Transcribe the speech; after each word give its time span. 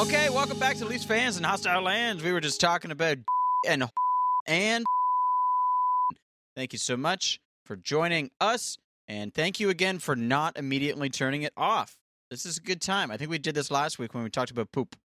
Okay, 0.00 0.30
welcome 0.30 0.58
back 0.58 0.78
to 0.78 0.86
Leafs 0.86 1.04
fans 1.04 1.36
and 1.36 1.44
hostile 1.44 1.82
lands. 1.82 2.22
We 2.22 2.32
were 2.32 2.40
just 2.40 2.58
talking 2.58 2.90
about 2.90 3.18
and 3.68 3.84
and 4.46 4.86
thank 6.56 6.72
you 6.72 6.78
so 6.78 6.96
much 6.96 7.38
for 7.66 7.76
joining 7.76 8.30
us, 8.40 8.78
and 9.08 9.34
thank 9.34 9.60
you 9.60 9.68
again 9.68 9.98
for 9.98 10.16
not 10.16 10.56
immediately 10.56 11.10
turning 11.10 11.42
it 11.42 11.52
off. 11.54 11.98
This 12.30 12.46
is 12.46 12.56
a 12.56 12.62
good 12.62 12.80
time. 12.80 13.10
I 13.10 13.18
think 13.18 13.30
we 13.30 13.36
did 13.36 13.54
this 13.54 13.70
last 13.70 13.98
week 13.98 14.14
when 14.14 14.24
we 14.24 14.30
talked 14.30 14.50
about 14.50 14.72
poop. 14.72 14.96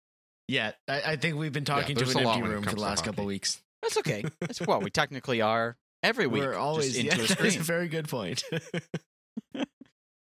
Yeah, 0.47 0.71
I, 0.87 1.01
I 1.01 1.15
think 1.17 1.35
we've 1.35 1.51
been 1.51 1.65
talking 1.65 1.97
to 1.97 2.09
an 2.17 2.25
empty 2.25 2.41
room 2.43 2.63
for 2.63 2.75
the 2.75 2.79
last 2.79 3.03
couple 3.03 3.25
hockey. 3.25 3.33
weeks. 3.33 3.61
That's 3.81 3.97
okay. 3.97 4.23
That's 4.39 4.61
well, 4.61 4.79
we 4.79 4.91
technically 4.91 5.41
are 5.41 5.75
every 6.03 6.25
week. 6.25 6.41
We're 6.41 6.55
always 6.55 6.93
just 6.93 6.99
into 6.99 7.09
yeah, 7.09 7.15
a 7.15 7.27
that's 7.27 7.33
screen. 7.33 7.59
a 7.59 7.63
very 7.63 7.89
good 7.89 8.07
point. 8.07 8.45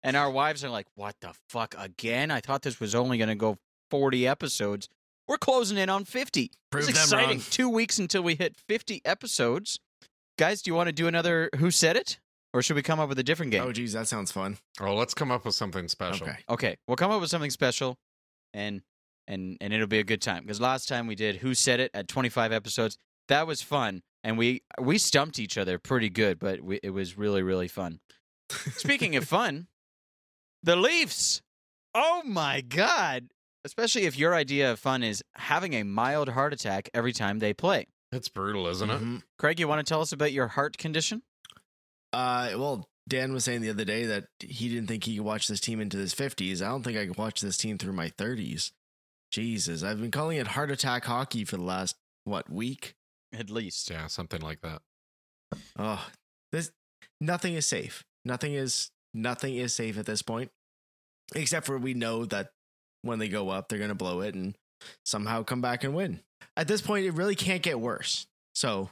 And 0.02 0.16
our 0.16 0.30
wives 0.32 0.64
are 0.64 0.68
like, 0.68 0.86
"What 0.96 1.14
the 1.20 1.32
fuck 1.48 1.77
again? 1.78 2.32
I 2.32 2.41
thought 2.41 2.62
this 2.62 2.80
was 2.80 2.96
only 2.96 3.18
going 3.18 3.28
to 3.28 3.36
go 3.36 3.56
40 3.94 4.26
episodes. 4.26 4.88
We're 5.28 5.38
closing 5.38 5.78
in 5.78 5.88
on 5.88 6.04
50. 6.04 6.50
Prove 6.72 6.88
it's 6.88 6.92
them 6.98 7.18
exciting. 7.20 7.38
wrong. 7.38 7.46
2 7.48 7.68
weeks 7.68 8.00
until 8.00 8.22
we 8.22 8.34
hit 8.34 8.56
50 8.56 9.00
episodes. 9.04 9.78
Guys, 10.36 10.62
do 10.62 10.72
you 10.72 10.74
want 10.74 10.88
to 10.88 10.92
do 10.92 11.06
another 11.06 11.48
who 11.58 11.70
said 11.70 11.96
it 11.96 12.18
or 12.52 12.60
should 12.60 12.74
we 12.74 12.82
come 12.82 12.98
up 12.98 13.08
with 13.08 13.20
a 13.20 13.22
different 13.22 13.52
game? 13.52 13.62
oh, 13.62 13.70
geez, 13.70 13.92
that 13.92 14.08
sounds 14.08 14.32
fun. 14.32 14.58
Oh, 14.80 14.96
let's 14.96 15.14
come 15.14 15.30
up 15.30 15.44
with 15.44 15.54
something 15.54 15.86
special. 15.86 16.26
Okay. 16.26 16.38
Okay, 16.50 16.76
we'll 16.88 16.96
come 16.96 17.12
up 17.12 17.20
with 17.20 17.30
something 17.30 17.52
special 17.52 17.96
and 18.52 18.82
and 19.28 19.58
and 19.60 19.72
it'll 19.72 19.86
be 19.86 20.00
a 20.00 20.04
good 20.04 20.20
time 20.20 20.42
because 20.42 20.60
last 20.60 20.88
time 20.88 21.06
we 21.06 21.14
did 21.14 21.36
who 21.36 21.54
said 21.54 21.78
it 21.78 21.92
at 21.94 22.08
25 22.08 22.50
episodes. 22.50 22.98
That 23.28 23.46
was 23.46 23.62
fun 23.62 24.02
and 24.24 24.36
we 24.36 24.62
we 24.80 24.98
stumped 24.98 25.38
each 25.38 25.56
other 25.56 25.78
pretty 25.78 26.10
good, 26.10 26.40
but 26.40 26.62
we, 26.62 26.80
it 26.82 26.90
was 26.90 27.16
really 27.16 27.44
really 27.44 27.68
fun. 27.68 28.00
Speaking 28.50 29.14
of 29.14 29.24
fun, 29.24 29.68
the 30.64 30.74
Leafs. 30.74 31.42
Oh 31.94 32.22
my 32.24 32.60
god. 32.60 33.28
Especially 33.64 34.02
if 34.02 34.18
your 34.18 34.34
idea 34.34 34.70
of 34.72 34.78
fun 34.78 35.02
is 35.02 35.22
having 35.36 35.72
a 35.74 35.82
mild 35.82 36.28
heart 36.30 36.52
attack 36.52 36.90
every 36.92 37.12
time 37.12 37.38
they 37.38 37.54
play. 37.54 37.86
It's 38.12 38.28
brutal, 38.28 38.66
isn't 38.68 38.90
it? 38.90 39.00
Mhm. 39.00 39.22
Craig, 39.38 39.58
you 39.58 39.66
want 39.66 39.84
to 39.84 39.90
tell 39.90 40.00
us 40.02 40.12
about 40.12 40.32
your 40.32 40.48
heart 40.48 40.76
condition? 40.78 41.22
Uh, 42.12 42.50
well, 42.56 42.88
Dan 43.08 43.32
was 43.32 43.44
saying 43.44 43.62
the 43.62 43.70
other 43.70 43.84
day 43.84 44.04
that 44.06 44.28
he 44.38 44.68
didn't 44.68 44.86
think 44.86 45.04
he 45.04 45.16
could 45.16 45.24
watch 45.24 45.48
this 45.48 45.60
team 45.60 45.80
into 45.80 45.96
his 45.96 46.14
fifties. 46.14 46.62
I 46.62 46.68
don't 46.68 46.82
think 46.82 46.96
I 46.96 47.06
could 47.06 47.16
watch 47.18 47.40
this 47.40 47.56
team 47.56 47.76
through 47.78 47.92
my 47.94 48.08
thirties. 48.10 48.72
Jesus, 49.30 49.82
I've 49.82 50.00
been 50.00 50.10
calling 50.12 50.36
it 50.38 50.48
heart 50.48 50.70
attack 50.70 51.04
hockey 51.06 51.44
for 51.44 51.56
the 51.56 51.64
last 51.64 51.96
what 52.22 52.48
week? 52.48 52.94
At 53.32 53.50
least. 53.50 53.90
Yeah, 53.90 54.06
something 54.06 54.40
like 54.40 54.60
that. 54.60 54.80
Oh, 55.76 56.06
this 56.52 56.70
nothing 57.20 57.54
is 57.54 57.66
safe. 57.66 58.04
Nothing 58.24 58.54
is 58.54 58.90
nothing 59.12 59.56
is 59.56 59.74
safe 59.74 59.98
at 59.98 60.06
this 60.06 60.22
point, 60.22 60.52
except 61.34 61.66
for 61.66 61.78
we 61.78 61.94
know 61.94 62.24
that 62.26 62.52
when 63.05 63.19
they 63.19 63.28
go 63.28 63.48
up, 63.50 63.69
they're 63.69 63.78
gonna 63.78 63.94
blow 63.94 64.20
it 64.20 64.34
and 64.34 64.56
somehow 65.05 65.42
come 65.42 65.60
back 65.60 65.84
and 65.84 65.94
win. 65.94 66.20
At 66.56 66.69
this 66.69 66.80
point, 66.80 67.06
it 67.06 67.12
really 67.12 67.34
can't 67.34 67.62
get 67.62 67.78
worse. 67.80 68.27
So 68.55 68.91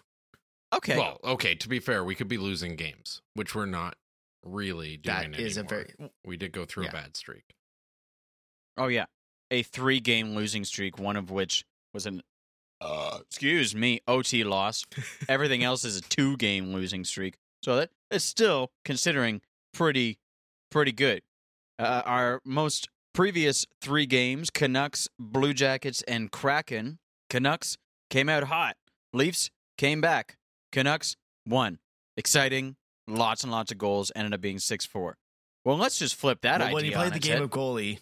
Okay. 0.75 0.97
Well, 0.97 1.21
okay, 1.23 1.55
to 1.57 1.69
be 1.69 1.81
fair, 1.81 2.03
we 2.03 2.15
could 2.15 2.29
be 2.29 2.39
losing 2.39 2.77
games, 2.77 3.21
which 3.35 3.55
we're 3.55 3.67
not 3.67 3.97
really 4.43 4.97
doing 4.97 5.33
that 5.33 5.41
is 5.41 5.57
a 5.59 5.63
very 5.63 5.93
We 6.25 6.37
did 6.37 6.53
go 6.53 6.65
through 6.65 6.85
Yeah. 6.85 6.91
a 6.91 6.93
bad 6.93 7.17
streak. 7.17 7.45
Oh 8.79 8.87
yeah, 8.89 9.05
a 9.51 9.63
three-game 9.63 10.35
losing 10.35 10.65
streak, 10.65 10.99
one 10.99 11.17
of 11.17 11.31
which 11.31 11.65
was 11.93 12.07
an 12.07 12.23
uh, 12.81 13.19
excuse 13.21 13.75
me 13.75 14.01
OT 14.09 14.45
loss. 14.45 14.85
Everything 15.29 15.63
else 15.63 15.85
is 15.85 15.97
a 15.99 16.01
two-game 16.01 16.73
losing 16.73 17.05
streak, 17.05 17.37
so 17.63 17.77
that 17.77 17.91
is 18.11 18.25
still 18.25 18.73
considering 18.85 19.43
pretty 19.75 20.19
pretty 20.71 20.93
good. 20.93 21.23
Uh, 21.79 22.03
our 22.07 22.41
most 22.45 22.89
previous 23.13 23.67
three 23.81 24.07
games: 24.07 24.51
Canucks, 24.51 25.09
Blue 25.19 25.53
Jackets, 25.55 26.03
and 26.03 26.31
Kraken. 26.31 26.99
Canucks 27.31 27.77
came 28.11 28.29
out 28.29 28.45
hot. 28.45 28.77
Leafs 29.13 29.51
came 29.79 30.01
back. 30.01 30.37
Canucks 30.71 31.17
won. 31.47 31.79
Exciting. 32.17 32.77
Lots 33.09 33.43
and 33.43 33.51
lots 33.53 33.73
of 33.73 33.79
goals. 33.79 34.13
Ended 34.15 34.35
up 34.35 34.41
being 34.41 34.59
six 34.59 34.85
four. 34.87 35.17
Well, 35.65 35.77
let's 35.77 35.99
just 35.99 36.15
flip 36.15 36.41
that 36.43 36.59
Well, 36.61 36.69
idea. 36.69 36.75
when 36.75 36.85
you 36.87 36.93
play 36.93 37.07
on 37.07 37.13
the 37.13 37.19
game 37.19 37.33
head. 37.35 37.43
of 37.43 37.51
goalie, 37.51 37.99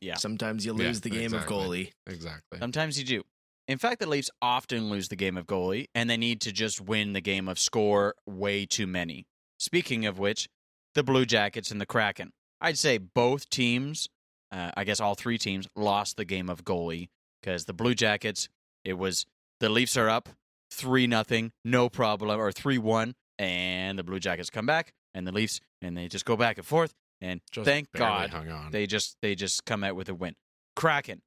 Yeah. 0.00 0.14
sometimes 0.16 0.64
you 0.64 0.72
Yeah, 0.78 0.86
lose 0.86 1.00
the 1.00 1.10
game 1.10 1.34
exactly. 1.34 1.56
of 1.56 1.66
goalie. 1.70 1.92
Exactly. 2.06 2.58
Sometimes 2.58 2.98
you 2.98 3.04
do. 3.04 3.22
In 3.68 3.78
fact, 3.78 4.00
the 4.00 4.06
Leafs 4.08 4.30
often 4.42 4.90
lose 4.90 5.08
the 5.08 5.16
game 5.16 5.36
of 5.36 5.46
goalie, 5.46 5.86
and 5.94 6.08
they 6.10 6.16
need 6.16 6.40
to 6.42 6.52
just 6.52 6.80
win 6.80 7.12
the 7.12 7.20
game 7.20 7.48
of 7.48 7.58
score 7.58 8.14
way 8.26 8.66
too 8.66 8.86
many. 8.86 9.26
Speaking 9.58 10.06
of 10.06 10.18
which, 10.18 10.48
the 10.94 11.02
Blue 11.02 11.24
Jackets 11.26 11.70
and 11.70 11.80
the 11.80 11.86
Kraken. 11.86 12.32
I'd 12.60 12.78
say 12.78 12.98
both 12.98 13.48
teams, 13.50 14.08
uh, 14.52 14.72
I 14.76 14.84
guess 14.84 15.00
all 15.00 15.14
three 15.14 15.38
teams, 15.38 15.68
lost 15.76 16.16
the 16.16 16.24
game 16.24 16.48
of 16.50 16.64
goalie 16.64 17.08
because 17.40 17.64
the 17.64 17.72
Blue 17.72 17.94
Jackets, 17.94 18.48
it 18.84 18.94
was 18.94 19.26
the 19.60 19.68
Leafs 19.68 19.96
are 19.96 20.08
up 20.08 20.28
three 20.70 21.06
nothing, 21.06 21.52
no 21.64 21.88
problem, 21.88 22.30
or 22.40 22.52
three 22.52 22.78
one, 22.78 23.14
and 23.38 23.98
the 23.98 24.04
Blue 24.04 24.20
Jackets 24.20 24.50
come 24.50 24.66
back, 24.66 24.92
and 25.14 25.26
the 25.26 25.32
Leafs, 25.32 25.60
and 25.82 25.96
they 25.96 26.08
just 26.08 26.24
go 26.24 26.36
back 26.36 26.58
and 26.58 26.66
forth, 26.66 26.94
and 27.20 27.40
Just 27.50 27.64
thank 27.64 27.88
God 27.92 28.30
they 28.70 28.86
just 28.86 29.16
they 29.22 29.34
just 29.34 29.64
come 29.64 29.84
out 29.84 29.96
with 29.96 30.08
a 30.08 30.14
win. 30.14 30.34
Kraken, 30.76 31.22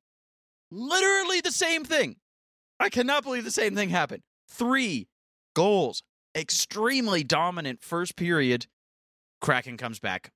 literally 0.71 1.41
the 1.41 1.51
same 1.51 1.83
thing. 1.83 2.15
I 2.79 2.89
cannot 2.89 3.23
believe 3.23 3.43
the 3.43 3.51
same 3.51 3.75
thing 3.75 3.89
happened. 3.89 4.23
Three 4.49 5.07
goals, 5.55 6.01
extremely 6.35 7.23
dominant 7.23 7.83
first 7.83 8.15
period. 8.15 8.67
Kraken 9.41 9.77
comes 9.77 9.99
back, 9.99 10.31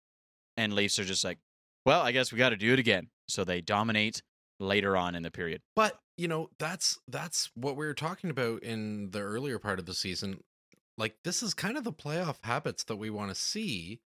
and 0.56 0.74
Leafs 0.74 1.00
are 1.00 1.06
just 1.06 1.24
like, 1.24 1.40
well, 1.88 2.02
I 2.02 2.12
guess 2.12 2.34
we 2.34 2.38
got 2.38 2.50
to 2.50 2.58
do 2.58 2.74
it 2.74 2.80
again. 2.80 3.08
So 3.30 3.46
they 3.46 3.62
dominate 3.62 4.22
later 4.59 4.98
on 4.98 5.16
in 5.16 5.24
the 5.24 5.31
period. 5.31 5.62
But 5.74 5.98
you 6.18 6.28
know, 6.28 6.50
that's 6.59 7.00
that's 7.08 7.50
what 7.56 7.78
we 7.78 7.86
were 7.86 7.94
talking 7.94 8.30
about 8.30 8.62
in 8.62 9.12
the 9.12 9.22
earlier 9.22 9.58
part 9.58 9.80
of 9.80 9.86
the 9.86 9.94
season. 9.94 10.42
Like 10.97 11.16
this 11.24 11.42
is 11.42 11.53
kind 11.53 11.78
of 11.78 11.86
the 11.86 11.94
playoff 11.94 12.38
habits 12.44 12.84
that 12.86 12.97
we 12.97 13.09
want 13.09 13.30
to 13.30 13.36
see. 13.36 14.02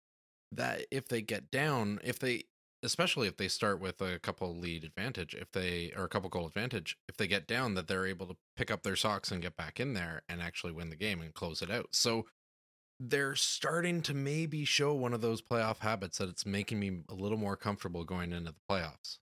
That 0.52 0.86
if 0.92 1.08
they 1.08 1.22
get 1.22 1.52
down, 1.52 2.00
if 2.04 2.18
they 2.18 2.46
especially 2.82 3.28
if 3.28 3.38
they 3.38 3.48
start 3.48 3.80
with 3.80 4.02
a 4.02 4.18
couple 4.20 4.58
lead 4.58 4.84
advantage, 4.84 5.36
if 5.36 5.52
they 5.52 5.94
or 5.96 6.06
a 6.06 6.10
couple 6.10 6.30
goal 6.30 6.48
advantage, 6.48 6.98
if 7.08 7.18
they 7.18 7.28
get 7.28 7.46
down, 7.46 7.76
that 7.76 7.88
they're 7.88 8.08
able 8.08 8.26
to 8.26 8.38
pick 8.56 8.72
up 8.72 8.82
their 8.82 8.96
socks 8.96 9.30
and 9.30 9.44
get 9.44 9.56
back 9.56 9.80
in 9.80 9.94
there 9.94 10.24
and 10.28 10.42
actually 10.42 10.72
win 10.74 10.90
the 10.90 10.96
game 10.96 11.22
and 11.22 11.36
close 11.36 11.62
it 11.62 11.70
out. 11.70 11.90
So 11.92 12.26
they're 13.00 13.36
starting 13.36 14.02
to 14.04 14.14
maybe 14.14 14.66
show 14.66 14.94
one 14.94 15.14
of 15.14 15.22
those 15.22 15.42
playoff 15.42 15.80
habits 15.80 16.18
that 16.18 16.30
it's 16.30 16.46
making 16.46 16.80
me 16.80 17.00
a 17.10 17.14
little 17.14 17.38
more 17.38 17.56
comfortable 17.56 18.04
going 18.04 18.32
into 18.32 18.52
the 18.52 18.56
playoffs. 18.70 19.18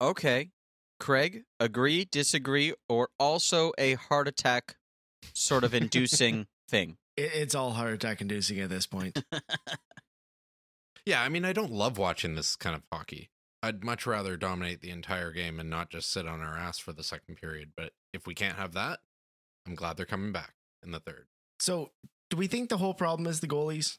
Okay. 0.00 0.50
Craig, 0.98 1.44
agree, 1.58 2.04
disagree, 2.04 2.74
or 2.88 3.08
also 3.18 3.72
a 3.78 3.94
heart 3.94 4.28
attack 4.28 4.76
sort 5.32 5.64
of 5.64 5.74
inducing 5.74 6.46
thing? 6.68 6.96
It's 7.16 7.54
all 7.54 7.72
heart 7.72 7.92
attack 7.92 8.20
inducing 8.20 8.60
at 8.60 8.70
this 8.70 8.86
point. 8.86 9.22
Yeah, 11.04 11.22
I 11.22 11.28
mean, 11.28 11.44
I 11.44 11.52
don't 11.52 11.72
love 11.72 11.98
watching 11.98 12.34
this 12.34 12.54
kind 12.56 12.76
of 12.76 12.82
hockey. 12.92 13.30
I'd 13.62 13.84
much 13.84 14.06
rather 14.06 14.36
dominate 14.36 14.80
the 14.80 14.90
entire 14.90 15.32
game 15.32 15.58
and 15.58 15.68
not 15.68 15.90
just 15.90 16.12
sit 16.12 16.26
on 16.26 16.40
our 16.40 16.56
ass 16.56 16.78
for 16.78 16.92
the 16.92 17.02
second 17.02 17.36
period. 17.36 17.72
But 17.76 17.92
if 18.12 18.26
we 18.26 18.34
can't 18.34 18.56
have 18.56 18.72
that, 18.74 19.00
I'm 19.66 19.74
glad 19.74 19.96
they're 19.96 20.06
coming 20.06 20.32
back 20.32 20.54
in 20.82 20.92
the 20.92 21.00
third. 21.00 21.26
so, 21.60 21.90
do 22.32 22.38
we 22.38 22.46
think 22.46 22.70
the 22.70 22.78
whole 22.78 22.94
problem 22.94 23.26
is 23.26 23.40
the 23.40 23.46
goalies, 23.46 23.98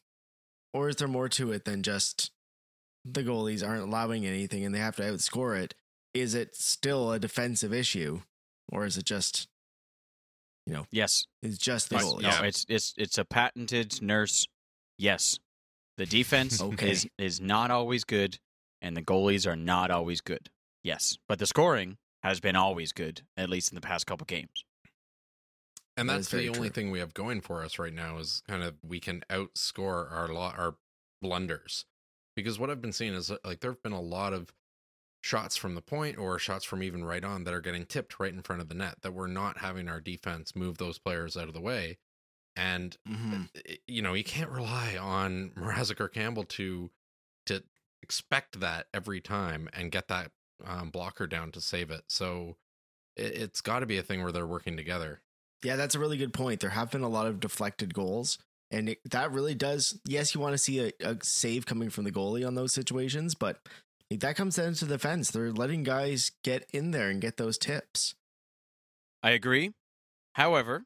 or 0.74 0.90
is 0.90 0.96
there 0.96 1.08
more 1.08 1.30
to 1.30 1.52
it 1.52 1.66
than 1.66 1.84
just 1.84 2.32
the 3.06 3.22
goalies 3.22 3.64
aren't 3.66 3.84
allowing 3.84 4.26
anything 4.26 4.66
and 4.66 4.74
they 4.74 4.80
have 4.80 4.96
to 4.96 5.04
outscore 5.04 5.56
it? 5.62 5.76
Is 6.16 6.34
it 6.34 6.56
still 6.56 7.12
a 7.12 7.20
defensive 7.20 7.72
issue, 7.72 8.22
or 8.72 8.86
is 8.86 8.98
it 8.98 9.06
just 9.06 9.48
you 10.66 10.74
know 10.74 10.88
Yes. 10.90 11.28
it's 11.44 11.60
just 11.60 11.92
the 11.92 11.98
goalies? 11.98 12.22
No, 12.24 12.44
it's 12.44 12.66
it's 12.68 12.96
it's 12.98 13.20
a 13.20 13.24
patented 13.26 14.02
nurse. 14.02 14.48
Yes. 14.98 15.38
The 15.98 16.08
defense 16.08 16.60
Okay. 16.74 16.90
is 16.90 17.08
is 17.20 17.40
not 17.40 17.70
always 17.70 18.04
good 18.04 18.40
and 18.82 18.98
the 18.98 19.04
goalies 19.04 19.46
are 19.46 19.56
not 19.56 19.92
always 19.92 20.22
good. 20.22 20.50
Yes. 20.84 21.20
But 21.30 21.38
the 21.38 21.46
scoring 21.46 21.98
has 22.24 22.40
been 22.40 22.56
always 22.56 22.94
good, 22.94 23.22
at 23.38 23.48
least 23.48 23.72
in 23.72 23.76
the 23.76 23.82
past 23.82 24.08
couple 24.08 24.26
games. 24.26 24.66
And 25.96 26.10
that's 26.10 26.30
very 26.30 26.48
the 26.48 26.50
only 26.50 26.70
true. 26.70 26.70
thing 26.70 26.90
we 26.92 27.00
have 27.00 27.14
going 27.14 27.42
for 27.42 27.64
us 27.64 27.78
right 27.78 27.94
now 27.94 28.18
is 28.18 28.42
kind 28.48 28.64
of 28.64 28.78
we 28.84 29.00
can 29.00 29.24
outscore 29.30 30.12
our 30.12 30.28
lo- 30.28 30.42
our 30.56 30.78
blunders. 31.22 31.86
Because 32.36 32.58
what 32.58 32.70
I've 32.72 32.82
been 32.82 32.94
seeing 32.94 33.14
is 33.14 33.30
uh, 33.30 33.38
like 33.44 33.60
there 33.60 33.72
have 33.72 33.84
been 33.84 33.92
a 33.92 34.02
lot 34.02 34.34
of 34.34 34.54
shots 35.24 35.58
from 35.58 35.76
the 35.76 35.82
point 35.82 36.18
or 36.18 36.40
shots 36.40 36.66
from 36.66 36.84
even 36.84 37.06
right 37.06 37.24
on 37.24 37.44
that 37.46 37.54
are 37.54 37.62
getting 37.62 37.86
tipped 37.86 38.20
right 38.20 38.34
in 38.34 38.42
front 38.44 38.62
of 38.62 38.70
the 38.70 38.76
net 38.76 39.02
that 39.02 39.14
we're 39.14 39.28
not 39.28 39.60
having 39.60 39.90
our 39.90 40.02
defense 40.02 40.56
move 40.56 40.78
those 40.80 41.00
players 41.00 41.38
out 41.38 41.48
of 41.48 41.54
the 41.54 41.62
way. 41.62 42.00
And 42.56 42.98
Mhm. 43.06 43.48
you 43.88 44.02
know, 44.02 44.14
you 44.14 44.24
can't 44.24 44.50
rely 44.52 44.98
on 44.98 45.52
Mrazek 45.52 46.00
or 46.00 46.10
Campbell 46.10 46.46
to 46.46 46.92
to 47.48 47.64
expect 48.04 48.60
that 48.62 48.88
every 48.94 49.22
time 49.22 49.70
and 49.74 49.92
get 49.92 50.08
that 50.10 50.32
um, 50.64 50.92
blocker 50.92 51.28
down 51.28 51.52
to 51.54 51.62
save 51.62 51.92
it. 51.92 52.06
So 52.10 52.58
it, 53.18 53.38
it's 53.38 53.62
got 53.62 53.82
to 53.82 53.88
be 53.88 53.98
a 54.00 54.04
thing 54.04 54.24
where 54.24 54.32
they're 54.34 54.48
working 54.48 54.78
together. 54.78 55.23
Yeah, 55.64 55.76
that's 55.76 55.96
a 55.96 56.00
really 56.00 56.18
good 56.18 56.34
point. 56.34 56.60
There 56.60 56.70
have 56.72 56.92
been 56.92 57.04
a 57.04 57.10
lot 57.10 57.28
of 57.28 57.40
deflected 57.40 57.94
goals, 57.94 58.38
and 58.70 58.90
it, 58.90 59.00
that 59.10 59.32
really 59.32 59.56
does. 59.56 60.00
Yes, 60.06 60.36
you 60.36 60.42
want 60.42 60.54
to 60.54 60.58
see 60.58 60.80
a, 60.80 60.92
a 61.02 61.18
save 61.24 61.66
coming 61.66 61.90
from 61.90 62.04
the 62.04 62.12
goalie 62.12 62.46
on 62.46 62.56
those 62.56 62.74
situations, 62.74 63.34
but 63.34 63.60
that 64.10 64.36
comes 64.36 64.58
down 64.58 64.74
to 64.76 64.86
the 64.86 65.00
fence. 65.00 65.32
They're 65.32 65.52
letting 65.52 65.84
guys 65.84 66.32
get 66.44 66.70
in 66.74 66.92
there 66.92 67.10
and 67.10 67.22
get 67.22 67.38
those 67.38 67.58
tips. 67.58 68.14
I 69.24 69.32
agree. 69.32 69.72
However, 70.34 70.84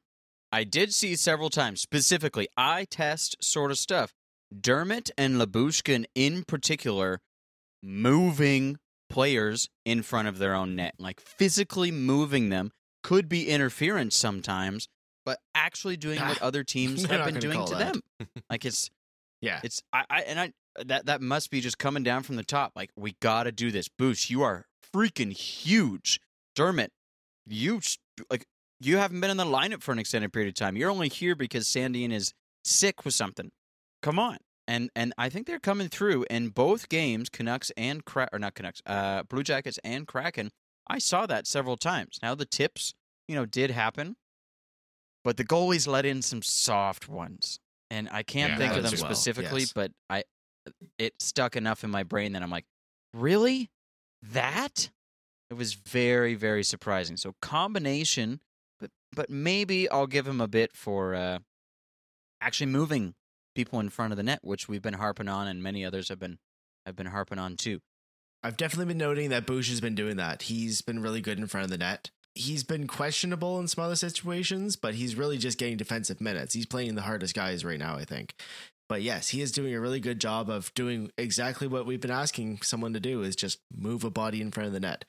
I 0.51 0.63
did 0.63 0.94
see 0.94 1.15
several 1.15 1.50
times, 1.50 1.81
specifically 1.81 2.47
eye 2.56 2.85
test 2.89 3.35
sort 3.41 3.71
of 3.71 3.79
stuff. 3.79 4.13
Dermott 4.57 5.09
and 5.18 5.35
Lyubushkin 5.35 6.06
in 6.15 6.44
particular 6.44 7.19
moving 7.83 8.77
players 9.09 9.69
in 9.85 10.03
front 10.03 10.27
of 10.27 10.38
their 10.38 10.53
own 10.53 10.75
net, 10.75 10.95
like 11.00 11.19
physically 11.19 11.91
moving 11.91 12.50
them 12.50 12.71
could 13.07 13.30
be 13.30 13.48
interference 13.50 14.15
sometimes, 14.18 14.88
but 15.25 15.39
actually 15.56 15.95
doing 15.98 16.19
what 16.19 16.42
other 16.50 16.63
teams 16.63 17.04
They're 17.07 17.18
have 17.18 17.31
been 17.31 17.39
doing 17.39 17.65
to 17.65 17.75
that. 17.75 17.94
them. 17.94 18.27
Like 18.50 18.65
it's 18.65 18.89
Yeah. 19.42 19.62
it's 19.63 19.81
I, 19.94 20.04
I 20.09 20.21
and 20.24 20.39
I 20.39 20.51
that 20.86 21.06
that 21.07 21.21
must 21.21 21.50
be 21.50 21.62
just 21.62 21.77
coming 21.77 22.04
down 22.04 22.24
from 22.24 22.36
the 22.36 22.44
top. 22.44 22.74
Like 22.75 22.92
we 22.95 23.15
got 23.21 23.44
to 23.44 23.51
do 23.51 23.71
this. 23.71 23.88
Boosh, 23.89 24.30
you 24.30 24.44
are 24.44 24.65
freaking 24.94 25.31
huge. 25.31 26.19
Dermott, 26.56 26.92
you 27.45 27.80
like 28.30 28.45
you 28.80 28.98
haven't 28.98 29.21
been 29.21 29.30
in 29.31 29.38
the 29.38 29.45
lineup 29.45 29.81
for 29.81 29.92
an 29.92 30.00
extended 30.00 30.33
period 30.33 30.50
of 30.50 30.56
time. 30.56 30.75
You're 30.77 30.92
only 30.92 31.10
here 31.10 31.36
because 31.36 31.65
Sandin 31.68 32.12
is 32.12 32.33
sick 32.63 33.06
with 33.06 33.13
something. 33.13 33.51
Come 34.03 34.19
on. 34.19 34.38
And 34.68 34.89
and 34.95 35.13
I 35.18 35.30
think 35.30 35.48
they're 35.48 35.60
coming 35.60 35.88
through 35.88 36.25
in 36.30 36.50
both 36.50 36.89
games, 36.89 37.30
Canucks 37.30 37.71
and 37.77 38.03
Cra- 38.06 38.30
or 38.33 38.39
not 38.39 38.53
Canucks, 38.53 38.81
uh, 38.86 39.24
Blue 39.24 39.44
Jackets 39.44 39.80
and 39.83 40.06
Kraken. 40.07 40.51
I 40.89 41.00
saw 41.00 41.25
that 41.25 41.48
several 41.48 41.78
times. 41.78 42.19
Now 42.22 42.36
the 42.36 42.45
tips, 42.45 42.94
you 43.28 43.36
know, 43.36 43.45
did 43.45 43.72
happen, 43.72 44.16
but 45.24 45.38
the 45.38 45.44
goalies 45.44 45.88
let 45.88 46.06
in 46.06 46.22
some 46.22 46.42
soft 46.42 47.10
ones, 47.10 47.60
and 47.89 48.07
I 48.12 48.24
can't 48.24 48.54
Yeah, 48.54 48.57
think 48.57 48.74
of 48.74 48.84
them 48.84 48.94
well, 49.00 49.13
specifically, 49.13 49.62
yes. 49.62 49.74
but 49.74 49.92
I 50.10 50.24
it 50.98 51.13
stuck 51.19 51.56
enough 51.56 51.84
in 51.84 51.89
my 51.89 52.04
brain 52.04 52.34
that 52.34 52.44
I'm 52.44 52.50
like, 52.51 52.66
really, 53.13 53.69
that? 54.22 54.89
It 55.50 55.54
was 55.54 55.74
very 55.74 56.36
very 56.36 56.63
surprising. 56.63 57.18
So 57.18 57.36
combination, 57.42 58.42
but 58.80 58.92
but 59.13 59.30
maybe 59.30 59.89
I'll 59.89 60.07
give 60.07 60.28
him 60.28 60.42
a 60.42 60.48
bit 60.48 60.75
for 60.75 61.16
uh, 61.16 61.39
actually 62.42 62.68
moving 62.68 63.16
people 63.56 63.80
in 63.80 63.89
front 63.89 64.13
of 64.13 64.18
the 64.18 64.24
net, 64.24 64.39
which 64.44 64.68
we've 64.68 64.81
been 64.81 64.95
harping 64.95 65.28
on, 65.28 65.48
and 65.48 65.63
many 65.63 65.84
others 65.86 66.10
have 66.10 66.19
been 66.19 66.39
have 66.86 66.95
been 66.95 67.07
harping 67.07 67.39
on 67.39 67.56
too. 67.56 67.80
I've 68.44 68.57
definitely 68.57 68.94
been 68.94 68.98
noting 68.98 69.30
that 69.30 69.45
Bouge 69.45 69.69
has 69.69 69.81
been 69.81 69.95
doing 69.95 70.18
that. 70.18 70.44
He's 70.44 70.81
been 70.81 71.01
really 71.01 71.22
good 71.22 71.39
in 71.39 71.48
front 71.48 71.66
of 71.66 71.72
the 71.72 71.78
net. 71.78 72.12
He's 72.36 72.63
been 72.63 72.88
questionable 72.88 73.60
in 73.60 73.68
some 73.68 73.84
other 73.84 73.95
situations, 73.95 74.75
but 74.75 74.94
he's 74.94 75.16
really 75.16 75.38
just 75.38 75.57
getting 75.57 75.78
defensive 75.78 76.22
minutes. 76.22 76.54
He's 76.54 76.68
playing 76.68 76.95
the 76.95 77.01
hardest 77.01 77.34
guys 77.34 77.66
right 77.66 77.80
now, 77.80 77.95
I 77.95 78.06
think. 78.06 78.36
But 78.88 79.01
yes, 79.01 79.30
he 79.30 79.42
is 79.42 79.51
doing 79.51 79.74
a 79.74 79.81
really 79.81 80.00
good 80.00 80.22
job 80.22 80.50
of 80.50 80.74
doing 80.74 81.12
exactly 81.18 81.68
what 81.68 81.86
we've 81.86 82.00
been 82.00 82.12
asking 82.12 82.62
someone 82.62 82.94
to 82.94 83.00
do 83.00 83.22
is 83.22 83.36
just 83.36 83.60
move 83.75 84.04
a 84.04 84.10
body 84.10 84.39
in 84.39 84.51
front 84.51 84.68
of 84.68 84.74
the 84.74 84.80
net. 84.80 85.06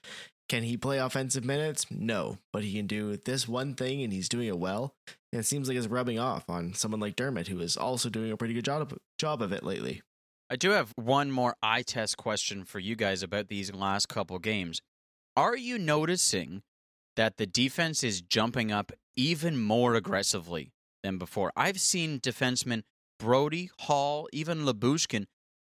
Can 0.48 0.62
he 0.62 0.76
play 0.78 0.98
offensive 0.98 1.44
minutes? 1.44 1.86
No, 1.90 2.38
but 2.52 2.64
he 2.64 2.72
can 2.72 2.86
do 2.86 3.16
this 3.18 3.46
one 3.46 3.74
thing 3.74 4.02
and 4.02 4.12
he's 4.12 4.30
doing 4.30 4.48
it 4.48 4.58
well. 4.58 4.94
And 5.32 5.40
it 5.40 5.44
seems 5.44 5.68
like 5.68 5.76
it's 5.76 5.86
rubbing 5.86 6.18
off 6.18 6.48
on 6.48 6.72
someone 6.72 7.00
like 7.00 7.16
Dermott, 7.16 7.48
who 7.48 7.60
is 7.60 7.76
also 7.76 8.08
doing 8.08 8.32
a 8.32 8.36
pretty 8.36 8.54
good 8.54 8.64
job 8.64 8.96
job 9.18 9.42
of 9.42 9.52
it 9.52 9.62
lately. 9.62 10.00
I 10.50 10.56
do 10.56 10.70
have 10.70 10.92
one 10.96 11.30
more 11.30 11.54
eye 11.62 11.82
test 11.82 12.16
question 12.16 12.64
for 12.64 12.78
you 12.78 12.96
guys 12.96 13.22
about 13.22 13.48
these 13.48 13.72
last 13.74 14.08
couple 14.08 14.38
games. 14.38 14.80
Are 15.36 15.56
you 15.56 15.78
noticing 15.78 16.62
that 17.16 17.36
the 17.36 17.46
defense 17.46 18.02
is 18.02 18.22
jumping 18.22 18.72
up 18.72 18.92
even 19.16 19.60
more 19.60 19.94
aggressively 19.94 20.72
than 21.02 21.18
before? 21.18 21.52
I've 21.54 21.80
seen 21.80 22.18
defensemen 22.20 22.82
Brodie, 23.18 23.70
Holl, 23.80 24.28
even 24.32 24.60
Lyubushkin 24.64 25.26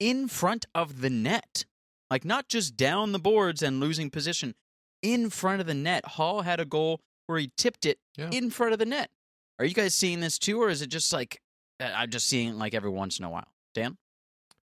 in 0.01 0.27
front 0.29 0.65
of 0.75 1.01
the 1.01 1.11
net. 1.11 1.65
Like 2.11 2.25
not 2.25 2.49
just 2.49 2.77
down 2.77 3.13
the 3.13 3.19
boards 3.19 3.63
and 3.63 3.81
losing 3.81 4.11
position, 4.11 4.55
in 5.03 5.29
front 5.31 5.61
of 5.61 5.67
the 5.67 5.75
net. 5.75 6.05
Holl 6.07 6.43
had 6.43 6.61
a 6.61 6.65
goal 6.65 7.01
where 7.27 7.39
he 7.39 7.51
tipped 7.57 7.85
it 7.85 7.99
Yeah. 8.17 8.31
in 8.31 8.51
front 8.51 8.73
of 8.73 8.79
the 8.79 8.85
net. 8.87 9.11
Are 9.59 9.65
you 9.65 9.75
guys 9.75 9.95
seeing 9.95 10.21
this 10.21 10.39
too, 10.39 10.63
or 10.63 10.69
is 10.71 10.81
it 10.83 10.89
just 10.89 11.13
like 11.13 11.41
uh, 11.81 11.91
I'm 11.95 12.11
just 12.11 12.27
seeing 12.27 12.49
it 12.51 12.55
like 12.57 12.75
every 12.75 12.91
once 12.91 13.19
in 13.19 13.25
a 13.25 13.31
while? 13.31 13.49
Dan? 13.75 13.97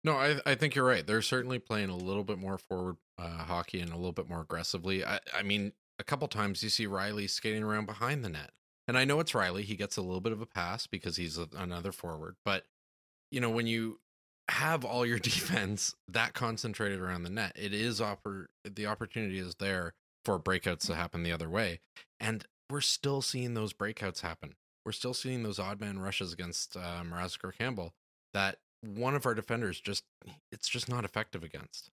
No, 0.06 0.18
I 0.18 0.40
I 0.46 0.54
think 0.54 0.76
you're 0.76 0.86
right. 0.86 1.06
They're 1.06 1.24
certainly 1.24 1.58
playing 1.58 1.90
a 1.90 1.98
little 1.98 2.24
bit 2.24 2.38
more 2.38 2.60
forward 2.60 2.98
uh, 3.18 3.40
hockey 3.40 3.80
and 3.80 3.92
a 3.92 3.96
little 3.96 4.12
bit 4.12 4.30
more 4.30 4.42
aggressively. 4.42 5.04
I 5.04 5.20
I 5.34 5.42
mean, 5.42 5.74
a 5.98 6.04
couple 6.04 6.28
times 6.28 6.62
you 6.62 6.70
see 6.70 6.86
Rielly 6.86 7.28
skating 7.28 7.64
around 7.64 7.88
behind 7.88 8.24
the 8.24 8.30
net, 8.30 8.52
and 8.88 9.00
I 9.00 9.04
know 9.04 9.20
it's 9.20 9.32
Rielly. 9.32 9.64
He 9.64 9.76
gets 9.76 9.98
a 9.98 10.04
little 10.04 10.22
bit 10.22 10.32
of 10.32 10.42
a 10.42 10.46
pass 10.46 10.86
because 10.86 11.18
he's 11.18 11.40
a, 11.40 11.50
another 11.58 11.92
forward. 11.92 12.36
But 12.46 12.66
you 13.32 13.42
know, 13.42 13.50
when 13.50 13.66
you 13.66 14.00
have 14.50 14.86
all 14.86 15.08
your 15.08 15.18
defense 15.32 15.96
that 16.08 16.36
concentrated 16.36 17.00
around 17.00 17.24
the 17.24 17.32
net, 17.32 17.54
it 17.56 17.74
is 17.74 18.00
oppor- 18.00 18.46
the 18.64 18.86
opportunity 18.86 19.40
is 19.40 19.56
there 19.56 19.94
for 20.24 20.40
breakouts 20.40 20.86
to 20.86 20.94
happen 20.94 21.24
the 21.24 21.32
other 21.32 21.50
way, 21.50 21.80
and 22.20 22.46
we're 22.70 22.80
still 22.80 23.24
seeing 23.24 23.56
those 23.56 23.74
breakouts 23.74 24.22
happen. 24.22 24.54
We're 24.86 24.92
still 24.92 25.16
seeing 25.16 25.42
those 25.42 25.58
odd 25.58 25.82
man 25.82 25.98
rushes 25.98 26.32
against 26.32 26.78
uh, 26.78 27.02
Mrazek 27.04 27.44
or 27.44 27.52
Campbell 27.52 27.96
that 28.36 28.60
one 28.86 29.16
of 29.16 29.26
our 29.26 29.34
defenders 29.34 29.80
just 29.80 30.04
it's 30.52 30.68
just 30.68 30.90
not 30.90 31.06
effective 31.06 31.44
against. 31.44 31.90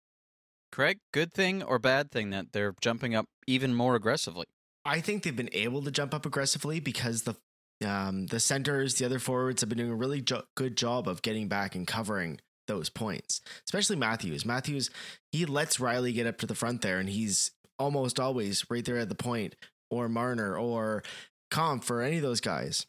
Craig, 0.72 0.98
good 1.12 1.32
thing 1.32 1.62
or 1.62 1.78
bad 1.78 2.10
thing 2.10 2.30
that 2.30 2.52
they're 2.52 2.74
jumping 2.80 3.14
up 3.14 3.26
even 3.46 3.74
more 3.74 3.94
aggressively? 3.94 4.46
I 4.84 5.00
think 5.00 5.22
they've 5.22 5.34
been 5.34 5.50
able 5.52 5.82
to 5.82 5.90
jump 5.90 6.14
up 6.14 6.26
aggressively 6.26 6.80
because 6.80 7.22
the 7.22 7.36
um, 7.84 8.26
the 8.26 8.40
centers, 8.40 8.94
the 8.94 9.04
other 9.04 9.18
forwards 9.18 9.60
have 9.60 9.68
been 9.68 9.78
doing 9.78 9.90
a 9.90 9.96
really 9.96 10.22
jo- 10.22 10.44
good 10.54 10.76
job 10.76 11.06
of 11.06 11.22
getting 11.22 11.48
back 11.48 11.74
and 11.74 11.86
covering 11.86 12.40
those 12.66 12.88
points. 12.88 13.40
Especially 13.64 13.96
Matthews. 13.96 14.46
Matthews, 14.46 14.90
he 15.30 15.44
lets 15.44 15.76
Rielly 15.76 16.14
get 16.14 16.26
up 16.26 16.38
to 16.38 16.46
the 16.46 16.54
front 16.54 16.82
there, 16.82 16.98
and 16.98 17.08
he's 17.08 17.50
almost 17.78 18.18
always 18.18 18.64
right 18.70 18.84
there 18.84 18.96
at 18.96 19.08
the 19.08 19.14
point, 19.14 19.56
or 19.90 20.08
Marner, 20.08 20.56
or 20.56 21.02
Kampf, 21.50 21.90
or 21.90 22.00
any 22.00 22.16
of 22.16 22.22
those 22.22 22.40
guys, 22.40 22.86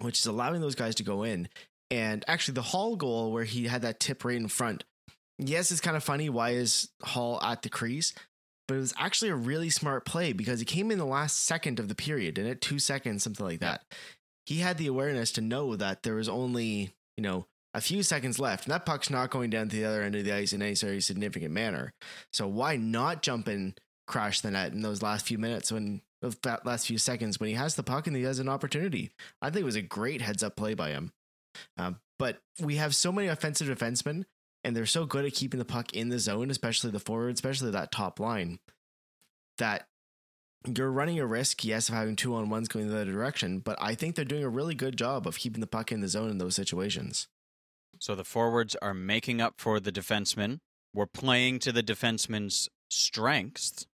which 0.00 0.20
is 0.20 0.26
allowing 0.26 0.60
those 0.60 0.76
guys 0.76 0.94
to 0.96 1.02
go 1.02 1.24
in. 1.24 1.48
And 1.92 2.24
actually, 2.26 2.54
the 2.54 2.62
Holl 2.62 2.96
goal 2.96 3.32
where 3.32 3.44
he 3.44 3.66
had 3.66 3.82
that 3.82 4.00
tip 4.00 4.24
right 4.24 4.36
in 4.36 4.48
front. 4.48 4.84
Yes, 5.38 5.70
it's 5.70 5.80
kind 5.80 5.96
of 5.96 6.02
funny. 6.02 6.28
Why 6.28 6.50
is 6.50 6.88
Holl 7.02 7.40
at 7.42 7.62
the 7.62 7.68
crease? 7.68 8.14
but 8.68 8.76
it 8.76 8.80
was 8.80 8.94
actually 8.98 9.30
a 9.30 9.36
really 9.36 9.68
smart 9.70 10.04
play 10.04 10.32
because 10.32 10.58
he 10.58 10.64
came 10.64 10.90
in 10.90 10.98
the 10.98 11.04
last 11.04 11.44
second 11.44 11.78
of 11.78 11.88
the 11.88 11.94
period 11.94 12.38
and 12.38 12.48
at 12.48 12.60
two 12.60 12.78
seconds 12.78 13.22
something 13.22 13.44
like 13.44 13.60
that 13.60 13.82
he 14.46 14.58
had 14.58 14.78
the 14.78 14.86
awareness 14.86 15.32
to 15.32 15.40
know 15.40 15.76
that 15.76 16.02
there 16.02 16.14
was 16.14 16.28
only 16.28 16.94
you 17.16 17.22
know 17.22 17.46
a 17.74 17.80
few 17.80 18.02
seconds 18.02 18.38
left 18.38 18.64
and 18.64 18.72
that 18.72 18.86
puck's 18.86 19.10
not 19.10 19.30
going 19.30 19.50
down 19.50 19.68
to 19.68 19.76
the 19.76 19.84
other 19.84 20.02
end 20.02 20.14
of 20.14 20.24
the 20.24 20.32
ice 20.32 20.52
in 20.52 20.62
any 20.62 20.74
very 20.74 21.00
significant 21.00 21.52
manner 21.52 21.92
so 22.32 22.46
why 22.46 22.76
not 22.76 23.22
jump 23.22 23.48
and 23.48 23.78
crash 24.06 24.40
the 24.40 24.50
net 24.50 24.72
in 24.72 24.82
those 24.82 25.02
last 25.02 25.26
few 25.26 25.38
minutes 25.38 25.72
when 25.72 26.00
of 26.22 26.40
that 26.42 26.64
last 26.64 26.86
few 26.86 26.98
seconds 26.98 27.40
when 27.40 27.48
he 27.48 27.54
has 27.54 27.74
the 27.74 27.82
puck 27.82 28.06
and 28.06 28.16
he 28.16 28.22
has 28.22 28.38
an 28.38 28.48
opportunity 28.48 29.10
i 29.40 29.50
think 29.50 29.62
it 29.62 29.66
was 29.66 29.76
a 29.76 29.82
great 29.82 30.20
heads 30.22 30.42
up 30.42 30.56
play 30.56 30.74
by 30.74 30.90
him 30.90 31.12
um, 31.76 31.98
but 32.18 32.38
we 32.60 32.76
have 32.76 32.94
so 32.94 33.12
many 33.12 33.28
offensive 33.28 33.68
defensemen 33.68 34.24
and 34.64 34.76
they're 34.76 34.86
so 34.86 35.06
good 35.06 35.24
at 35.24 35.34
keeping 35.34 35.58
the 35.58 35.64
puck 35.64 35.92
in 35.92 36.08
the 36.08 36.18
zone, 36.18 36.50
especially 36.50 36.90
the 36.90 37.00
forward, 37.00 37.34
especially 37.34 37.70
that 37.70 37.90
top 37.90 38.20
line, 38.20 38.58
that 39.58 39.86
you're 40.66 40.90
running 40.90 41.18
a 41.18 41.26
risk, 41.26 41.64
yes, 41.64 41.88
of 41.88 41.94
having 41.94 42.16
two 42.16 42.34
on 42.34 42.48
ones 42.48 42.68
going 42.68 42.88
the 42.88 42.94
other 42.94 43.10
direction, 43.10 43.58
but 43.58 43.76
I 43.80 43.94
think 43.94 44.14
they're 44.14 44.24
doing 44.24 44.44
a 44.44 44.48
really 44.48 44.74
good 44.74 44.96
job 44.96 45.26
of 45.26 45.38
keeping 45.38 45.60
the 45.60 45.66
puck 45.66 45.90
in 45.90 46.00
the 46.00 46.08
zone 46.08 46.30
in 46.30 46.38
those 46.38 46.54
situations. 46.54 47.28
So 47.98 48.14
the 48.14 48.24
forwards 48.24 48.76
are 48.80 48.94
making 48.94 49.40
up 49.40 49.54
for 49.58 49.80
the 49.80 49.92
defensemen. 49.92 50.58
We're 50.94 51.06
playing 51.06 51.58
to 51.60 51.72
the 51.72 51.82
defensemen's 51.82 52.68
strengths, 52.88 53.86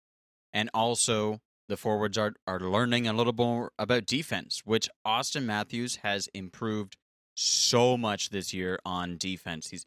and 0.52 0.70
also 0.74 1.40
the 1.68 1.76
forwards 1.76 2.18
are 2.18 2.34
are 2.46 2.60
learning 2.60 3.06
a 3.06 3.12
little 3.12 3.32
more 3.32 3.72
about 3.78 4.06
defense, 4.06 4.62
which 4.64 4.88
Austin 5.04 5.46
Matthews 5.46 5.96
has 5.96 6.28
improved 6.34 6.96
so 7.40 7.96
much 7.96 8.30
this 8.30 8.52
year 8.52 8.78
on 8.84 9.16
defense. 9.16 9.70
He's 9.70 9.84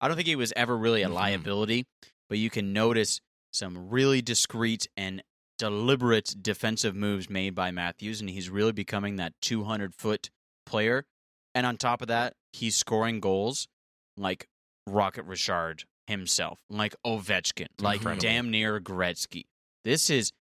I 0.00 0.08
don't 0.08 0.16
think 0.16 0.28
he 0.28 0.36
was 0.36 0.52
ever 0.56 0.76
really 0.76 1.02
a 1.02 1.08
Mhm. 1.08 1.12
liability, 1.14 1.86
but 2.28 2.38
you 2.38 2.50
can 2.50 2.72
notice 2.72 3.20
some 3.52 3.88
really 3.90 4.20
discreet 4.22 4.86
and 4.96 5.22
deliberate 5.58 6.34
defensive 6.42 6.94
moves 6.96 7.30
made 7.30 7.54
by 7.54 7.70
Matthews, 7.70 8.20
and 8.20 8.28
he's 8.28 8.50
really 8.50 8.72
becoming 8.72 9.16
that 9.16 9.32
200 9.40 9.94
foot 9.94 10.30
player. 10.66 11.06
And 11.54 11.64
on 11.66 11.76
top 11.76 12.02
of 12.02 12.08
that, 12.08 12.34
he's 12.52 12.76
scoring 12.76 13.20
goals 13.20 13.68
like 14.16 14.48
Rocket 14.86 15.24
Richard 15.24 15.84
himself, 16.06 16.58
like 16.68 16.94
Ovechkin, 17.06 17.68
like 17.80 17.98
Incredible. 18.00 18.20
damn 18.22 18.50
near 18.50 18.80
Gretzky. 18.80 19.44
This 19.84 20.10
is 20.10 20.32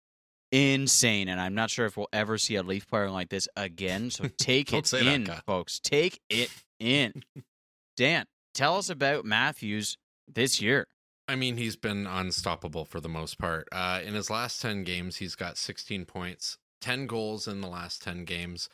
insane, 0.52 1.28
and 1.28 1.40
I'm 1.40 1.54
not 1.54 1.70
sure 1.70 1.86
if 1.86 1.96
we'll 1.96 2.08
ever 2.12 2.38
see 2.38 2.54
a 2.54 2.62
Leaf 2.62 2.86
player 2.86 3.10
like 3.10 3.30
this 3.30 3.48
again. 3.56 4.10
So 4.10 4.24
take 4.38 4.72
it 4.72 4.86
say 4.86 5.04
that, 5.04 5.14
in, 5.14 5.26
folks. 5.46 5.80
Take 5.80 6.20
it 6.28 6.50
in. 6.78 7.24
Dan, 7.96 8.26
tell 8.54 8.76
us 8.76 8.88
about 8.88 9.24
Matthews 9.24 9.96
this 10.32 10.60
year. 10.60 10.86
I 11.26 11.36
mean, 11.36 11.56
he's 11.56 11.76
been 11.76 12.06
unstoppable 12.06 12.84
for 12.84 13.00
the 13.00 13.08
most 13.08 13.38
part. 13.38 13.68
Uh, 13.72 14.00
in 14.04 14.14
his 14.14 14.28
last 14.28 14.60
10 14.60 14.84
games, 14.84 15.16
he's 15.16 15.34
got 15.34 15.56
16 15.56 16.04
points, 16.04 16.58
10 16.80 17.06
goals 17.06 17.48
in 17.48 17.60
the 17.60 17.68
last 17.68 18.02
10 18.02 18.24
games. 18.24 18.68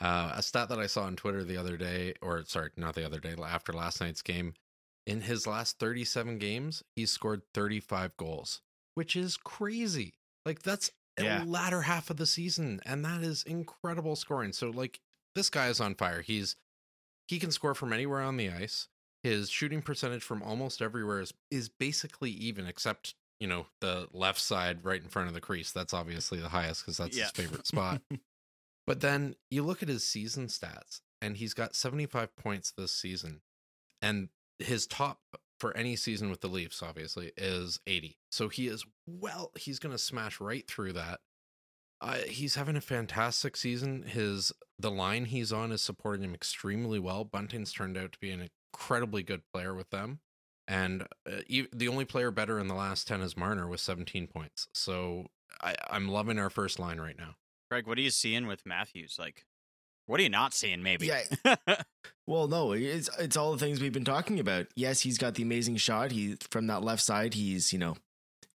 Uh, 0.00 0.32
a 0.34 0.42
stat 0.42 0.68
that 0.68 0.78
I 0.78 0.86
saw 0.86 1.04
on 1.04 1.16
Twitter 1.16 1.44
the 1.44 1.56
other 1.56 1.76
day, 1.76 2.14
or 2.20 2.42
sorry, 2.44 2.70
not 2.76 2.94
the 2.94 3.06
other 3.06 3.20
day, 3.20 3.34
after 3.44 3.72
last 3.72 4.00
night's 4.00 4.22
game, 4.22 4.54
in 5.06 5.22
his 5.22 5.46
last 5.46 5.78
37 5.78 6.38
games, 6.38 6.82
he's 6.96 7.10
scored 7.10 7.42
35 7.52 8.16
goals, 8.16 8.60
which 8.94 9.16
is 9.16 9.36
crazy. 9.36 10.14
Like 10.44 10.62
that's 10.62 10.90
Yeah. 11.22 11.40
the 11.40 11.44
latter 11.50 11.82
half 11.82 12.10
of 12.10 12.16
the 12.16 12.26
season, 12.26 12.80
and 12.84 13.04
that 13.04 13.22
is 13.22 13.42
incredible 13.44 14.16
scoring. 14.16 14.52
So 14.52 14.70
like 14.70 15.00
this 15.34 15.50
guy 15.50 15.68
is 15.68 15.80
on 15.80 15.94
fire. 15.94 16.22
He's 16.22 16.56
he 17.28 17.38
can 17.38 17.50
score 17.52 17.74
from 17.74 17.92
anywhere 17.92 18.20
on 18.20 18.36
the 18.36 18.50
ice. 18.50 18.88
His 19.22 19.48
shooting 19.48 19.80
percentage 19.80 20.22
from 20.22 20.42
almost 20.42 20.82
everywhere 20.82 21.20
is 21.20 21.32
is 21.50 21.68
basically 21.68 22.30
even, 22.30 22.66
except 22.66 23.14
you 23.40 23.46
know 23.46 23.66
the 23.80 24.08
left 24.12 24.40
side 24.40 24.84
right 24.84 25.02
in 25.02 25.08
front 25.08 25.28
of 25.28 25.34
the 25.34 25.40
crease. 25.40 25.70
That's 25.72 25.94
obviously 25.94 26.38
the 26.40 26.48
highest 26.50 26.82
because 26.82 26.96
that's 26.98 27.16
Yeah. 27.16 27.24
his 27.24 27.30
favorite 27.32 27.66
spot. 27.66 28.02
But 28.86 29.00
then 29.00 29.36
you 29.50 29.62
look 29.62 29.82
at 29.82 29.88
his 29.88 30.04
season 30.04 30.48
stats, 30.48 31.00
and 31.22 31.36
he's 31.38 31.54
got 31.54 31.74
75 31.74 32.36
points 32.36 32.72
this 32.76 32.92
season. 32.92 33.40
And 34.02 34.28
his 34.58 34.86
top 34.86 35.20
for 35.58 35.76
any 35.76 35.96
season 35.96 36.30
with 36.30 36.40
the 36.40 36.48
Leafs, 36.48 36.82
obviously, 36.82 37.32
is 37.36 37.80
80. 37.86 38.18
So 38.30 38.48
he 38.48 38.68
is 38.68 38.84
well, 39.06 39.52
he's 39.56 39.78
going 39.78 39.92
to 39.94 39.98
smash 39.98 40.40
right 40.40 40.66
through 40.66 40.94
that. 40.94 41.20
Uh, 42.00 42.18
he's 42.28 42.56
having 42.56 42.76
a 42.76 42.80
fantastic 42.80 43.56
season. 43.56 44.02
His 44.02 44.52
the 44.78 44.90
line 44.90 45.26
he's 45.26 45.52
on 45.52 45.72
is 45.72 45.80
supporting 45.80 46.24
him 46.24 46.34
extremely 46.34 46.98
well. 46.98 47.24
Bunting's 47.24 47.72
turned 47.72 47.96
out 47.96 48.12
to 48.12 48.18
be 48.18 48.30
an 48.30 48.48
incredibly 48.74 49.22
good 49.22 49.42
player 49.52 49.74
with 49.74 49.90
them, 49.90 50.20
and 50.66 51.02
uh, 51.26 51.40
the 51.48 51.88
only 51.88 52.04
player 52.04 52.30
better 52.30 52.58
in 52.58 52.66
the 52.66 52.74
last 52.74 53.06
ten 53.06 53.22
is 53.22 53.36
Marner 53.36 53.68
with 53.68 53.80
17 53.80 54.26
points. 54.26 54.68
So 54.74 55.26
I, 55.62 55.76
I'm 55.88 56.08
loving 56.08 56.38
our 56.38 56.50
first 56.50 56.78
line 56.78 57.00
right 57.00 57.18
now. 57.18 57.36
Greg, 57.70 57.86
what 57.86 57.96
are 57.96 58.02
you 58.02 58.10
seeing 58.10 58.46
with 58.46 58.66
Matthews? 58.66 59.16
Like, 59.18 59.44
what 60.06 60.20
are 60.20 60.22
you 60.22 60.30
not 60.30 60.54
seeing? 60.54 60.82
Maybe. 60.82 61.06
Yeah. 61.06 61.56
Well, 62.26 62.48
no, 62.48 62.72
it's 62.72 63.10
it's 63.18 63.36
all 63.36 63.52
the 63.52 63.58
things 63.58 63.80
we've 63.80 63.92
been 63.92 64.04
talking 64.04 64.40
about. 64.40 64.66
Yes, 64.74 65.00
he's 65.00 65.18
got 65.18 65.34
the 65.34 65.42
amazing 65.42 65.76
shot. 65.76 66.10
He 66.10 66.36
from 66.50 66.66
that 66.68 66.82
left 66.82 67.02
side, 67.02 67.34
he's, 67.34 67.72
you 67.72 67.78
know, 67.78 67.96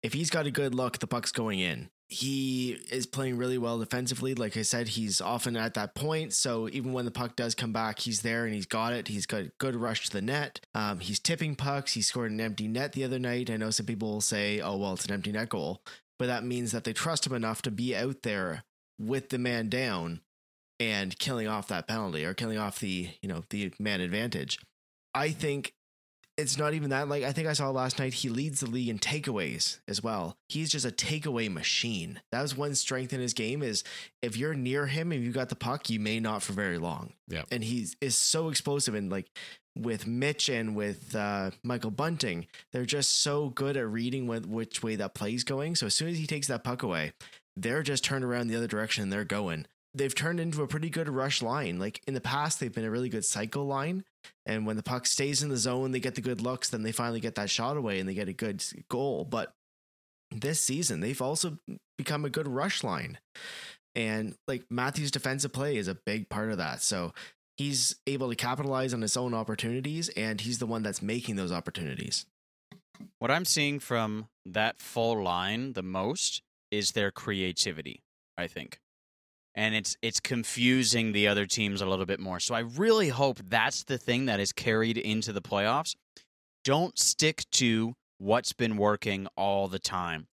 if 0.01 0.13
he's 0.13 0.29
got 0.29 0.45
a 0.45 0.51
good 0.51 0.73
look, 0.73 0.99
the 0.99 1.07
puck's 1.07 1.31
going 1.31 1.59
in. 1.59 1.89
He 2.09 2.79
is 2.89 3.05
playing 3.05 3.37
really 3.37 3.57
well 3.57 3.77
defensively. 3.79 4.33
Like 4.33 4.55
I 4.55 4.61
said, 4.61 4.87
he's 4.87 5.19
often 5.19 5.57
at 5.57 5.73
that 5.73 5.93
point. 5.93 6.31
So 6.31 6.69
even 6.69 6.93
when 6.93 7.03
the 7.03 7.11
puck 7.11 7.35
does 7.35 7.53
come 7.53 7.73
back, 7.73 7.99
he's 7.99 8.21
there 8.21 8.45
and 8.45 8.53
he's 8.53 8.65
got 8.65 8.93
it. 8.93 9.09
He's 9.09 9.25
got 9.25 9.41
a 9.41 9.51
good 9.57 9.75
rush 9.75 10.05
to 10.05 10.13
the 10.13 10.21
net. 10.21 10.61
Um, 10.73 10.99
he's 10.99 11.19
tipping 11.19 11.57
pucks. 11.57 11.95
He 11.95 12.01
scored 12.01 12.31
an 12.31 12.39
empty 12.39 12.69
net 12.69 12.93
the 12.93 13.03
other 13.03 13.19
night. 13.19 13.49
I 13.49 13.57
know 13.57 13.71
some 13.71 13.85
people 13.85 14.09
will 14.09 14.21
say, 14.21 14.61
oh, 14.61 14.77
well, 14.77 14.93
it's 14.93 15.03
an 15.03 15.11
empty 15.11 15.33
net 15.33 15.49
goal. 15.49 15.81
But 16.17 16.27
that 16.27 16.45
means 16.45 16.71
that 16.71 16.85
they 16.85 16.93
trust 16.93 17.27
him 17.27 17.33
enough 17.33 17.61
to 17.63 17.71
be 17.71 17.93
out 17.93 18.21
there 18.21 18.63
with 18.97 19.27
the 19.27 19.37
man 19.37 19.67
down 19.67 20.21
and 20.79 21.17
killing 21.17 21.47
off 21.47 21.67
that 21.69 21.87
penalty 21.87 22.25
or 22.25 22.33
killing 22.33 22.57
off 22.57 22.79
the 22.79 23.09
you 23.21 23.29
know 23.29 23.43
the 23.49 23.71
man 23.79 24.01
advantage. 24.01 24.59
I 25.13 25.29
think 25.29 25.73
it's 26.37 26.57
not 26.57 26.75
even 26.75 26.91
that. 26.91 27.09
Like 27.09 27.23
I 27.23 27.31
think 27.31 27.47
I 27.47 27.53
saw 27.53 27.69
last 27.71 27.97
night, 27.97 28.13
he 28.13 28.29
leads 28.29 28.59
the 28.59 28.69
league 28.69 28.89
in 28.89 28.99
takeaways 28.99 29.79
as 29.87 30.03
well. 30.03 30.37
He's 30.47 30.69
just 30.71 30.85
a 30.85 30.91
takeaway 30.91 31.51
machine. 31.51 32.21
That 32.31 32.43
was 32.43 32.55
one 32.55 32.75
strength 32.75 33.11
in 33.11 33.19
his 33.19 33.33
game 33.33 33.63
is 33.63 33.83
if 34.21 34.37
you're 34.37 34.53
near 34.53 34.85
him 34.85 35.11
and 35.11 35.23
you 35.23 35.31
got 35.31 35.49
the 35.49 35.55
puck, 35.55 35.89
you 35.89 35.99
may 35.99 36.19
not 36.19 36.43
for 36.43 36.53
very 36.53 36.77
long. 36.77 37.13
Yeah. 37.27 37.43
and 37.51 37.63
he's 37.63 37.95
is 38.01 38.17
so 38.17 38.49
explosive 38.49 38.93
and 38.93 39.11
like 39.11 39.27
with 39.75 40.07
Mitch 40.07 40.49
and 40.49 40.75
with 40.75 41.15
uh, 41.15 41.51
Michael 41.63 41.91
Bunting, 41.91 42.47
they're 42.71 42.85
just 42.85 43.21
so 43.21 43.49
good 43.49 43.77
at 43.77 43.87
reading 43.87 44.27
what, 44.27 44.45
which 44.45 44.81
way 44.83 44.95
that 44.95 45.13
play's 45.13 45.43
going. 45.43 45.75
So 45.75 45.87
as 45.87 45.95
soon 45.95 46.09
as 46.09 46.17
he 46.17 46.27
takes 46.27 46.47
that 46.47 46.63
puck 46.63 46.83
away, 46.83 47.13
they're 47.55 47.83
just 47.83 48.03
turned 48.03 48.23
around 48.23 48.47
the 48.47 48.55
other 48.55 48.67
direction 48.67 49.03
and 49.03 49.13
they're 49.13 49.23
going. 49.23 49.65
They've 49.97 50.13
turned 50.13 50.39
into 50.39 50.61
a 50.61 50.67
pretty 50.67 50.89
good 50.89 51.09
rush 51.09 51.41
line. 51.41 51.79
Like 51.79 52.01
in 52.07 52.13
the 52.13 52.21
past, 52.21 52.59
they've 52.59 52.73
been 52.73 52.85
a 52.85 52.91
really 52.91 53.09
good 53.09 53.25
cycle 53.25 53.65
line. 53.65 54.03
And 54.45 54.65
when 54.65 54.75
the 54.75 54.83
puck 54.83 55.05
stays 55.05 55.41
in 55.41 55.49
the 55.49 55.57
zone, 55.57 55.91
they 55.91 55.99
get 55.99 56.15
the 56.15 56.21
good 56.21 56.41
looks, 56.41 56.69
then 56.69 56.83
they 56.83 56.91
finally 56.91 57.19
get 57.19 57.35
that 57.35 57.49
shot 57.49 57.77
away 57.77 57.99
and 57.99 58.07
they 58.07 58.13
get 58.13 58.29
a 58.29 58.33
good 58.33 58.63
goal. 58.89 59.25
But 59.25 59.53
this 60.31 60.61
season, 60.61 60.99
they've 60.99 61.21
also 61.21 61.57
become 61.97 62.25
a 62.25 62.29
good 62.29 62.47
rush 62.47 62.83
line. 62.83 63.17
And 63.95 64.35
like 64.47 64.65
Matthews' 64.69 65.09
defensive 65.09 65.51
play 65.51 65.77
is 65.77 65.87
a 65.87 65.95
big 65.95 66.29
part 66.29 66.51
of 66.51 66.57
that. 66.57 66.83
So 66.83 67.13
he's 67.57 67.95
able 68.05 68.29
to 68.29 68.35
capitalize 68.35 68.93
on 68.93 69.01
his 69.01 69.17
own 69.17 69.33
opportunities 69.33 70.09
and 70.09 70.39
he's 70.39 70.59
the 70.59 70.67
one 70.67 70.83
that's 70.83 71.01
making 71.01 71.37
those 71.37 71.51
opportunities. 71.51 72.25
What 73.19 73.31
I'm 73.31 73.45
seeing 73.45 73.79
from 73.79 74.27
that 74.45 74.79
full 74.79 75.23
line 75.23 75.73
the 75.73 75.83
most 75.83 76.43
is 76.69 76.91
their 76.91 77.09
creativity, 77.09 78.03
I 78.37 78.47
think. 78.47 78.79
And 79.57 79.75
it's 79.75 79.97
it's 80.01 80.19
confusing 80.19 81.11
the 81.11 81.27
other 81.27 81.45
teams 81.45 81.81
a 81.81 81.85
little 81.85 82.05
bit 82.05 82.19
more. 82.19 82.39
So 82.39 82.55
I 82.55 82.59
really 82.59 83.09
hope 83.09 83.39
that's 83.43 83.83
the 83.83 83.97
thing 83.97 84.27
that 84.27 84.39
is 84.39 84.53
carried 84.53 84.97
into 84.97 85.33
the 85.33 85.41
playoffs. 85.41 85.95
Don't 86.63 86.97
stick 86.97 87.43
to 87.53 87.93
what's 88.19 88.53
been 88.53 88.77
working 88.77 89.27
all 89.35 89.67
the 89.67 89.79
time. 89.79 90.27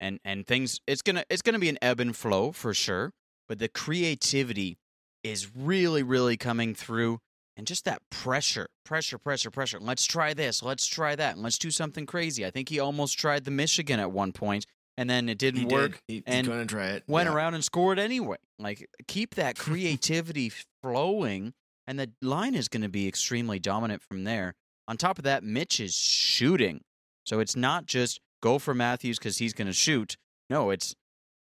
And 0.00 0.18
and 0.24 0.46
things 0.46 0.80
it's 0.86 1.02
going 1.02 1.16
to 1.16 1.24
it's 1.30 1.42
going 1.42 1.52
to 1.52 1.60
be 1.60 1.68
an 1.68 1.78
ebb 1.82 2.00
and 2.00 2.16
flow 2.16 2.50
for 2.50 2.74
sure, 2.74 3.12
but 3.46 3.58
the 3.58 3.68
creativity 3.68 4.78
is 5.22 5.54
really 5.54 6.02
really 6.02 6.38
coming 6.38 6.74
through 6.74 7.18
and 7.56 7.66
just 7.66 7.84
that 7.84 8.02
pressure, 8.10 8.68
pressure, 8.84 9.18
pressure, 9.18 9.50
pressure. 9.50 9.78
Let's 9.80 10.04
try 10.04 10.34
this. 10.34 10.62
Let's 10.62 10.86
try 10.86 11.16
that. 11.16 11.34
And 11.34 11.42
let's 11.42 11.58
do 11.58 11.70
something 11.70 12.04
crazy. 12.04 12.44
I 12.44 12.50
think 12.50 12.68
he 12.68 12.78
almost 12.78 13.18
tried 13.18 13.44
the 13.44 13.50
Michigan 13.50 13.98
at 13.98 14.12
one 14.12 14.32
point, 14.32 14.66
and 14.96 15.08
then 15.10 15.28
it 15.28 15.38
didn't 15.38 15.60
He 15.60 15.66
work. 15.66 15.92
did. 15.92 16.00
He, 16.08 16.14
he's 16.14 16.22
and 16.26 16.46
going 16.46 16.60
to 16.60 16.66
try 16.66 16.88
it. 16.88 17.04
Went 17.06 17.28
Yeah. 17.28 17.34
around 17.34 17.54
and 17.54 17.64
scored 17.64 17.98
anyway. 17.98 18.36
Like 18.58 18.88
keep 19.06 19.34
that 19.34 19.56
creativity 19.58 20.52
flowing, 20.82 21.52
and 21.86 21.98
the 21.98 22.10
line 22.22 22.54
is 22.54 22.68
going 22.68 22.82
to 22.82 22.88
be 22.88 23.06
extremely 23.08 23.58
dominant 23.58 24.02
from 24.02 24.24
there. 24.24 24.54
On 24.88 24.96
top 24.96 25.18
of 25.18 25.24
that, 25.24 25.42
Mitch 25.42 25.80
is 25.80 25.94
shooting, 25.94 26.82
so 27.24 27.40
it's 27.40 27.56
not 27.56 27.86
just 27.86 28.20
go 28.42 28.58
for 28.58 28.74
Matthews 28.74 29.18
because 29.18 29.38
he's 29.38 29.52
going 29.52 29.66
to 29.66 29.72
shoot. 29.72 30.16
No, 30.48 30.70
it's 30.70 30.94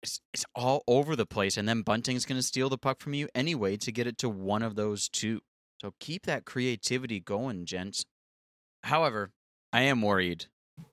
it's 0.04 0.20
it's 0.34 0.46
all 0.56 0.84
over 0.88 1.16
the 1.16 1.26
place, 1.26 1.58
and 1.58 1.68
then 1.70 1.82
Bunting's 1.82 2.26
going 2.26 2.40
to 2.40 2.46
steal 2.46 2.70
the 2.70 2.78
puck 2.78 3.00
from 3.00 3.14
you 3.14 3.28
anyway 3.36 3.78
to 3.78 3.92
get 3.92 4.08
it 4.08 4.18
to 4.20 4.30
one 4.30 4.64
of 4.64 4.76
those 4.76 5.08
two. 5.10 5.42
So 5.82 5.94
keep 6.00 6.26
that 6.26 6.46
creativity 6.46 7.20
going, 7.20 7.66
gents. 7.66 8.04
However, 8.84 9.32
I 9.72 9.82
am 9.82 10.02
worried 10.02 10.46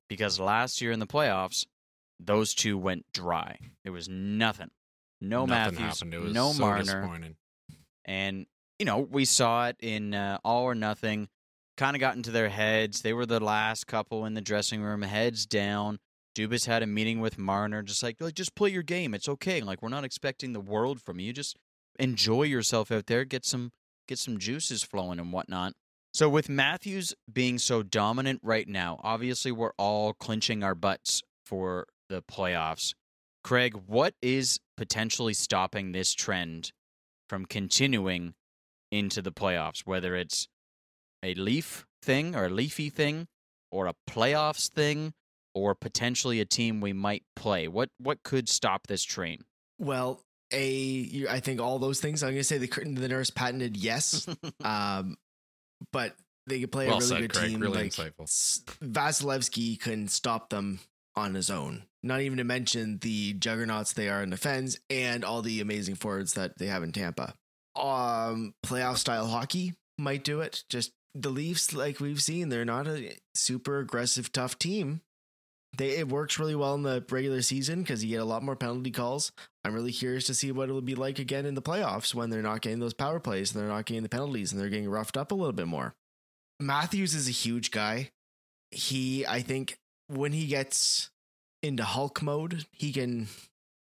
because 0.09 0.39
last 0.39 0.81
year 0.83 0.91
in 0.93 0.99
the 0.99 1.07
playoffs, 1.07 1.65
those 2.21 2.55
two 2.55 2.79
went 2.79 3.05
dry. 3.13 3.59
There 3.83 3.93
was 3.93 4.09
nothing. 4.09 4.71
No 5.21 5.47
Nothing 5.47 5.75
Matthews, 5.75 5.99
happened. 6.01 6.15
It 6.15 6.21
was 6.21 6.33
no 6.35 6.53
so 6.53 6.61
Marner, 6.61 6.83
disappointing. 6.83 7.37
and 8.05 8.47
you 8.79 8.85
know 8.87 8.99
we 8.99 9.25
saw 9.25 9.69
it 9.69 9.77
in 9.81 10.15
uh, 10.15 10.39
All 10.45 10.65
or 10.65 10.75
Nothing. 10.75 11.29
Kind 11.77 11.97
of 11.97 12.01
got 12.01 12.15
into 12.17 12.31
their 12.31 12.51
heads. 12.51 13.03
They 13.03 13.13
were 13.13 13.27
the 13.27 13.41
last 13.41 13.87
couple 13.87 14.27
in 14.27 14.35
the 14.35 14.41
dressing 14.41 14.83
room, 14.83 15.03
heads 15.03 15.47
down. 15.47 15.99
Dubas 16.37 16.67
had 16.67 16.83
a 16.83 16.87
meeting 16.87 17.21
with 17.21 17.39
Marner, 17.39 17.83
just 17.83 18.03
like, 18.03 18.21
like 18.21 18.35
just 18.35 18.55
play 18.55 18.71
your 18.71 18.83
game. 18.83 19.15
It's 19.15 19.29
okay. 19.29 19.61
Like 19.61 19.83
we're 19.83 19.89
not 19.89 20.05
expecting 20.05 20.53
the 20.53 20.61
world 20.61 21.01
from 21.01 21.19
you. 21.21 21.33
Just 21.33 21.57
enjoy 21.99 22.43
yourself 22.43 22.91
out 22.93 23.07
there. 23.07 23.25
Get 23.25 23.45
some 23.45 23.71
get 24.07 24.19
some 24.19 24.39
juices 24.39 24.83
flowing 24.83 25.19
and 25.19 25.33
whatnot. 25.33 25.73
So 26.13 26.29
with 26.29 26.49
Matthews 26.49 27.15
being 27.33 27.59
so 27.59 27.83
dominant 27.83 28.41
right 28.43 28.69
now, 28.69 29.01
obviously 29.03 29.51
we're 29.51 29.73
all 29.79 30.13
clinching 30.13 30.63
our 30.63 30.75
butts 30.75 31.23
for 31.45 31.87
the 32.09 32.23
playoffs. 32.23 32.95
Craig, 33.43 33.75
what 33.87 34.15
is 34.23 34.61
potentially 34.77 35.35
stopping 35.35 35.93
this 35.93 36.15
trend 36.15 36.73
from 37.29 37.45
continuing 37.45 38.35
into 38.91 39.21
the 39.21 39.33
playoffs? 39.33 39.81
Whether 39.85 40.17
it's 40.17 40.49
a 41.23 41.35
leaf 41.35 41.87
thing 42.03 42.35
or 42.35 42.47
a 42.47 42.51
leafy 42.51 42.91
thing, 42.91 43.27
or 43.71 43.87
a 43.87 43.95
playoffs 44.09 44.69
thing, 44.71 45.13
or 45.55 45.75
potentially 45.75 46.41
a 46.41 46.45
team 46.45 46.81
we 46.81 46.93
might 46.93 47.25
play. 47.35 47.69
What 47.69 47.91
what 47.99 48.23
could 48.23 48.49
stop 48.49 48.87
this 48.87 49.03
train? 49.03 49.45
Well, 49.79 50.21
a 50.53 50.71
you, 50.71 51.29
I 51.29 51.41
think 51.41 51.61
all 51.61 51.79
those 51.79 52.01
things. 52.01 52.23
I'm 52.23 52.31
going 52.31 52.39
to 52.39 52.45
say 52.45 52.59
the 52.59 52.67
the 52.67 53.09
nurse 53.09 53.31
patented 53.31 53.77
yes, 53.77 54.29
um, 54.65 55.17
but 55.93 56.15
they 56.47 56.61
could 56.61 56.73
play 56.73 56.87
Well 56.87 56.97
a 56.97 57.01
really 57.01 57.09
said, 57.09 57.21
good 57.21 57.33
Craig. 57.35 57.51
team. 57.51 57.61
Really 57.61 57.83
like 57.85 57.93
insightful. 57.93 58.63
Vasilevskiy 58.81 59.81
couldn't 59.81 60.09
stop 60.09 60.51
them 60.51 60.81
on 61.17 61.35
his 61.35 61.51
own. 61.51 61.85
Not 62.05 62.21
even 62.21 62.37
to 62.37 62.45
mention 62.45 62.99
the 62.99 63.33
juggernauts 63.33 63.95
they 63.95 64.11
are 64.11 64.23
in 64.23 64.29
defense 64.29 64.79
and 64.91 65.25
all 65.25 65.41
the 65.41 65.63
amazing 65.63 65.95
forwards 65.95 66.35
that 66.35 66.59
they 66.59 66.67
have 66.67 66.83
in 66.83 66.93
Tampa. 66.93 67.33
Um, 67.75 68.55
playoff 68.65 68.99
style 68.99 69.27
hockey 69.27 69.73
might 69.99 70.23
do 70.23 70.43
it. 70.43 70.65
Just 70.69 70.93
the 71.15 71.31
Leafs, 71.31 71.73
like 71.73 72.01
we've 72.01 72.21
seen, 72.21 72.51
they're 72.51 72.67
not 72.67 72.87
a 72.87 73.17
super 73.35 73.79
aggressive, 73.79 74.31
tough 74.33 74.59
team. 74.59 75.01
They 75.79 75.97
it 75.97 76.09
works 76.09 76.39
really 76.39 76.55
well 76.55 76.75
in 76.75 76.83
the 76.83 77.05
regular 77.11 77.41
season 77.41 77.81
because 77.81 78.05
you 78.05 78.11
get 78.11 78.21
a 78.21 78.27
lot 78.27 78.43
more 78.43 78.55
penalty 78.55 78.91
calls. 78.91 79.33
I'm 79.65 79.75
really 79.75 79.91
curious 79.91 80.27
to 80.27 80.35
see 80.35 80.53
what 80.53 80.69
it'll 80.69 80.83
be 80.83 80.95
like 80.95 81.19
again 81.19 81.47
in 81.47 81.55
the 81.55 81.63
playoffs 81.63 82.15
when 82.15 82.29
they're 82.29 82.43
not 82.43 82.61
getting 82.61 82.81
those 82.81 82.95
power 82.95 83.19
plays 83.19 83.53
and 83.53 83.61
they're 83.61 83.75
not 83.75 83.87
getting 83.87 84.03
the 84.03 84.09
penalties 84.11 84.53
and 84.53 84.61
they're 84.61 84.69
getting 84.69 84.91
roughed 84.91 85.17
up 85.17 85.33
a 85.33 85.35
little 85.35 85.53
bit 85.53 85.67
more. 85.67 85.95
Matthews 86.61 87.15
is 87.15 87.29
a 87.29 87.33
huge 87.33 87.71
guy. 87.71 88.11
He, 88.71 89.27
I 89.27 89.41
think, 89.41 89.79
when 90.09 90.33
he 90.33 90.47
gets 90.47 91.11
into 91.65 91.85
Hulk 91.85 92.23
mode, 92.23 92.67
he 92.73 92.93
can 92.93 93.29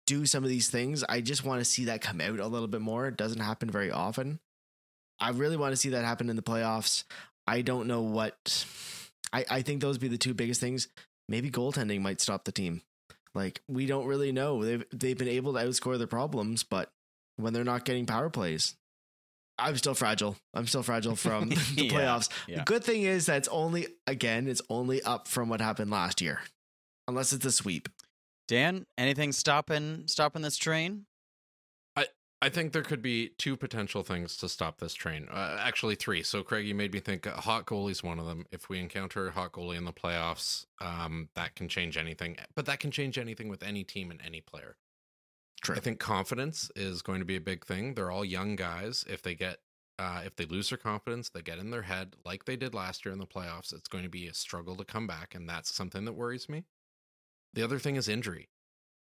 do 0.07 0.25
some 0.25 0.43
of 0.43 0.49
these 0.49 0.69
things. 0.69 1.03
I 1.03 1.21
just 1.21 1.43
want 1.43 1.59
to 1.61 1.65
see 1.65 1.85
that 1.85 2.01
come 2.01 2.21
out 2.21 2.39
a 2.39 2.47
little 2.47 2.67
bit 2.67 2.81
more. 2.81 3.07
It 3.07 3.17
doesn't 3.17 3.39
happen 3.41 3.69
very 3.69 3.91
often. 3.91 4.39
I 5.19 5.29
really 5.31 5.57
want 5.57 5.71
to 5.73 5.77
see 5.77 5.89
that 5.89 6.05
happen 6.05 6.29
in 6.29 6.35
the 6.35 6.41
playoffs. 6.41 7.03
I 7.47 7.61
don't 7.61 7.87
know 7.87 8.01
what. 8.01 8.65
I 9.33 9.45
I 9.49 9.61
think 9.61 9.81
those 9.81 9.95
would 9.95 10.01
be 10.01 10.07
the 10.07 10.17
two 10.17 10.33
biggest 10.33 10.61
things. 10.61 10.87
Maybe 11.27 11.49
goaltending 11.49 12.01
might 12.01 12.21
stop 12.21 12.43
the 12.45 12.51
team. 12.51 12.81
Like 13.33 13.61
we 13.67 13.85
don't 13.85 14.05
really 14.05 14.31
know. 14.31 14.63
They've 14.63 14.85
they've 14.93 15.17
been 15.17 15.27
able 15.27 15.53
to 15.53 15.59
outscore 15.59 15.97
their 15.97 16.07
problems, 16.07 16.63
but 16.63 16.91
when 17.37 17.53
they're 17.53 17.63
not 17.63 17.83
getting 17.85 18.05
power 18.05 18.29
plays, 18.29 18.75
I'm 19.57 19.77
still 19.77 19.93
fragile. 19.95 20.35
I'm 20.53 20.67
still 20.67 20.83
fragile 20.83 21.15
from 21.15 21.49
the 21.75 21.85
Yeah, 21.85 21.91
playoffs. 21.91 22.29
yeah. 22.47 22.57
The 22.59 22.63
good 22.63 22.83
thing 22.83 23.03
is 23.03 23.25
that 23.25 23.37
it's 23.37 23.47
only 23.49 23.87
again, 24.07 24.47
it's 24.47 24.61
only 24.69 25.01
up 25.03 25.27
from 25.27 25.49
what 25.49 25.61
happened 25.61 25.91
last 25.91 26.21
year, 26.21 26.41
unless 27.07 27.33
it's 27.33 27.45
a 27.45 27.51
sweep. 27.51 27.89
Dan, 28.47 28.85
anything 28.97 29.31
stopping 29.31 30.03
stopping 30.07 30.41
this 30.41 30.57
train? 30.57 31.05
I 32.45 32.49
think 32.49 32.73
there 32.73 32.83
could 32.83 33.01
be 33.01 33.29
two 33.39 33.55
potential 33.57 34.03
things 34.03 34.37
to 34.37 34.49
stop 34.49 34.79
this 34.79 34.93
train. 34.93 35.27
Uh, 35.31 35.57
actually, 35.59 35.95
three. 35.95 36.21
So, 36.21 36.43
Craig, 36.43 36.67
you 36.67 36.75
made 36.75 36.93
me 36.93 36.99
think 36.99 37.25
a 37.25 37.31
hot 37.31 37.65
goalie's 37.65 38.03
one 38.03 38.19
of 38.19 38.27
them. 38.27 38.45
If 38.51 38.69
we 38.69 38.77
encounter 38.77 39.27
a 39.27 39.31
hot 39.31 39.53
goalie 39.53 39.77
in 39.77 39.85
the 39.85 39.91
playoffs, 39.91 40.65
um, 40.79 41.29
that 41.33 41.55
can 41.55 41.69
change 41.69 41.97
anything. 41.97 42.37
But 42.55 42.67
that 42.67 42.79
can 42.79 42.91
change 42.91 43.17
anything 43.17 43.49
with 43.49 43.63
any 43.63 43.83
team 43.83 44.11
and 44.11 44.21
any 44.23 44.41
player. 44.41 44.75
True. 45.63 45.75
I 45.75 45.79
think 45.79 45.99
confidence 45.99 46.69
is 46.75 47.01
going 47.01 47.17
to 47.17 47.25
be 47.25 47.37
a 47.37 47.41
big 47.41 47.65
thing. 47.65 47.95
They're 47.95 48.11
all 48.11 48.25
young 48.25 48.55
guys. 48.55 49.05
If 49.09 49.23
they 49.23 49.33
get, 49.33 49.57
uh, 49.97 50.21
if 50.23 50.35
they 50.35 50.45
lose 50.45 50.69
their 50.69 50.77
confidence, 50.77 51.29
they 51.29 51.41
get 51.41 51.57
in 51.57 51.71
their 51.71 51.81
head 51.81 52.15
like 52.25 52.45
they 52.45 52.57
did 52.57 52.75
last 52.75 53.05
year 53.05 53.13
in 53.13 53.19
the 53.19 53.25
playoffs. 53.25 53.73
It's 53.73 53.87
going 53.87 54.03
to 54.03 54.09
be 54.09 54.27
a 54.27 54.35
struggle 54.35 54.75
to 54.75 54.85
come 54.85 55.07
back, 55.07 55.33
and 55.33 55.49
that's 55.49 55.73
something 55.73 56.05
that 56.05 56.13
worries 56.13 56.47
me. 56.47 56.65
The 57.55 57.63
other 57.63 57.79
thing 57.79 57.95
is 57.95 58.07
injury. 58.09 58.49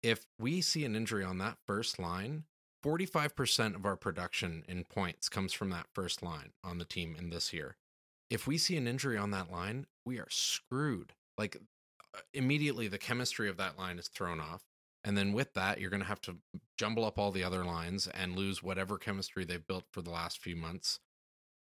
If 0.03 0.27
we 0.39 0.61
see 0.61 0.85
an 0.85 0.97
injury 0.97 1.25
on 1.25 1.39
that 1.39 1.59
first 1.67 1.99
line, 1.99 2.45
45% 2.85 3.77
of 3.77 3.87
our 3.87 3.97
production 3.97 4.65
in 4.69 4.85
points 4.85 5.29
comes 5.29 5.53
from 5.53 5.71
that 5.71 5.87
first 5.95 6.23
line 6.23 6.51
on 6.65 6.79
the 6.79 6.85
team 6.85 7.15
in 7.19 7.31
this 7.31 7.53
year. 7.53 7.77
If 8.29 8.47
we 8.47 8.59
see 8.59 8.77
an 8.77 8.87
injury 8.87 9.17
on 9.17 9.31
that 9.31 9.53
line, 9.53 9.87
we 10.05 10.19
are 10.19 10.29
screwed. 10.31 11.13
Like 11.39 11.57
uh, 12.15 12.21
immediately 12.35 12.89
the 12.89 12.99
chemistry 12.99 13.49
of 13.49 13.57
that 13.59 13.79
line 13.79 13.99
is 13.99 14.09
thrown 14.09 14.41
off. 14.41 14.63
And 15.05 15.17
then 15.17 15.33
with 15.33 15.55
that, 15.55 15.81
you're 15.81 15.91
going 15.91 16.03
to 16.03 16.07
have 16.07 16.21
to 16.23 16.37
jumble 16.77 17.05
up 17.05 17.19
all 17.19 17.31
the 17.31 17.45
other 17.45 17.65
lines 17.65 18.09
and 18.09 18.37
lose 18.37 18.63
whatever 18.63 18.99
chemistry 18.99 19.45
they've 19.45 19.67
built 19.67 19.85
for 19.93 20.03
the 20.03 20.11
last 20.11 20.39
few 20.39 20.57
months. 20.57 20.99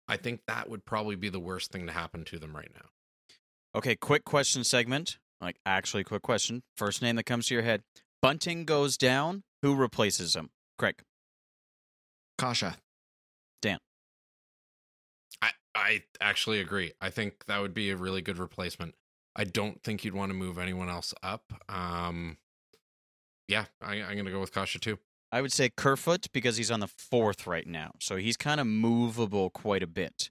I 0.09 0.17
think 0.17 0.41
that 0.47 0.69
would 0.69 0.85
probably 0.85 1.15
be 1.15 1.29
the 1.29 1.39
worst 1.39 1.71
thing 1.71 1.87
to 1.87 1.93
happen 1.93 2.25
to 2.25 2.39
them 2.39 2.57
right 2.57 2.71
now. 2.75 2.89
Okay, 3.75 3.95
quick 3.95 4.25
question 4.25 4.65
segment. 4.65 5.19
Like 5.41 5.57
actually 5.65 6.05
quick 6.05 6.23
question. 6.23 6.63
First 6.77 7.03
name 7.03 7.17
that 7.17 7.25
comes 7.25 7.47
to 7.49 7.55
your 7.55 7.63
head. 7.63 7.83
Bunting 8.23 8.65
goes 8.65 8.97
down. 8.97 9.43
Who 9.63 9.75
replaces 9.75 10.35
him? 10.35 10.51
Craig. 10.79 11.03
Kase. 12.39 12.75
Dan. 13.63 13.79
I, 15.43 15.51
I 15.75 16.03
actually 16.21 16.61
agree. 16.61 16.93
I 17.01 17.11
think 17.11 17.45
that 17.47 17.61
would 17.61 17.75
be 17.75 17.91
a 17.91 17.97
really 17.97 18.23
good 18.23 18.39
replacement. 18.39 18.95
I 19.37 19.45
don't 19.45 19.83
think 19.83 20.05
you'd 20.05 20.15
want 20.15 20.31
to 20.31 20.35
move 20.35 20.59
anyone 20.59 20.89
else 20.89 21.15
up. 21.23 21.53
Um, 21.69 22.37
yeah, 23.49 23.67
I, 23.83 23.97
I'm 23.97 24.15
going 24.15 24.25
to 24.25 24.31
go 24.31 24.41
with 24.41 24.53
Kase 24.53 24.79
too. 24.81 24.99
I 25.33 25.41
would 25.41 25.53
say 25.53 25.71
Kerfoot 25.71 26.27
because 26.33 26.57
he's 26.57 26.71
on 26.71 26.81
the 26.81 26.89
fourth 26.89 27.47
right 27.47 27.67
now, 27.67 27.93
so 28.01 28.17
he's 28.17 28.37
kind 28.37 28.61
of 28.61 28.67
movable 28.67 29.51
quite 29.51 29.83
a 29.83 29.87
bit. 29.87 30.31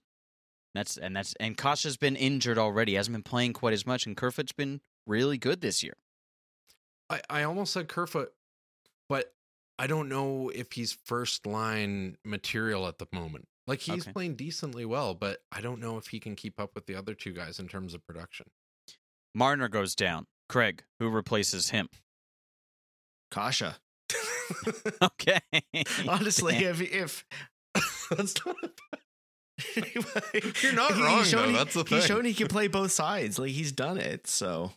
That's 0.76 0.98
and 0.98 1.16
that's 1.16 1.34
and 1.40 1.58
Kase's 1.58 1.98
been 1.98 2.16
injured 2.16 2.58
already. 2.58 2.96
hasn't 2.96 3.14
been 3.14 3.24
playing 3.24 3.54
quite 3.54 3.74
as 3.74 3.86
much, 3.86 4.06
and 4.06 4.16
Kerfoot's 4.16 4.52
been 4.52 4.82
really 5.10 5.38
good 5.38 5.62
this 5.62 5.84
year. 5.84 5.94
I, 7.10 7.22
I 7.30 7.44
almost 7.44 7.74
said 7.74 7.88
Kerfoot, 7.88 8.32
but 9.10 9.34
I 9.80 9.88
don't 9.88 10.08
know 10.10 10.50
if 10.54 10.72
he's 10.74 10.94
first 11.06 11.46
line 11.48 12.18
material 12.24 12.88
at 12.88 13.00
the 13.00 13.08
moment. 13.12 13.48
Like 13.68 13.80
he's 13.80 14.04
Okay. 14.04 14.14
playing 14.14 14.36
decently 14.36 14.86
well, 14.86 15.14
but 15.14 15.40
I 15.52 15.62
don't 15.62 15.80
know 15.80 15.98
if 15.98 16.08
he 16.08 16.20
can 16.20 16.36
keep 16.36 16.60
up 16.60 16.76
with 16.76 16.86
the 16.86 16.96
other 16.96 17.14
two 17.14 17.34
guys 17.34 17.60
in 17.60 17.68
terms 17.68 17.94
of 17.94 18.06
production. 18.06 18.48
Marner 19.36 19.68
goes 19.68 19.96
down. 19.96 20.26
Craig, 20.48 20.84
who 21.00 21.10
replaces 21.10 21.70
him? 21.70 21.88
Kase. 23.32 23.62
Okay. 25.02 25.40
Honestly, 26.08 26.56
if 26.66 26.82
if 26.82 27.24
That's 28.10 28.36
not 28.46 28.56
you're 30.64 30.74
not 30.74 30.92
wrong, 30.98 31.24
though. 31.32 31.52
That's 31.52 31.74
the 31.76 31.82
He's 31.84 32.00
thing. 32.00 32.02
shown 32.02 32.26
he 32.26 32.34
can 32.34 32.48
play 32.48 32.68
both 32.68 32.92
sides. 32.92 33.38
Like 33.38 33.52
he's 33.52 33.72
done 33.72 34.00
it. 34.00 34.26
So 34.26 34.72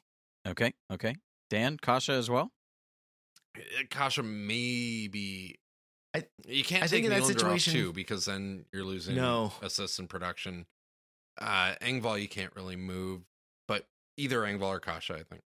okay, 0.47 0.73
okay. 0.93 1.17
Dan, 1.51 1.77
Kase 1.81 2.09
as 2.09 2.31
well. 2.31 2.51
Kase 3.91 4.19
maybe. 4.23 5.57
I- 6.15 6.27
you 6.47 6.63
can't 6.65 6.83
I 6.83 6.87
take 6.87 6.91
think 6.91 7.05
in 7.07 7.11
that 7.11 7.23
Nylander 7.23 7.27
situation- 7.27 7.73
off 7.73 7.77
too 7.79 7.93
because 7.93 8.25
then 8.27 8.67
you're 8.73 8.85
losing 8.85 9.17
No. 9.17 9.53
assists 9.63 9.99
and 9.99 10.09
production. 10.09 10.67
Uh, 11.39 11.75
Engvall 11.81 12.21
you 12.21 12.29
can't 12.29 12.55
really 12.55 12.77
move, 12.77 13.23
but 13.67 13.87
either 14.19 14.41
Engvall 14.41 14.69
or 14.69 14.81
Kase, 14.81 15.11
I 15.11 15.23
think. 15.23 15.43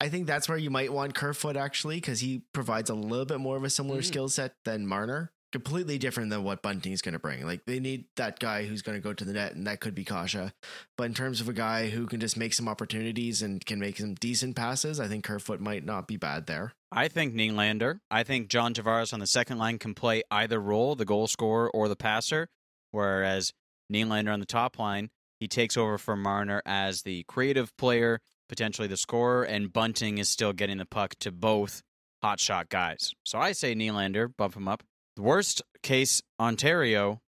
I 0.00 0.08
think 0.08 0.26
that's 0.26 0.48
where 0.48 0.56
you 0.58 0.70
might 0.70 0.92
want 0.92 1.14
Kerfoot 1.14 1.56
actually, 1.56 1.96
because 1.96 2.20
he 2.20 2.42
provides 2.52 2.88
a 2.90 2.94
little 2.94 3.26
bit 3.26 3.40
more 3.40 3.56
of 3.56 3.64
a 3.64 3.70
similar 3.70 4.00
Mm. 4.00 4.04
skill 4.06 4.28
set 4.30 4.56
than 4.64 4.86
Marner. 4.86 5.32
Completely 5.54 5.98
different 5.98 6.30
than 6.30 6.42
what 6.42 6.62
Bunting's 6.62 7.00
going 7.00 7.12
to 7.12 7.20
bring. 7.20 7.46
Like 7.46 7.64
they 7.64 7.78
need 7.78 8.06
that 8.16 8.40
guy 8.40 8.64
who's 8.64 8.82
going 8.82 8.98
to 8.98 9.00
go 9.00 9.12
to 9.12 9.24
the 9.24 9.34
net, 9.34 9.54
and 9.54 9.68
that 9.68 9.78
could 9.78 9.94
be 9.94 10.04
Kase. 10.04 10.50
But 10.98 11.04
in 11.04 11.14
terms 11.14 11.40
of 11.40 11.48
a 11.48 11.52
guy 11.52 11.90
who 11.90 12.08
can 12.08 12.18
just 12.18 12.36
make 12.36 12.54
some 12.54 12.66
opportunities 12.66 13.40
and 13.40 13.64
can 13.64 13.78
make 13.78 13.98
some 13.98 14.14
decent 14.14 14.56
passes, 14.56 14.98
I 14.98 15.06
think 15.06 15.22
Kerfoot 15.22 15.60
might 15.60 15.84
not 15.84 16.08
be 16.08 16.16
bad 16.16 16.46
there. 16.46 16.72
I 16.90 17.06
think 17.06 17.34
Nylander. 17.34 18.00
I 18.10 18.24
think 18.24 18.48
John 18.48 18.74
Tavares 18.74 19.12
on 19.12 19.20
the 19.20 19.28
second 19.28 19.58
line 19.58 19.78
can 19.78 19.94
play 19.94 20.24
either 20.28 20.60
role, 20.60 20.96
the 20.96 21.04
goal 21.04 21.28
scorer 21.28 21.70
or 21.70 21.86
the 21.86 21.94
passer, 21.94 22.48
whereas 22.90 23.52
Nylander 23.92 24.32
on 24.32 24.40
the 24.40 24.46
top 24.46 24.76
line, 24.76 25.10
he 25.38 25.46
takes 25.46 25.76
over 25.76 25.98
for 25.98 26.16
Marner 26.16 26.62
as 26.66 27.02
the 27.02 27.22
creative 27.28 27.76
player, 27.76 28.20
potentially 28.48 28.88
the 28.88 28.96
scorer, 28.96 29.44
and 29.44 29.72
Bunting 29.72 30.18
is 30.18 30.28
still 30.28 30.52
getting 30.52 30.78
the 30.78 30.84
puck 30.84 31.14
to 31.20 31.30
both 31.30 31.84
hotshot 32.24 32.70
guys. 32.70 33.12
So 33.22 33.38
I 33.38 33.52
say 33.52 33.76
Nylander, 33.76 34.36
bump 34.36 34.56
him 34.56 34.66
up. 34.66 34.82
The 35.16 35.22
worst 35.22 35.62
case, 35.82 36.22
Ontario, 36.40 37.20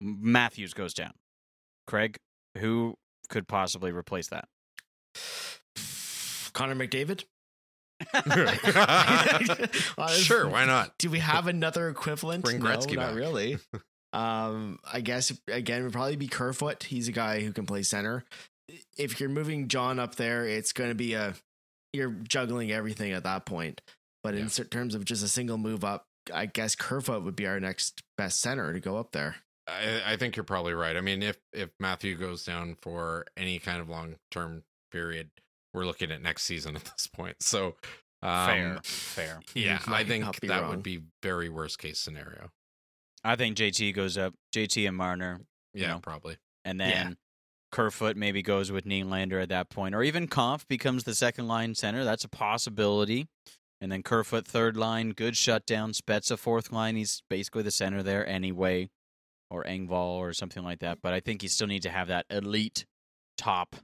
Matthews 0.00 0.72
goes 0.74 0.94
down. 0.94 1.12
Craig, 1.86 2.16
who 2.58 2.94
could 3.28 3.46
possibly 3.48 3.92
replace 3.92 4.28
that? 4.28 4.46
Connor 6.52 6.74
McDavid. 6.74 7.24
sure, 10.18 10.48
why 10.48 10.64
not? 10.64 10.96
Do 10.98 11.10
we 11.10 11.18
have 11.20 11.46
another 11.46 11.88
equivalent? 11.88 12.44
Bring 12.44 12.60
Gretzky 12.60 12.94
no, 12.94 13.02
not 13.02 13.08
back. 13.08 13.16
really. 13.16 13.58
Um, 14.12 14.78
I 14.90 15.02
guess 15.02 15.30
again 15.46 15.80
it 15.80 15.84
would 15.84 15.92
probably 15.92 16.16
be 16.16 16.28
Kerfoot. 16.28 16.84
He's 16.84 17.06
a 17.06 17.12
guy 17.12 17.40
who 17.40 17.52
can 17.52 17.66
play 17.66 17.82
center. 17.82 18.24
If 18.96 19.20
you're 19.20 19.28
moving 19.28 19.68
John 19.68 19.98
up 19.98 20.14
there, 20.14 20.46
it's 20.46 20.72
going 20.72 20.88
to 20.88 20.94
be 20.94 21.12
a 21.12 21.34
you're 21.92 22.12
juggling 22.26 22.72
everything 22.72 23.12
at 23.12 23.24
that 23.24 23.44
point. 23.44 23.82
But 24.22 24.34
in 24.34 24.42
Yeah. 24.44 24.48
cer- 24.48 24.64
terms 24.64 24.94
of 24.94 25.04
just 25.04 25.22
a 25.22 25.28
single 25.28 25.58
move 25.58 25.84
up, 25.84 26.06
I 26.32 26.46
guess 26.46 26.74
Kerfoot 26.74 27.22
would 27.22 27.36
be 27.36 27.46
our 27.46 27.60
next 27.60 28.02
best 28.16 28.40
center 28.40 28.72
to 28.72 28.80
go 28.80 28.96
up 28.96 29.12
there. 29.12 29.36
I, 29.68 30.12
I 30.12 30.16
think 30.16 30.36
you're 30.36 30.44
probably 30.44 30.74
right. 30.74 30.96
I 30.96 31.00
mean, 31.00 31.22
if 31.22 31.36
if 31.52 31.70
Matthew 31.80 32.16
goes 32.16 32.44
down 32.44 32.76
for 32.80 33.26
any 33.36 33.58
kind 33.58 33.80
of 33.80 33.88
long 33.88 34.16
term 34.30 34.62
period, 34.92 35.30
we're 35.74 35.84
looking 35.86 36.10
at 36.12 36.22
next 36.22 36.44
season 36.44 36.76
at 36.76 36.84
this 36.96 37.06
point. 37.06 37.36
So 37.40 37.74
um, 38.22 38.46
fair, 38.46 38.80
fair. 38.84 39.40
Yeah, 39.54 39.80
I 39.88 40.04
think 40.04 40.40
that 40.40 40.62
wrong. 40.62 40.70
would 40.70 40.82
be 40.82 41.02
very 41.22 41.48
worst 41.48 41.78
case 41.78 41.98
scenario. 41.98 42.50
I 43.24 43.34
think 43.36 43.56
JT 43.56 43.94
goes 43.94 44.16
up. 44.16 44.34
JT 44.54 44.86
and 44.86 44.96
Marner, 44.96 45.40
Yeah, 45.74 45.88
know. 45.94 45.98
probably. 46.00 46.36
and 46.64 46.78
Yeah. 46.78 46.86
then 47.04 47.16
Kerfoot 47.72 48.16
maybe 48.16 48.40
goes 48.42 48.70
with 48.70 48.84
Nylander 48.84 49.42
at 49.42 49.48
that 49.48 49.68
point, 49.68 49.94
or 49.96 50.02
even 50.04 50.28
Kampf 50.28 50.66
becomes 50.68 51.02
the 51.02 51.14
second 51.14 51.48
line 51.48 51.74
center. 51.74 52.04
That's 52.04 52.22
a 52.24 52.28
possibility. 52.28 53.26
And 53.80 53.92
then 53.92 54.02
Kerfoot 54.02 54.46
third 54.46 54.76
line, 54.76 55.10
good 55.10 55.36
shutdown. 55.36 55.92
Spezza 55.92 56.38
fourth 56.38 56.72
line. 56.72 56.96
He's 56.96 57.22
basically 57.28 57.62
the 57.62 57.70
center 57.70 58.02
there 58.02 58.26
anyway, 58.26 58.88
or 59.50 59.64
Engvall 59.64 60.16
or 60.16 60.32
something 60.32 60.64
like 60.64 60.78
that. 60.80 60.98
But 61.02 61.12
I 61.12 61.20
think 61.20 61.42
you 61.42 61.48
still 61.48 61.66
need 61.66 61.82
to 61.82 61.90
have 61.90 62.08
that 62.08 62.26
elite 62.30 62.86
top 63.36 63.76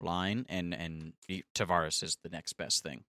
line, 0.00 0.46
and 0.48 0.74
and 0.74 1.12
Tavares 1.54 2.02
is 2.02 2.18
the 2.22 2.28
next 2.28 2.54
best 2.54 2.82
thing. 2.82 3.04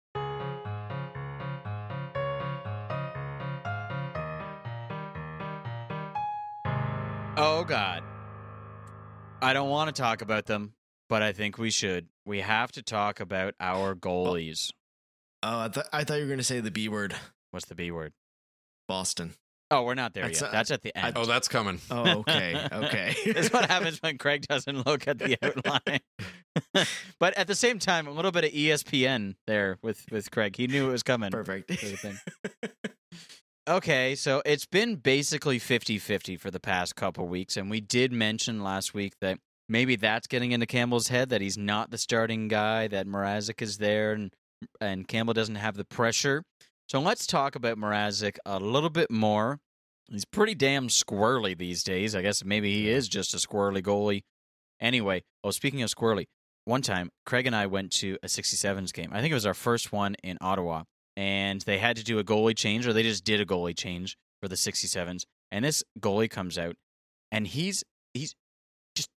Oh 7.38 7.64
God. 7.64 8.02
I 9.42 9.52
don't 9.52 9.68
want 9.68 9.94
to 9.94 10.02
talk 10.02 10.22
about 10.22 10.46
them, 10.46 10.72
but 11.08 11.22
I 11.22 11.32
think 11.32 11.58
we 11.58 11.70
should. 11.70 12.08
We 12.24 12.40
have 12.40 12.72
to 12.72 12.82
talk 12.82 13.20
about 13.20 13.54
our 13.60 13.94
goalies. 13.94 14.72
Oh, 15.48 15.60
I, 15.60 15.68
th- 15.68 15.86
I 15.92 16.02
thought 16.02 16.14
you 16.14 16.22
were 16.22 16.26
going 16.28 16.38
to 16.38 16.44
say 16.44 16.58
the 16.58 16.72
B 16.72 16.88
word, 16.88 17.14
What's 17.52 17.66
the 17.66 17.76
B 17.76 17.92
word? 17.92 18.12
Boston. 18.88 19.34
Oh, 19.70 19.82
we're 19.82 19.94
not 19.94 20.12
there 20.12 20.24
That's, 20.24 20.40
yet. 20.40 20.48
uh, 20.48 20.52
That's 20.52 20.70
at 20.72 20.82
the 20.82 20.96
end. 20.96 21.16
Oh, 21.16 21.24
that's 21.24 21.46
coming. 21.48 21.80
Oh, 21.90 22.18
okay, 22.20 22.66
okay. 22.72 23.16
That's 23.32 23.52
what 23.52 23.68
happens 23.68 23.98
when 24.00 24.16
Craig 24.18 24.46
doesn't 24.48 24.86
look 24.86 25.08
at 25.08 25.18
the 25.18 25.36
outline. 25.42 26.86
but 27.20 27.36
at 27.36 27.46
the 27.48 27.54
same 27.54 27.78
time, 27.80 28.06
a 28.06 28.12
little 28.12 28.30
bit 28.30 28.44
of 28.44 28.50
ESPN 28.50 29.34
there 29.48 29.78
with 29.82 30.04
with 30.12 30.30
Craig. 30.30 30.56
He 30.56 30.66
knew 30.68 30.88
it 30.88 30.92
was 30.92 31.02
coming. 31.02 31.30
Perfect. 31.30 31.72
sort 31.80 31.92
of 31.94 32.00
thing. 32.00 32.18
Okay, 33.68 34.14
so 34.14 34.40
it's 34.46 34.66
been 34.66 34.94
basically 34.94 35.58
50-50 35.58 36.38
for 36.38 36.52
the 36.52 36.60
past 36.60 36.94
couple 36.94 37.26
weeks 37.26 37.56
and 37.56 37.68
we 37.68 37.80
did 37.80 38.12
mention 38.12 38.62
last 38.62 38.94
week 38.94 39.14
that 39.20 39.40
maybe 39.68 39.96
that's 39.96 40.28
getting 40.28 40.52
into 40.52 40.66
Campbell's 40.66 41.08
head 41.08 41.30
that 41.30 41.40
he's 41.40 41.58
not 41.58 41.90
the 41.90 41.98
starting 41.98 42.46
guy, 42.46 42.86
that 42.86 43.08
Mrazek 43.08 43.60
is 43.60 43.78
there, 43.78 44.12
and 44.12 44.32
and 44.80 45.06
Campbell 45.06 45.34
doesn't 45.34 45.56
have 45.56 45.76
the 45.76 45.84
pressure. 45.84 46.42
So 46.88 47.00
let's 47.00 47.26
talk 47.26 47.56
about 47.56 47.78
Mrazek 47.78 48.38
a 48.46 48.58
little 48.58 48.90
bit 48.90 49.10
more. 49.10 49.58
He's 50.08 50.24
pretty 50.24 50.54
damn 50.54 50.88
squirrely 50.88 51.58
these 51.58 51.82
days. 51.82 52.14
I 52.14 52.22
guess 52.22 52.44
maybe 52.44 52.72
he 52.72 52.88
is 52.88 53.08
just 53.08 53.34
a 53.34 53.38
squirrely 53.38 53.82
goalie. 53.82 54.22
Anyway, 54.80 55.24
oh, 55.42 55.50
speaking 55.50 55.82
of 55.82 55.90
squirrely, 55.90 56.26
one 56.64 56.82
time 56.82 57.10
Craig 57.24 57.46
and 57.46 57.56
I 57.56 57.66
went 57.66 57.90
to 57.94 58.18
a 58.22 58.26
67s 58.26 58.92
game. 58.92 59.10
I 59.12 59.20
think 59.20 59.32
it 59.32 59.34
was 59.34 59.46
our 59.46 59.54
first 59.54 59.92
one 59.92 60.14
in 60.22 60.38
Ottawa, 60.40 60.84
and 61.16 61.60
they 61.62 61.78
had 61.78 61.96
to 61.96 62.04
do 62.04 62.18
a 62.18 62.24
goalie 62.24 62.56
change, 62.56 62.86
or 62.86 62.92
they 62.92 63.02
just 63.02 63.24
did 63.24 63.40
a 63.40 63.46
goalie 63.46 63.76
change 63.76 64.16
for 64.40 64.48
the 64.48 64.56
67s. 64.56 65.24
And 65.50 65.64
this 65.64 65.82
goalie 65.98 66.30
comes 66.30 66.58
out, 66.58 66.76
and 67.32 67.46
he's 67.46 67.82
he's 68.14 68.34
just 68.94 69.08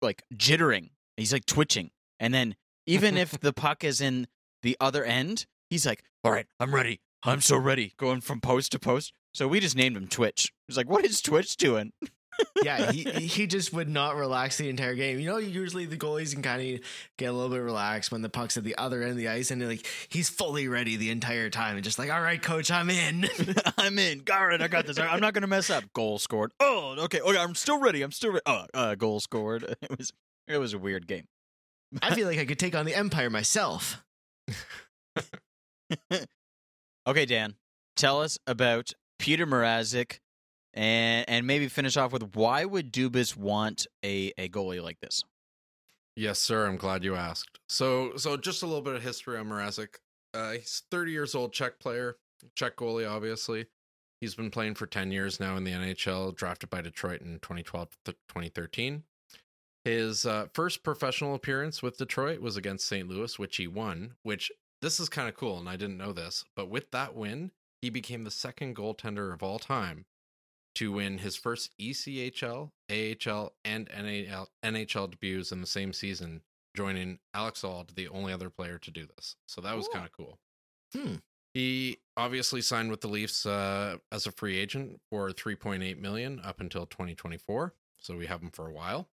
like 0.00 0.22
jittering. 0.34 0.90
He's 1.16 1.32
like 1.32 1.46
twitching, 1.46 1.90
and 2.20 2.32
then 2.32 2.54
even 2.86 3.16
if 3.16 3.30
the 3.40 3.52
puck 3.52 3.84
is 3.84 4.00
in 4.00 4.26
the 4.66 4.76
other 4.80 5.04
end, 5.04 5.46
he's 5.70 5.86
like, 5.86 6.02
"All 6.24 6.32
right, 6.32 6.46
I'm 6.60 6.74
ready. 6.74 7.00
I'm 7.22 7.40
so 7.40 7.56
ready." 7.56 7.94
Going 7.96 8.20
from 8.20 8.40
post 8.40 8.72
to 8.72 8.78
post. 8.78 9.12
So 9.32 9.46
we 9.48 9.60
just 9.60 9.76
named 9.76 9.96
him 9.96 10.08
Twitch. 10.08 10.52
He's 10.66 10.76
like, 10.76 10.90
"What 10.90 11.04
is 11.04 11.22
Twitch 11.22 11.56
doing?" 11.56 11.92
yeah, 12.62 12.90
he 12.92 13.04
he 13.04 13.46
just 13.46 13.72
would 13.72 13.88
not 13.88 14.16
relax 14.16 14.58
the 14.58 14.68
entire 14.68 14.94
game. 14.94 15.18
You 15.18 15.26
know, 15.26 15.36
usually 15.38 15.86
the 15.86 15.96
goalies 15.96 16.32
can 16.32 16.42
kind 16.42 16.60
of 16.60 16.80
get 17.16 17.26
a 17.26 17.32
little 17.32 17.48
bit 17.48 17.62
relaxed 17.62 18.12
when 18.12 18.22
the 18.22 18.28
puck's 18.28 18.56
at 18.56 18.64
the 18.64 18.76
other 18.76 19.02
end 19.02 19.12
of 19.12 19.16
the 19.16 19.28
ice, 19.28 19.50
and 19.50 19.66
like 19.66 19.86
he's 20.08 20.28
fully 20.28 20.68
ready 20.68 20.96
the 20.96 21.10
entire 21.10 21.50
time, 21.50 21.76
and 21.76 21.84
just 21.84 21.98
like, 21.98 22.10
all 22.10 22.20
right, 22.20 22.42
coach, 22.42 22.70
I'm 22.70 22.90
in. 22.90 23.28
I'm 23.78 23.98
in. 23.98 24.22
Right, 24.28 24.60
I 24.60 24.68
got 24.68 24.86
this. 24.86 24.98
I'm 24.98 25.20
not 25.20 25.34
gonna 25.34 25.46
mess 25.46 25.70
up. 25.70 25.84
Goal 25.92 26.18
scored. 26.18 26.52
Oh, 26.60 26.96
okay. 27.04 27.20
Okay, 27.20 27.38
I'm 27.38 27.54
still 27.54 27.80
ready. 27.80 28.02
I'm 28.02 28.12
still 28.12 28.32
ready. 28.32 28.42
Oh, 28.46 28.66
uh, 28.74 28.94
goal 28.94 29.20
scored. 29.20 29.76
It 29.82 29.98
was 29.98 30.12
it 30.48 30.58
was 30.58 30.74
a 30.74 30.78
weird 30.78 31.06
game. 31.06 31.26
I 32.02 32.14
feel 32.14 32.26
like 32.26 32.38
I 32.38 32.44
could 32.44 32.58
take 32.58 32.74
on 32.74 32.84
the 32.84 32.94
Empire 32.94 33.30
myself. 33.30 34.02
okay, 37.06 37.24
Dan, 37.24 37.54
tell 37.96 38.20
us 38.20 38.38
about 38.46 38.92
Peter 39.18 39.46
Mrazek 39.46 40.18
and 40.74 41.24
and 41.28 41.46
maybe 41.46 41.68
finish 41.68 41.96
off 41.96 42.12
with 42.12 42.34
why 42.34 42.64
would 42.64 42.92
Dubas 42.92 43.36
want 43.36 43.86
a, 44.04 44.32
a 44.38 44.48
goalie 44.48 44.82
like 44.82 45.00
this? 45.00 45.22
Yes, 46.16 46.38
sir. 46.38 46.66
I'm 46.66 46.76
glad 46.76 47.04
you 47.04 47.14
asked. 47.14 47.58
So, 47.68 48.16
so 48.16 48.36
just 48.38 48.62
a 48.62 48.66
little 48.66 48.82
bit 48.82 48.94
of 48.94 49.02
history 49.02 49.36
on 49.36 49.46
Mrazek. 49.46 49.96
Uh, 50.32 50.52
he's 50.52 50.82
30 50.90 51.12
years 51.12 51.34
old, 51.34 51.52
Czech 51.52 51.78
player, 51.78 52.16
Czech 52.54 52.76
goalie, 52.76 53.08
obviously. 53.08 53.66
He's 54.20 54.34
been 54.34 54.50
playing 54.50 54.76
for 54.76 54.86
10 54.86 55.12
years 55.12 55.40
now 55.40 55.56
in 55.56 55.64
the 55.64 55.72
NHL, 55.72 56.34
drafted 56.34 56.70
by 56.70 56.80
Detroit 56.80 57.20
in 57.20 57.38
2012 57.40 57.98
2013. 58.04 59.02
His 59.84 60.24
uh, 60.26 60.46
first 60.52 60.82
professional 60.82 61.34
appearance 61.34 61.82
with 61.82 61.98
Detroit 61.98 62.40
was 62.40 62.56
against 62.56 62.86
St. 62.86 63.08
Louis, 63.08 63.38
which 63.38 63.56
he 63.56 63.66
won, 63.66 64.14
which 64.22 64.50
this 64.86 65.00
is 65.00 65.08
kind 65.08 65.28
of 65.28 65.34
cool, 65.34 65.58
and 65.58 65.68
I 65.68 65.74
didn't 65.74 65.98
know 65.98 66.12
this. 66.12 66.44
But 66.54 66.70
with 66.70 66.92
that 66.92 67.16
win, 67.16 67.50
he 67.82 67.90
became 67.90 68.22
the 68.22 68.30
second 68.30 68.76
goaltender 68.76 69.34
of 69.34 69.42
all 69.42 69.58
time 69.58 70.04
to 70.76 70.92
win 70.92 71.18
his 71.18 71.34
first 71.34 71.76
ECHL, 71.76 72.70
AHL, 72.88 73.52
and 73.64 73.88
NAL, 73.92 74.48
NHL 74.64 75.10
debuts 75.10 75.50
in 75.50 75.60
the 75.60 75.66
same 75.66 75.92
season, 75.92 76.42
joining 76.76 77.18
Alex 77.34 77.64
Auld, 77.64 77.96
the 77.96 78.06
only 78.06 78.32
other 78.32 78.48
player 78.48 78.78
to 78.78 78.90
do 78.92 79.06
this. 79.16 79.34
So 79.48 79.60
that 79.60 79.74
was 79.76 79.88
Cool. 79.88 79.94
kind 79.94 80.06
of 80.06 80.12
cool. 80.12 80.38
Hmm. 80.94 81.14
He 81.52 81.98
obviously 82.16 82.60
signed 82.60 82.92
with 82.92 83.00
the 83.00 83.08
Leafs 83.08 83.44
uh, 83.44 83.96
as 84.12 84.26
a 84.26 84.30
free 84.30 84.56
agent 84.56 85.00
for 85.10 85.30
3.8 85.30 85.98
million 85.98 86.40
up 86.44 86.60
until 86.60 86.86
2024. 86.86 87.74
So 87.98 88.16
we 88.16 88.26
have 88.26 88.40
him 88.40 88.50
for 88.52 88.68
a 88.68 88.72
while. 88.72 89.08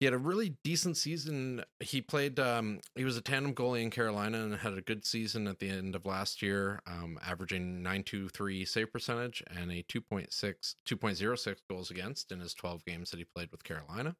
He 0.00 0.04
had 0.04 0.14
a 0.14 0.18
really 0.18 0.56
decent 0.62 0.96
season. 0.96 1.64
He 1.80 2.00
played. 2.00 2.38
Um, 2.38 2.80
he 2.94 3.04
was 3.04 3.16
a 3.16 3.20
tandem 3.20 3.52
goalie 3.52 3.82
in 3.82 3.90
Carolina 3.90 4.38
and 4.44 4.54
had 4.54 4.74
a 4.74 4.80
good 4.80 5.04
season 5.04 5.48
at 5.48 5.58
the 5.58 5.68
end 5.68 5.96
of 5.96 6.06
last 6.06 6.40
year, 6.40 6.80
um, 6.86 7.18
averaging 7.24 7.82
923 7.82 8.64
save 8.64 8.92
percentage 8.92 9.42
and 9.48 9.72
a 9.72 9.82
2.6 9.82 10.74
2.06 10.86 11.56
goals 11.68 11.90
against 11.90 12.30
in 12.30 12.38
his 12.38 12.54
12 12.54 12.84
games 12.84 13.10
that 13.10 13.18
he 13.18 13.24
played 13.24 13.50
with 13.50 13.64
Carolina. 13.64 14.14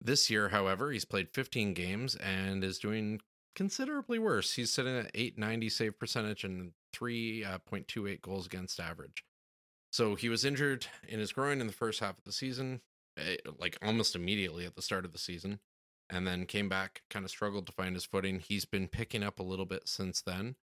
This 0.00 0.30
year, 0.30 0.50
however, 0.50 0.92
he's 0.92 1.04
played 1.04 1.30
15 1.34 1.74
games 1.74 2.14
and 2.14 2.62
is 2.62 2.78
doing 2.78 3.20
considerably 3.56 4.20
worse. 4.20 4.54
He's 4.54 4.72
sitting 4.72 4.96
at 4.96 5.10
890 5.12 5.68
save 5.70 5.98
percentage 5.98 6.44
and 6.44 6.70
3.28 6.94 8.20
goals 8.20 8.46
against 8.46 8.78
average. 8.78 9.24
So 9.90 10.14
he 10.14 10.28
was 10.28 10.44
injured 10.44 10.86
in 11.08 11.18
his 11.18 11.32
groin 11.32 11.60
in 11.60 11.66
the 11.66 11.72
first 11.72 11.98
half 11.98 12.16
of 12.18 12.24
the 12.24 12.32
season, 12.32 12.80
like 13.58 13.76
almost 13.82 14.14
immediately 14.16 14.64
at 14.66 14.74
the 14.76 14.82
start 14.82 15.04
of 15.04 15.12
the 15.12 15.18
season, 15.18 15.60
and 16.10 16.26
then 16.26 16.46
came 16.46 16.68
back, 16.68 17.02
kind 17.10 17.24
of 17.24 17.30
struggled 17.30 17.66
to 17.66 17.72
find 17.72 17.94
his 17.94 18.04
footing. 18.04 18.38
He's 18.40 18.64
been 18.64 18.88
picking 18.88 19.22
up 19.22 19.38
a 19.40 19.42
little 19.44 19.66
bit 19.66 19.88
since 19.88 20.22
then. 20.22 20.56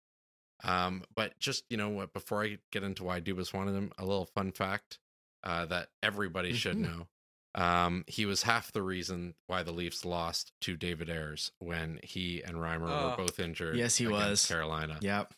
Um, 0.63 1.03
but 1.15 1.39
just, 1.39 1.65
you 1.69 1.77
know 1.77 1.89
what, 1.89 2.13
before 2.13 2.45
I 2.45 2.59
get 2.73 2.83
into 2.85 3.05
why 3.05 3.21
Dubas 3.21 3.53
wanted 3.53 3.75
him, 3.75 3.93
a 3.99 4.05
little 4.05 4.25
fun 4.27 4.53
fact 4.53 4.99
uh, 5.43 5.67
that 5.67 5.89
everybody 6.03 6.55
should 6.55 6.77
Mhm. 6.77 6.81
know. 6.81 7.09
Um, 7.57 8.05
he 8.09 8.25
was 8.25 8.45
half 8.45 8.73
the 8.73 8.83
reason 8.83 9.35
why 9.47 9.63
the 9.63 9.73
Leafs 9.73 10.05
lost 10.05 10.53
to 10.63 10.77
David 10.77 11.11
Ayres 11.11 11.53
when 11.59 12.01
he 12.03 12.43
and 12.43 12.57
Reimer 12.57 12.89
Oh. 12.91 13.11
were 13.11 13.17
both 13.27 13.39
injured. 13.39 13.77
Yes, 13.77 13.97
he 13.97 14.07
was. 14.07 14.47
Carolina. 14.47 14.99
Yep. 15.03 15.35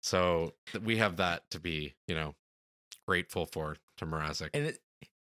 So 0.00 0.54
th- 0.66 0.84
we 0.84 0.98
have 0.98 1.16
that 1.16 1.50
to 1.50 1.58
be, 1.58 1.94
you 2.06 2.14
know, 2.14 2.36
grateful 3.06 3.46
for 3.46 3.76
to 3.96 4.06
Mrazek. 4.06 4.50
And 4.54 4.66
it, 4.66 4.78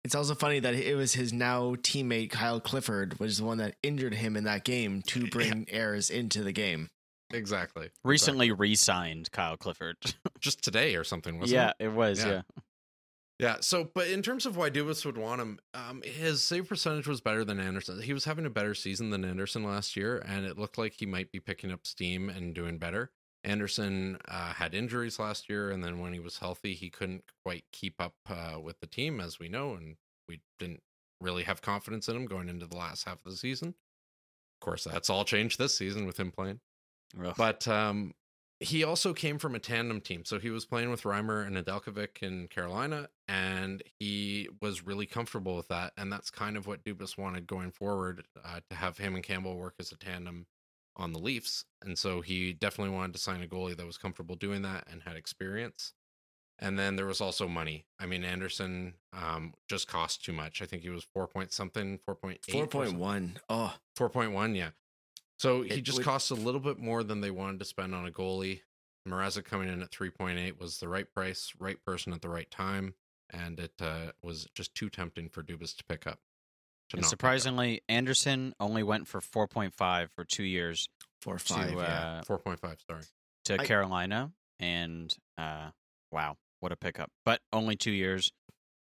it's 0.06 0.14
also 0.14 0.36
funny 0.36 0.60
that 0.60 0.74
it 0.74 0.94
was 0.94 1.14
his 1.14 1.32
now 1.32 1.74
teammate 1.74 2.30
Kyle 2.30 2.60
Clifford 2.60 3.18
was 3.18 3.38
the 3.38 3.44
one 3.44 3.58
that 3.58 3.74
injured 3.82 4.14
him 4.14 4.36
in 4.36 4.44
that 4.44 4.64
game 4.64 5.02
to 5.08 5.26
bring 5.26 5.66
Ayres 5.68 6.10
into 6.10 6.44
the 6.44 6.52
game. 6.52 6.90
exactly. 7.34 7.90
Recently 8.04 8.52
re-signed 8.52 9.32
Kyle 9.32 9.56
Clifford. 9.56 9.96
Just 10.40 10.62
today 10.62 10.94
or 10.94 11.02
something, 11.02 11.40
wasn't 11.40 11.56
yeah, 11.56 11.72
it? 11.80 11.86
it 11.86 11.92
was. 11.92 12.24
Yeah. 12.24 12.30
Yeah. 12.30 12.42
Yeah. 13.40 13.56
So, 13.62 13.90
but 13.92 14.06
in 14.06 14.22
terms 14.22 14.46
of 14.46 14.56
why 14.56 14.70
Dubas 14.70 15.04
would 15.04 15.18
want 15.18 15.40
him, 15.40 15.58
um, 15.74 16.02
his 16.04 16.44
save 16.44 16.68
percentage 16.68 17.08
was 17.08 17.20
better 17.20 17.44
than 17.44 17.58
Andersen. 17.58 18.00
He 18.00 18.12
was 18.12 18.26
having 18.26 18.46
a 18.46 18.50
better 18.50 18.74
season 18.74 19.10
than 19.10 19.24
Andersen 19.24 19.64
last 19.64 19.96
year, 19.96 20.22
and 20.24 20.46
it 20.46 20.56
looked 20.56 20.78
like 20.78 20.94
he 20.96 21.04
might 21.04 21.32
be 21.32 21.40
picking 21.40 21.72
up 21.72 21.84
steam 21.84 22.28
and 22.28 22.54
doing 22.54 22.78
better. 22.78 23.10
Andersen 23.46 24.18
uh, 24.28 24.52
had 24.52 24.74
injuries 24.74 25.18
last 25.18 25.48
year, 25.48 25.70
and 25.70 25.82
then 25.82 26.00
when 26.00 26.12
he 26.12 26.18
was 26.18 26.38
healthy, 26.38 26.74
he 26.74 26.90
couldn't 26.90 27.24
quite 27.44 27.64
keep 27.72 28.00
up 28.00 28.14
uh, 28.28 28.58
with 28.60 28.80
the 28.80 28.86
team, 28.86 29.20
as 29.20 29.38
we 29.38 29.48
know, 29.48 29.74
and 29.74 29.96
we 30.28 30.40
didn't 30.58 30.82
really 31.20 31.44
have 31.44 31.62
confidence 31.62 32.08
in 32.08 32.16
him 32.16 32.26
going 32.26 32.48
into 32.48 32.66
the 32.66 32.76
last 32.76 33.04
half 33.04 33.24
of 33.24 33.30
the 33.30 33.36
season. 33.36 33.68
Of 33.68 34.64
course, 34.64 34.84
that's 34.84 35.08
all 35.08 35.24
changed 35.24 35.58
this 35.58 35.78
season 35.78 36.06
with 36.06 36.18
him 36.18 36.32
playing. 36.32 36.60
Ugh. 37.24 37.34
But 37.38 37.68
um, 37.68 38.14
he 38.58 38.82
also 38.82 39.14
came 39.14 39.38
from 39.38 39.54
a 39.54 39.60
tandem 39.60 40.00
team. 40.00 40.24
So 40.24 40.38
he 40.40 40.50
was 40.50 40.64
playing 40.64 40.90
with 40.90 41.02
Reimer 41.02 41.46
and 41.46 41.56
Nedeljkovic 41.56 42.22
in 42.22 42.48
Carolina, 42.48 43.08
and 43.28 43.82
he 44.00 44.48
was 44.60 44.84
really 44.84 45.06
comfortable 45.06 45.56
with 45.56 45.68
that. 45.68 45.92
And 45.96 46.12
that's 46.12 46.30
kind 46.30 46.56
of 46.56 46.66
what 46.66 46.82
Dubas 46.82 47.16
wanted 47.16 47.46
going 47.46 47.70
forward 47.70 48.24
uh, 48.44 48.60
to 48.70 48.76
have 48.76 48.98
him 48.98 49.14
and 49.14 49.22
Campbell 49.22 49.56
work 49.56 49.74
as 49.78 49.92
a 49.92 49.96
tandem 49.96 50.46
on 50.96 51.12
the 51.12 51.18
Leafs. 51.18 51.64
And 51.84 51.98
so 51.98 52.20
he 52.20 52.52
definitely 52.52 52.94
wanted 52.94 53.12
to 53.14 53.18
sign 53.18 53.42
a 53.42 53.46
goalie 53.46 53.76
that 53.76 53.86
was 53.86 53.98
comfortable 53.98 54.34
doing 54.34 54.62
that 54.62 54.86
and 54.90 55.02
had 55.02 55.16
experience. 55.16 55.92
And 56.58 56.78
then 56.78 56.96
there 56.96 57.04
was 57.06 57.20
also 57.20 57.46
money. 57.46 57.84
I 58.00 58.06
mean, 58.06 58.24
Andersen 58.24 58.94
um, 59.12 59.52
just 59.68 59.88
cost 59.88 60.24
too 60.24 60.32
much. 60.32 60.62
I 60.62 60.64
think 60.66 60.82
he 60.82 60.88
was 60.88 61.04
four 61.04 61.26
point 61.26 61.52
something, 61.52 61.98
4.8. 62.08 62.38
or 62.48 62.52
Four 62.52 62.66
point 62.66 62.86
something. 62.88 62.98
one. 62.98 63.38
Oh, 63.50 63.74
Four 63.94 64.08
point 64.08 64.32
one, 64.32 64.54
yeah. 64.54 64.70
So 65.38 65.60
he 65.62 65.74
It 65.74 65.80
just 65.82 65.98
would- 65.98 66.04
cost 66.06 66.30
a 66.30 66.34
little 66.34 66.60
bit 66.60 66.78
more 66.78 67.02
than 67.02 67.20
they 67.20 67.30
wanted 67.30 67.58
to 67.58 67.66
spend 67.66 67.94
on 67.94 68.06
a 68.06 68.10
goalie. 68.10 68.62
Mrazek 69.06 69.44
coming 69.44 69.68
in 69.68 69.82
at 69.82 69.90
three 69.92 70.10
point 70.10 70.38
eight 70.38 70.58
was 70.58 70.78
the 70.78 70.88
right 70.88 71.06
price, 71.12 71.52
right 71.58 71.76
person 71.84 72.12
at 72.14 72.22
the 72.22 72.28
right 72.30 72.50
time, 72.50 72.94
and 73.30 73.60
it 73.60 73.74
uh, 73.80 74.12
was 74.22 74.48
just 74.54 74.74
too 74.74 74.88
tempting 74.88 75.28
for 75.28 75.42
Dubas 75.42 75.76
to 75.76 75.84
pick 75.84 76.06
up. 76.06 76.20
To 76.90 76.96
And 76.96 77.02
not 77.02 77.02
pick 77.02 77.04
up. 77.06 77.10
surprisingly, 77.10 77.82
Andersen 77.88 78.54
only 78.60 78.82
went 78.82 79.08
for 79.08 79.20
4.5 79.20 80.08
for 80.14 80.24
two 80.24 80.44
years 80.44 80.88
four 81.20 81.38
to 81.38 81.44
five. 81.44 81.72
yeah. 81.72 82.18
uh, 82.20 82.22
four 82.22 82.38
point 82.38 82.60
five. 82.60 82.78
Sorry. 82.88 83.02
to 83.46 83.60
I- 83.60 83.66
Carolina, 83.66 84.32
and 84.60 85.12
uh, 85.38 85.70
wow, 86.12 86.36
what 86.60 86.70
a 86.72 86.76
pickup! 86.76 87.10
But 87.24 87.40
only 87.52 87.74
two 87.76 87.90
years, 87.90 88.30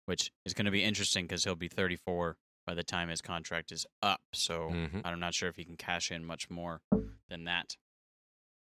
which 0.07 0.31
is 0.46 0.55
going 0.55 0.64
to 0.66 0.70
be 0.70 0.83
interesting 0.83 1.24
because 1.26 1.44
he'll 1.44 1.55
be 1.55 1.68
34 1.68 2.37
by 2.66 2.74
the 2.74 2.83
time 2.85 3.09
his 3.09 3.20
contract 3.20 3.72
is 3.72 3.85
up. 4.02 4.20
So 4.33 4.70
Mhm. 4.70 5.02
I'm 5.05 5.20
not 5.20 5.35
sure 5.35 5.48
if 5.48 5.57
he 5.57 5.64
can 5.64 5.76
cash 5.76 6.11
in 6.11 6.24
much 6.24 6.48
more 6.48 6.81
than 7.28 7.44
that. 7.44 7.76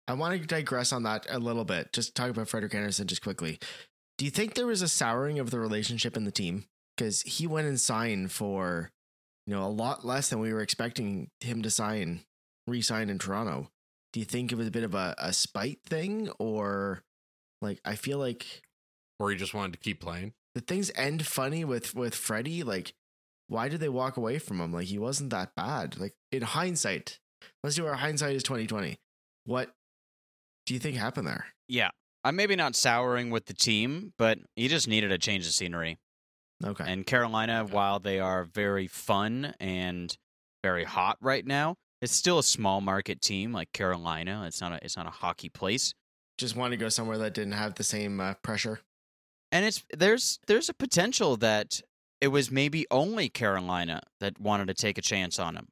I 0.08 0.14
want 0.14 0.40
to 0.42 0.46
digress 0.48 0.92
on 0.92 1.04
that 1.04 1.26
a 1.30 1.40
little 1.40 1.64
bit. 1.64 1.94
Just 1.94 2.14
talk 2.16 2.30
about 2.30 2.50
Frederik 2.50 2.76
Andersen 2.76 3.08
just 3.08 3.22
quickly. 3.22 3.60
Do 4.18 4.26
you 4.26 4.32
think 4.32 4.56
there 4.56 4.68
was 4.68 4.82
a 4.82 4.90
souring 4.90 5.40
of 5.40 5.50
the 5.50 5.60
relationship 5.60 6.18
in 6.18 6.26
the 6.26 6.32
team 6.32 6.66
because 6.98 7.22
he 7.22 7.48
went 7.48 7.68
and 7.68 7.80
signed 7.80 8.32
for, 8.32 8.92
you 9.46 9.54
know, 9.54 9.66
a 9.66 9.68
lot 9.68 10.06
less 10.06 10.30
than 10.30 10.40
we 10.40 10.54
were 10.54 10.62
expecting 10.62 11.30
him 11.40 11.62
to 11.62 11.70
sign, 11.70 12.22
re-sign 12.68 13.10
in 13.10 13.20
Toronto? 13.20 13.70
Do 14.12 14.20
you 14.20 14.26
think 14.26 14.52
it 14.52 14.56
was 14.56 14.68
a 14.68 14.72
bit 14.72 14.84
of 14.84 14.94
a, 14.94 15.16
a 15.18 15.34
spite 15.34 15.80
thing, 15.86 16.30
or 16.40 17.04
like 17.62 17.80
I 17.84 17.96
feel 17.96 18.20
like 18.20 18.62
Or 19.20 19.32
he 19.32 19.38
just 19.38 19.54
wanted 19.54 19.74
to 19.74 19.80
keep 19.80 20.00
playing. 20.02 20.34
the 20.54 20.62
things 20.62 20.92
end 20.96 21.26
funny 21.26 21.66
with 21.66 21.96
with 21.96 22.14
Freddie. 22.14 22.64
Like 22.64 22.94
why 23.48 23.70
did 23.70 23.80
they 23.80 23.90
walk 23.90 24.18
away 24.18 24.40
from 24.40 24.62
him? 24.62 24.72
Like 24.72 24.88
he 24.88 24.98
wasn't 25.00 25.30
that 25.32 25.56
bad. 25.56 26.00
Like 26.00 26.14
in 26.32 26.44
hindsight, 26.44 27.20
let's 27.64 27.76
do 27.76 27.86
our 27.86 27.96
hindsight 27.96 28.36
is 28.36 28.44
twenty 28.44 28.68
twenty. 28.68 29.00
What 29.46 29.74
do 30.66 30.74
you 30.74 30.80
think 30.80 30.96
happened 30.96 31.28
there? 31.28 31.48
Yeah. 31.68 31.90
I'm 32.24 32.36
maybe 32.38 32.56
not 32.56 32.76
souring 32.76 33.32
with 33.32 33.48
the 33.48 33.54
team, 33.54 34.14
but 34.18 34.40
he 34.56 34.68
just 34.70 34.88
needed 34.88 35.12
a 35.12 35.18
change 35.18 35.46
of 35.46 35.52
scenery. 35.52 35.98
Okay. 36.64 36.86
And 36.88 37.06
Carolina, 37.06 37.66
while 37.70 38.00
they 38.00 38.20
are 38.20 38.44
very 38.44 38.88
fun 38.88 39.54
and 39.60 40.16
very 40.64 40.84
hot 40.86 41.18
right 41.22 41.46
now, 41.46 41.76
it's 42.02 42.14
still 42.14 42.40
a 42.40 42.44
small 42.44 42.82
market 42.82 43.22
team 43.22 43.52
like 43.54 43.72
Carolina. 43.74 44.44
It's 44.46 44.62
not 44.62 44.72
a 44.74 44.80
it's 44.84 44.96
not 44.98 45.08
a 45.08 45.12
hockey 45.12 45.50
place. 45.50 45.94
Just 46.38 46.56
wanted 46.56 46.78
to 46.78 46.84
go 46.84 46.90
somewhere 46.90 47.18
that 47.20 47.34
didn't 47.34 47.54
have 47.54 47.76
the 47.76 47.84
same 47.84 48.20
uh, 48.20 48.34
pressure. 48.36 48.80
And 49.52 49.66
it's 49.66 49.84
there's 49.96 50.40
there's 50.48 50.70
a 50.70 50.74
potential 50.74 51.38
that 51.38 51.82
it 52.22 52.30
was 52.30 52.50
maybe 52.50 52.86
only 52.90 53.30
Carolina 53.30 54.02
that 54.20 54.40
wanted 54.40 54.68
to 54.68 54.74
take 54.74 54.98
a 54.98 55.02
chance 55.02 55.38
on 55.40 55.56
him. 55.56 55.68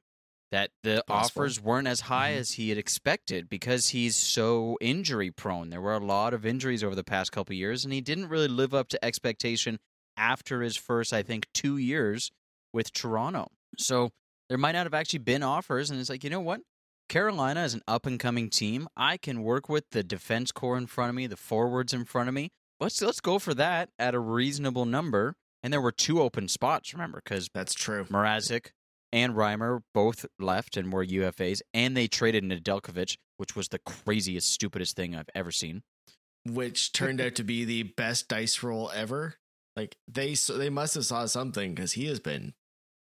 That 0.52 0.70
the 0.82 1.02
offers 1.08 1.60
weren't 1.62 1.88
as 1.88 2.00
high 2.02 2.32
Mhm. 2.34 2.36
as 2.38 2.52
he 2.52 2.68
had 2.68 2.76
expected 2.76 3.48
because 3.48 3.88
he's 3.88 4.14
so 4.16 4.76
injury 4.82 5.30
prone. 5.30 5.70
There 5.70 5.80
were 5.80 5.94
a 5.94 5.98
lot 6.04 6.34
of 6.34 6.44
injuries 6.44 6.84
over 6.84 6.94
the 6.94 7.02
past 7.04 7.32
couple 7.32 7.54
years, 7.56 7.84
and 7.84 7.92
he 7.94 8.02
didn't 8.02 8.28
really 8.28 8.48
live 8.48 8.74
up 8.74 8.88
to 8.88 9.02
expectation 9.02 9.78
after 10.22 10.62
his 10.62 10.76
first, 10.76 11.12
I 11.12 11.22
think, 11.22 11.46
two 11.52 11.76
years 11.76 12.30
with 12.72 12.92
Toronto. 12.92 13.48
So 13.76 14.10
there 14.48 14.56
might 14.56 14.72
not 14.72 14.86
have 14.86 14.94
actually 14.94 15.18
been 15.18 15.42
offers, 15.42 15.90
and 15.90 15.98
it's 15.98 16.08
like, 16.08 16.22
you 16.22 16.30
know 16.30 16.40
what? 16.40 16.60
Carolina 17.08 17.64
is 17.64 17.74
an 17.74 17.82
up 17.88 18.06
and 18.06 18.18
coming 18.18 18.48
team. 18.48 18.88
I 18.96 19.16
can 19.16 19.42
work 19.42 19.68
with 19.68 19.84
the 19.90 20.02
defense 20.02 20.52
core 20.52 20.78
in 20.78 20.86
front 20.86 21.10
of 21.10 21.16
me, 21.16 21.26
the 21.26 21.36
forwards 21.36 21.92
in 21.92 22.04
front 22.04 22.28
of 22.28 22.34
me. 22.34 22.50
Let's 22.80 23.02
let's 23.02 23.20
go 23.20 23.38
for 23.38 23.52
that 23.54 23.90
at 23.98 24.14
a 24.14 24.20
reasonable 24.20 24.86
number. 24.86 25.34
And 25.62 25.72
there 25.72 25.80
were 25.80 25.92
two 25.92 26.20
open 26.20 26.48
spots, 26.48 26.92
remember, 26.92 27.20
because 27.22 27.48
That's 27.52 27.74
true. 27.74 28.04
Mrazek 28.04 28.70
and 29.12 29.34
Reimer 29.34 29.80
both 29.92 30.26
left 30.38 30.76
and 30.76 30.92
were 30.92 31.04
UFAs, 31.04 31.60
and 31.74 31.96
they 31.96 32.08
traded 32.08 32.44
Nedeljkovic, 32.44 33.16
which 33.36 33.54
was 33.54 33.68
the 33.68 33.78
craziest, 33.78 34.50
stupidest 34.50 34.96
thing 34.96 35.14
I've 35.14 35.30
ever 35.34 35.50
seen. 35.50 35.82
Which 36.44 36.92
turned 36.92 37.20
out 37.20 37.36
to 37.36 37.44
be 37.44 37.64
the 37.64 37.82
best 37.84 38.28
dice 38.28 38.62
roll 38.62 38.90
ever. 38.94 39.36
Like 39.76 39.96
they 40.08 40.34
so 40.34 40.58
they 40.58 40.70
must 40.70 40.94
have 40.94 41.04
saw 41.06 41.24
something 41.26 41.74
because 41.74 41.92
he 41.92 42.06
has 42.06 42.20
been 42.20 42.54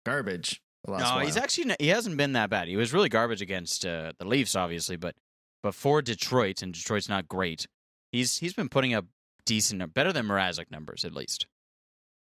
garbage. 0.05 0.61
The 0.85 0.93
last 0.93 1.01
no, 1.03 1.17
while. 1.17 1.25
he's 1.25 1.37
actually 1.37 1.75
he 1.81 1.89
hasn't 1.89 2.17
been 2.17 2.33
that 2.35 2.51
bad. 2.51 2.69
He 2.69 2.77
was 2.77 2.93
really 2.93 3.09
garbage 3.09 3.41
against 3.43 3.85
uh, 3.87 4.13
the 4.19 4.27
Leafs, 4.27 4.55
obviously, 4.55 4.97
but 4.97 5.15
but 5.63 5.75
for 5.75 6.03
Detroit, 6.03 6.63
and 6.63 6.73
Detroit's 6.73 7.09
not 7.09 7.27
great. 7.29 7.67
He's 8.13 8.39
he's 8.39 8.55
been 8.55 8.69
putting 8.69 8.95
up 8.95 9.07
decent, 9.47 9.93
better 9.95 10.13
than 10.13 10.27
Mrazek 10.27 10.71
numbers 10.71 11.05
at 11.05 11.15
least. 11.15 11.47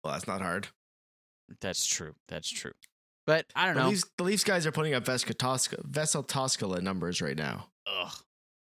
well, 0.04 0.14
that's 0.14 0.28
not 0.28 0.42
hard. 0.42 0.70
That's 1.60 1.86
true. 1.86 2.16
That's 2.30 2.50
true. 2.50 2.72
But 3.28 3.46
I 3.56 3.66
don't 3.68 3.76
The 3.76 3.82
know. 3.84 3.90
Leafs, 3.90 4.06
the 4.18 4.24
Leafs 4.24 4.44
guys 4.44 4.66
are 4.66 4.72
putting 4.72 4.94
up 4.94 5.04
Veska 5.04 5.34
Toska, 5.36 5.86
Vesa 5.88 6.26
Toskala 6.26 6.82
numbers 6.82 7.22
right 7.22 7.38
now. 7.38 7.68
Ugh. 7.86 8.12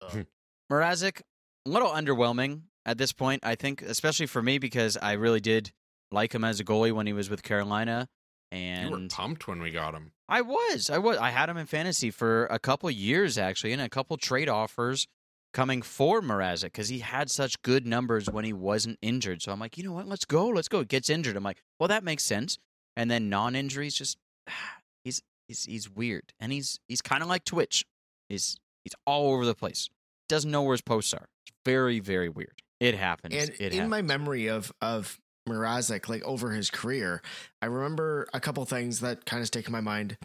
Ugh. 0.03 0.27
Mrazek, 0.73 1.21
a 1.67 1.69
little 1.69 1.91
underwhelming 1.91 2.63
at 2.89 2.97
this 2.97 3.13
point, 3.13 3.45
I 3.45 3.55
think, 3.55 3.83
especially 3.83 4.27
for 4.27 4.43
me 4.43 4.59
because 4.59 4.97
I 4.97 5.13
really 5.13 5.41
did 5.41 5.73
like 6.11 6.35
him 6.35 6.43
as 6.43 6.59
a 6.59 6.65
goalie 6.65 6.93
when 6.93 7.07
he 7.07 7.13
was 7.13 7.29
with 7.29 7.43
Carolina. 7.43 8.09
You 8.51 8.91
were 8.91 8.97
And 8.97 9.11
pumped 9.11 9.47
when 9.47 9.61
we 9.61 9.71
got 9.71 9.93
him. 9.95 10.13
I 10.27 10.41
was. 10.41 10.89
I 10.89 10.97
was. 10.97 11.19
I 11.19 11.29
had 11.29 11.51
him 11.51 11.59
in 11.59 11.67
fantasy 11.67 12.11
for 12.11 12.47
a 12.47 12.59
couple 12.59 12.91
years, 12.91 13.37
actually, 13.37 13.73
and 13.73 13.83
a 13.83 13.91
couple 13.91 14.17
trade 14.17 14.49
offers 14.49 15.07
coming 15.53 15.83
for 15.83 16.23
Mrazek 16.23 16.65
because 16.65 16.89
he 16.89 17.01
had 17.01 17.31
such 17.31 17.61
good 17.61 17.87
numbers 17.87 18.31
when 18.31 18.47
he 18.47 18.55
wasn't 18.55 18.99
injured. 19.03 19.43
So 19.43 19.53
I'm 19.53 19.61
like, 19.61 19.77
you 19.77 19.85
know 19.85 19.93
what? 19.93 20.09
Let's 20.09 20.25
go. 20.25 20.49
Let's 20.49 20.69
go. 20.69 20.83
Gets 20.83 21.11
injured. 21.11 21.37
I'm 21.37 21.45
like, 21.45 21.63
well, 21.79 21.89
that 21.89 22.05
makes 22.05 22.23
sense. 22.25 22.59
And 22.97 23.11
then 23.11 23.29
non-injuries, 23.29 23.95
just 23.95 24.17
he's 25.05 25.21
he's 25.47 25.65
he's 25.65 25.91
weird, 25.91 26.33
and 26.41 26.51
he's 26.51 26.81
he's 26.89 27.03
kind 27.03 27.23
of 27.23 27.29
like 27.29 27.45
Twitch. 27.45 27.85
He's 28.31 28.57
he's 28.83 28.95
all 29.05 29.33
over 29.35 29.45
the 29.45 29.55
place. 29.55 29.91
Doesn't 30.31 30.51
know 30.51 30.63
where 30.63 30.73
his 30.73 30.81
posts 30.83 31.13
are. 31.13 31.29
It's 31.47 31.55
very 31.67 32.01
very 32.01 32.31
weird. 32.31 32.63
It 32.81 32.95
happens. 32.95 33.35
And 33.35 33.51
it 33.59 33.75
in 33.75 33.89
my 33.89 34.03
memory 34.03 34.49
of 34.49 34.73
of 34.81 35.19
Mrazek, 35.49 36.09
like 36.09 36.23
over 36.23 36.53
his 36.53 36.71
career, 36.71 37.23
I 37.61 37.67
remember 37.67 38.29
a 38.33 38.41
couple 38.41 38.65
things 38.65 39.01
that 39.01 39.25
kind 39.25 39.41
of 39.41 39.47
stick 39.47 39.67
in 39.67 39.73
my 39.73 39.81
mind. 39.81 40.17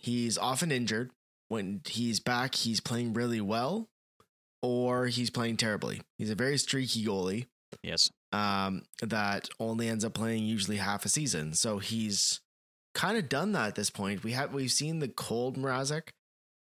He's 0.00 0.36
often 0.36 0.72
injured. 0.72 1.10
When 1.48 1.82
he's 1.86 2.20
back, 2.20 2.54
he's 2.54 2.80
playing 2.80 3.12
really 3.12 3.40
well, 3.40 3.88
or 4.62 5.06
he's 5.06 5.30
playing 5.30 5.58
terribly. 5.58 6.00
He's 6.18 6.30
a 6.30 6.34
very 6.34 6.58
streaky 6.58 7.04
goalie 7.04 7.46
yes. 7.82 8.10
um, 8.32 8.82
that 9.02 9.48
only 9.60 9.88
ends 9.88 10.04
up 10.04 10.14
playing 10.14 10.44
usually 10.44 10.78
half 10.78 11.04
a 11.04 11.08
season. 11.08 11.54
So 11.54 11.78
he's 11.78 12.40
kind 12.94 13.18
of 13.18 13.28
done 13.28 13.52
that 13.52 13.68
at 13.68 13.74
this 13.74 13.90
point. 13.90 14.24
We 14.24 14.32
have 14.32 14.52
we've 14.52 14.72
seen 14.72 14.98
the 14.98 15.08
cold 15.08 15.56
Mrazek. 15.56 16.08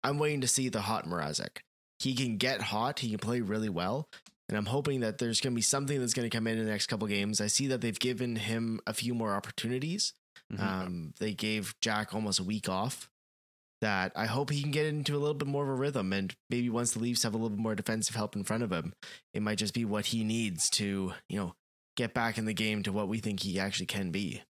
I'm 0.04 0.20
waiting 0.20 0.42
to 0.42 0.48
see 0.48 0.70
the 0.70 0.82
hot 0.82 1.08
Mrazek. 1.08 1.60
He 2.00 2.14
can 2.14 2.38
get 2.38 2.62
hot. 2.62 3.00
He 3.00 3.10
can 3.10 3.20
play 3.20 3.42
really 3.42 3.70
well. 3.70 4.10
And 4.54 4.60
I'm 4.60 4.68
hoping 4.68 5.00
that 5.00 5.18
there's 5.18 5.42
going 5.42 5.54
to 5.54 5.56
be 5.56 5.64
something 5.64 6.00
that's 6.00 6.14
going 6.14 6.30
to 6.30 6.38
come 6.38 6.46
in, 6.46 6.60
in 6.60 6.66
the 6.66 6.70
next 6.70 6.86
couple 6.86 7.08
games. 7.08 7.42
I 7.42 7.48
see 7.48 7.66
that 7.68 7.82
they've 7.82 7.98
given 8.00 8.36
him 8.36 8.80
a 8.86 8.94
few 8.94 9.16
more 9.16 9.34
opportunities. 9.34 10.14
Mhm. 10.52 10.60
Um, 10.60 11.14
they 11.20 11.34
gave 11.34 11.74
Jack 11.82 12.14
almost 12.14 12.40
a 12.40 12.44
week 12.44 12.70
off. 12.70 13.10
That 13.82 14.12
I 14.16 14.28
hope 14.28 14.52
he 14.52 14.62
can 14.62 14.70
get 14.70 14.86
into 14.86 15.16
a 15.16 15.18
little 15.18 15.34
bit 15.34 15.48
more 15.48 15.64
of 15.64 15.70
a 15.70 15.74
rhythm, 15.74 16.14
and 16.14 16.36
maybe 16.52 16.70
once 16.70 16.92
the 16.92 17.00
Leafs 17.00 17.24
have 17.24 17.34
a 17.34 17.38
little 17.38 17.50
bit 17.50 17.60
more 17.60 17.74
defensive 17.74 18.16
help 18.16 18.36
in 18.36 18.44
front 18.44 18.62
of 18.62 18.72
him, 18.72 18.94
it 19.34 19.42
might 19.42 19.58
just 19.58 19.74
be 19.74 19.86
what 19.86 20.06
he 20.06 20.24
needs 20.24 20.70
to, 20.70 21.14
you 21.28 21.38
know, 21.40 21.56
get 21.98 22.14
back 22.14 22.38
in 22.38 22.46
the 22.46 22.54
game 22.54 22.84
to 22.84 22.92
what 22.94 23.08
we 23.08 23.18
think 23.18 23.40
he 23.42 23.60
actually 23.60 23.88
can 23.88 24.12
be. 24.12 24.44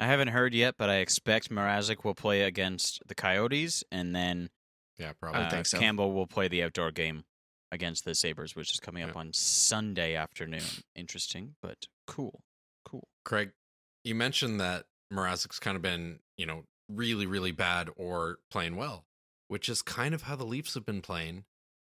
I 0.00 0.06
haven't 0.06 0.28
heard 0.28 0.52
yet, 0.52 0.74
but 0.76 0.90
I 0.90 0.96
expect 0.96 1.48
Mrazek 1.48 2.02
will 2.04 2.16
play 2.16 2.42
against 2.42 3.00
the 3.06 3.14
Coyotes, 3.14 3.84
and 3.92 4.14
then 4.16 4.50
Yeah, 4.98 5.12
probably. 5.12 5.38
would 5.42 5.46
uh, 5.46 5.50
think 5.50 5.66
so. 5.66 5.78
Campbell 5.78 6.12
will 6.12 6.26
play 6.26 6.48
the 6.48 6.64
outdoor 6.64 6.90
game 6.90 7.24
against 7.72 8.04
the 8.04 8.14
Sabres, 8.14 8.54
which 8.54 8.70
is 8.72 8.78
coming 8.78 9.02
up 9.02 9.14
Yeah. 9.14 9.20
on 9.20 9.32
Sunday 9.32 10.14
afternoon. 10.14 10.62
Interesting, 10.94 11.56
but 11.60 11.86
cool. 12.06 12.44
Cool. 12.84 13.08
Craig, 13.24 13.52
you 14.04 14.14
mentioned 14.14 14.60
that 14.60 14.86
Mrazek's 15.12 15.58
kind 15.58 15.74
of 15.76 15.82
been, 15.82 16.20
you 16.36 16.46
know, 16.46 16.64
really, 16.88 17.26
really 17.26 17.50
bad 17.52 17.88
or 17.96 18.38
playing 18.50 18.76
well, 18.76 19.06
which 19.48 19.68
is 19.68 19.82
kind 19.82 20.14
of 20.14 20.22
how 20.22 20.36
the 20.36 20.44
Leafs 20.44 20.74
have 20.74 20.84
been 20.86 21.02
playing. 21.02 21.44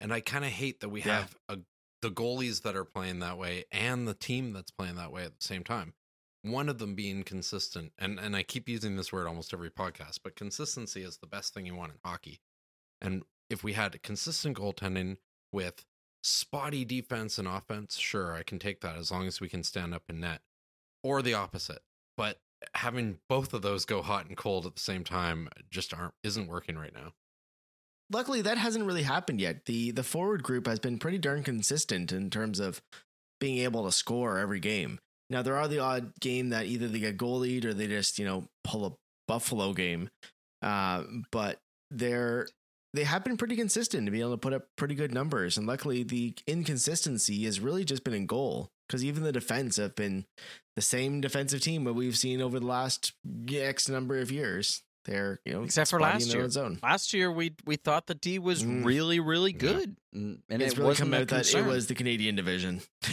And 0.00 0.12
I 0.12 0.20
kind 0.20 0.44
of 0.44 0.50
hate 0.52 0.80
that 0.80 0.88
we 0.88 1.02
Yeah. 1.02 1.20
have 1.20 1.37
a, 1.48 1.58
the 2.02 2.10
goalies 2.10 2.62
that 2.62 2.76
are 2.76 2.84
playing 2.84 3.18
that 3.20 3.37
way 3.38 3.64
and 3.72 4.06
the 4.06 4.14
team 4.14 4.52
that's 4.52 4.70
playing 4.70 4.96
that 4.96 5.10
way 5.12 5.24
at 5.24 5.34
the 5.37 5.44
same 5.44 5.64
time. 5.64 5.94
One 6.42 6.68
of 6.68 6.78
them 6.78 6.94
being 6.94 7.22
consistent, 7.24 7.94
and 7.96 8.20
and 8.20 8.37
I 8.37 8.42
keep 8.42 8.68
using 8.68 8.96
this 8.96 9.10
word 9.10 9.26
almost 9.26 9.54
every 9.54 9.70
podcast, 9.70 10.18
but 10.22 10.37
consistency 10.37 11.02
is 11.02 11.16
the 11.16 11.26
best 11.26 11.54
thing 11.54 11.64
you 11.64 11.74
want 11.74 11.92
in 11.92 11.98
hockey. 12.04 12.42
And 13.00 13.24
if 13.48 13.64
we 13.64 13.72
had 13.72 14.02
consistent 14.02 14.58
goaltending 14.58 15.16
with 15.55 15.87
spotty 16.23 16.85
defense 16.85 17.38
and 17.38 17.49
offense, 17.49 17.97
sure, 17.97 18.35
I 18.35 18.43
can 18.43 18.59
take 18.59 18.81
that 18.81 18.97
as 18.97 19.11
long 19.11 19.27
as 19.27 19.40
we 19.40 19.49
can 19.49 19.62
stand 19.62 19.95
up 19.95 20.03
in 20.09 20.21
net 20.21 20.40
or 21.03 21.23
the 21.23 21.35
opposite. 21.35 21.81
But 22.17 22.40
having 22.75 23.19
both 23.29 23.55
of 23.55 23.62
those 23.62 23.85
go 23.85 24.03
hot 24.03 24.27
and 24.27 24.37
cold 24.37 24.67
at 24.67 24.75
the 24.75 24.81
same 24.81 25.05
time 25.05 25.49
just 25.71 25.95
aren't 25.95 26.14
isn't 26.23 26.49
working 26.49 26.77
right 26.77 26.95
now. 26.95 27.12
Luckily, 28.12 28.43
that 28.43 28.59
hasn't 28.59 28.85
really 28.85 29.03
happened 29.03 29.40
yet. 29.40 29.64
the 29.67 29.90
The 29.90 30.03
forward 30.03 30.43
group 30.43 30.67
has 30.67 30.79
been 30.79 30.99
pretty 30.99 31.19
darn 31.19 31.43
consistent 31.43 32.12
in 32.12 32.31
terms 32.31 32.61
of 32.61 32.83
being 33.40 33.59
able 33.59 33.85
to 33.85 33.93
score 33.93 34.38
every 34.38 34.61
game. 34.61 34.99
Now, 35.31 35.43
there 35.43 35.57
are 35.57 35.69
the 35.69 35.79
odd 35.79 36.12
game 36.21 36.51
that 36.51 36.67
either 36.67 36.87
they 36.87 36.99
get 36.99 37.17
goalied 37.17 37.64
or 37.64 37.73
they 37.73 37.87
just 37.87 38.19
you 38.19 38.25
know 38.25 38.49
pull 38.62 38.87
a 38.87 38.93
Buffalo 39.27 39.73
game, 39.73 40.11
uh, 40.62 41.05
but 41.31 41.61
they're 41.90 42.49
they 42.94 43.04
have 43.04 43.24
been 43.24 43.37
pretty 43.37 43.57
consistent 43.57 44.07
to 44.07 44.11
be 44.11 44.20
able 44.20 44.30
to 44.30 44.38
put 44.38 44.52
up 44.54 44.68
pretty 44.76 44.94
good 44.94 45.12
numbers. 45.12 45.59
And 45.59 45.66
luckily, 45.66 46.02
the 46.04 46.35
inconsistency 46.46 47.44
has 47.44 47.61
really 47.61 47.85
just 47.85 48.04
been 48.04 48.14
in 48.14 48.24
goal 48.26 48.70
because 48.88 49.04
even 49.04 49.22
the 49.22 49.33
defense 49.33 49.76
have 49.76 49.94
been 49.94 50.24
the 50.76 50.83
same 50.83 51.20
defensive 51.20 51.61
team 51.61 51.85
that 51.85 51.92
we've 51.92 52.16
seen 52.16 52.40
over 52.40 52.59
the 52.61 52.66
last 52.66 53.12
X 53.52 53.88
number 53.88 54.18
of 54.20 54.30
years. 54.33 54.83
They're 55.04 55.38
you 55.44 55.52
know 55.52 55.64
Except 55.64 55.90
for 55.90 56.00
last 56.00 56.33
year. 56.33 56.48
zone. 56.48 56.78
Last 56.83 57.12
year, 57.12 57.30
we 57.30 57.54
we 57.66 57.76
thought 57.76 58.07
the 58.07 58.14
D 58.14 58.38
was 58.38 58.64
Mm. 58.64 58.85
really, 58.87 59.20
really 59.20 59.52
good, 59.52 59.96
and, 60.14 60.38
and 60.48 60.62
it's 60.62 60.72
it 60.72 60.78
really 60.78 60.88
wasn't 60.88 61.11
come 61.11 61.20
out 61.20 61.28
that 61.28 61.54
it 61.54 61.66
was 61.66 61.88
the 61.88 61.94
Canadian 61.94 62.37
division. 62.37 62.80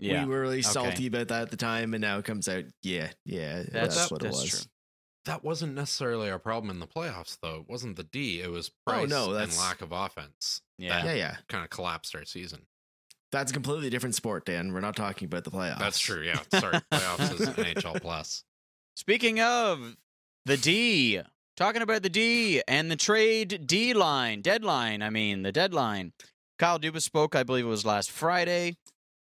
Yeah. 0.00 0.24
we 0.24 0.30
were 0.30 0.40
really 0.40 0.58
Okay. 0.58 0.62
salty 0.68 1.06
about 1.06 1.28
that 1.28 1.42
at 1.42 1.50
the 1.50 1.56
time, 1.56 1.94
and 1.94 2.02
now 2.02 2.18
it 2.18 2.24
comes 2.24 2.48
out, 2.48 2.64
yeah, 2.82 3.08
yeah, 3.24 3.58
that's, 3.62 3.94
That's- 3.94 4.10
what 4.10 4.22
it 4.22 4.28
was. 4.28 4.44
true. 4.44 4.60
That 5.24 5.42
wasn't 5.42 5.74
necessarily 5.74 6.30
our 6.30 6.38
problem 6.38 6.70
in 6.70 6.80
the 6.80 6.86
playoffs, 6.86 7.38
though. 7.40 7.60
It 7.60 7.68
wasn't 7.70 7.96
the 7.96 8.04
D. 8.04 8.40
It 8.42 8.50
was 8.50 8.70
Oh, 8.86 8.92
price 8.92 9.08
no, 9.08 9.32
and 9.34 9.56
lack 9.56 9.80
of 9.80 9.90
offense. 9.92 10.60
Yeah. 10.78 11.04
Yeah, 11.04 11.14
yeah, 11.14 11.36
Kind 11.48 11.64
of 11.64 11.70
collapsed 11.70 12.14
our 12.14 12.24
season. 12.24 12.66
that's 13.32 13.50
a 13.50 13.54
completely 13.54 13.88
different 13.90 14.14
sport, 14.14 14.44
Dan. 14.44 14.72
We're 14.72 14.80
not 14.80 14.96
talking 14.96 15.26
about 15.26 15.44
the 15.44 15.50
playoffs. 15.50 15.78
That's 15.78 15.98
true. 15.98 16.22
Yeah. 16.22 16.40
Sorry. 16.60 16.78
Playoffs 16.92 17.40
is 17.40 17.48
NHL 17.48 18.00
plus. 18.02 18.44
Speaking 18.96 19.40
of 19.40 19.96
the 20.44 20.56
D, 20.58 21.20
talking 21.56 21.82
about 21.82 22.02
the 22.02 22.10
D 22.10 22.62
and 22.68 22.90
the 22.90 22.96
trade 22.96 23.66
D 23.66 23.94
line, 23.94 24.42
deadline, 24.42 25.02
I 25.02 25.10
mean, 25.10 25.42
the 25.42 25.52
deadline. 25.52 26.12
Kyle 26.58 26.78
Dubas 26.78 27.02
spoke, 27.02 27.34
I 27.34 27.42
believe 27.42 27.64
it 27.64 27.68
was 27.68 27.84
last 27.86 28.10
Friday, 28.10 28.76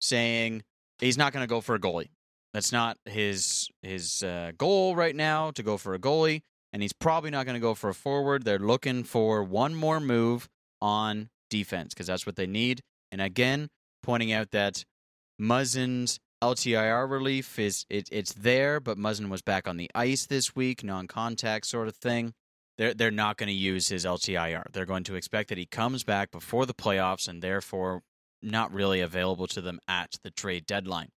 saying 0.01 0.63
he's 1.01 1.19
not 1.19 1.33
going 1.33 1.43
to 1.43 1.49
go 1.49 1.61
for 1.61 1.75
a 1.75 1.81
goalie. 1.81 2.11
That's 2.55 2.71
not 2.71 2.99
his 3.07 3.66
his 3.87 4.23
uh, 4.23 4.53
goal 4.59 4.95
right 4.95 5.17
now 5.17 5.51
to 5.53 5.63
go 5.63 5.77
for 5.77 5.95
a 5.95 5.99
goalie, 5.99 6.43
and 6.73 6.83
he's 6.83 6.93
probably 6.93 7.31
not 7.31 7.47
going 7.47 7.55
to 7.55 7.61
go 7.61 7.75
for 7.75 7.91
a 7.91 7.95
forward. 7.95 8.45
They're 8.45 8.59
looking 8.59 9.05
for 9.05 9.43
one 9.43 9.75
more 9.75 10.01
move 10.01 10.49
on 10.83 11.31
defense 11.49 11.95
because 11.95 12.07
that's 12.07 12.27
what 12.27 12.37
they 12.37 12.47
need. 12.47 12.83
And 13.11 13.21
again, 13.21 13.69
pointing 14.03 14.33
out 14.33 14.51
that 14.51 14.85
Muzzin's 15.41 16.19
LTIR 16.43 17.11
relief 17.11 17.59
is 17.59 17.87
it, 17.89 18.09
it's 18.13 18.35
there, 18.35 18.79
but 18.81 18.99
Muzzin 18.99 19.29
was 19.29 19.43
back 19.43 19.67
on 19.67 19.77
the 19.77 19.91
ice 19.95 20.27
this 20.27 20.55
week, 20.55 20.85
non-contact 20.85 21.67
sort 21.67 21.89
of 21.89 21.97
thing. 21.97 22.35
They're 22.79 22.93
they're 22.93 23.11
not 23.11 23.39
going 23.39 23.49
to 23.49 23.55
use 23.55 23.89
his 23.89 24.05
LTIR. 24.05 24.65
They're 24.73 24.85
going 24.85 25.05
to 25.05 25.15
expect 25.15 25.49
that 25.49 25.59
he 25.59 25.65
comes 25.67 26.05
back 26.05 26.31
before 26.31 26.67
the 26.67 26.75
playoffs, 26.75 27.27
and 27.27 27.43
therefore 27.43 28.03
not 28.43 28.73
really 28.73 29.01
available 29.01 29.47
to 29.47 29.63
them 29.63 29.81
at 29.89 30.19
the 30.23 30.31
trade 30.31 30.67
deadline. 30.67 31.09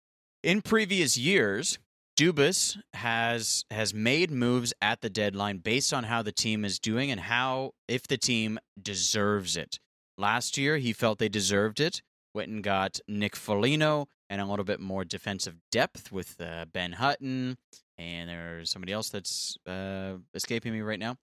In 0.41 0.61
previous 0.61 1.17
years, 1.17 1.77
Dubas 2.19 2.77
has 2.95 3.63
has 3.71 3.93
made 3.93 4.29
moves 4.29 4.73
at 4.81 4.99
the 4.99 5.09
deadline 5.09 5.59
based 5.59 5.93
on 5.93 6.03
how 6.03 6.21
the 6.21 6.33
team 6.33 6.65
is 6.65 6.77
doing 6.77 7.11
and 7.11 7.21
how 7.21 7.71
if 7.87 8.07
the 8.07 8.17
team 8.17 8.59
deserves 8.81 9.55
it. 9.55 9.79
Last 10.17 10.57
year, 10.57 10.75
he 10.79 10.91
felt 10.91 11.19
they 11.19 11.29
deserved 11.29 11.79
it. 11.79 12.01
Went 12.35 12.49
and 12.49 12.61
got 12.61 12.99
Nick 13.07 13.37
Foligno 13.37 14.09
and 14.29 14.41
a 14.41 14.45
little 14.45 14.65
bit 14.65 14.81
more 14.81 15.05
defensive 15.05 15.55
depth 15.71 16.11
with 16.11 16.35
uh, 16.41 16.65
Ben 16.65 16.91
Hutton, 16.91 17.57
and 17.97 18.29
there's 18.29 18.69
somebody 18.69 18.91
else 18.91 19.07
that's 19.07 19.55
uh, 19.65 20.15
escaping 20.33 20.73
me 20.73 20.81
right 20.81 20.99
now. 20.99 21.15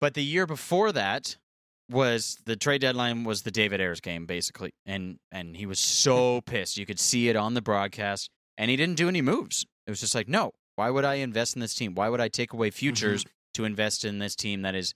But 0.00 0.14
the 0.14 0.24
year 0.24 0.46
before 0.46 0.92
that 0.92 1.36
was 1.90 2.38
the 2.46 2.56
trade 2.56 2.80
deadline 2.80 3.24
was 3.24 3.42
the 3.42 3.50
David 3.50 3.82
Ayres 3.82 4.00
game 4.00 4.24
basically, 4.24 4.72
and 4.86 5.18
and 5.30 5.58
he 5.58 5.66
was 5.66 5.78
so 5.78 6.40
pissed. 6.46 6.78
You 6.78 6.86
could 6.86 7.00
see 7.00 7.28
it 7.28 7.36
on 7.36 7.52
the 7.52 7.60
broadcast, 7.60 8.30
and 8.56 8.70
he 8.70 8.78
didn't 8.78 8.96
do 8.96 9.10
any 9.10 9.20
moves. 9.20 9.66
It 9.88 9.90
was 9.90 10.00
just 10.00 10.14
like, 10.14 10.28
no, 10.28 10.52
why 10.76 10.90
would 10.90 11.06
I 11.06 11.14
invest 11.14 11.56
in 11.56 11.60
this 11.60 11.74
team? 11.74 11.94
Why 11.94 12.10
would 12.10 12.20
I 12.20 12.28
take 12.28 12.52
away 12.52 12.70
futures 12.70 13.24
mm-hmm. 13.24 13.30
to 13.54 13.64
invest 13.64 14.04
in 14.04 14.18
this 14.18 14.36
team 14.36 14.62
that 14.62 14.74
is 14.74 14.94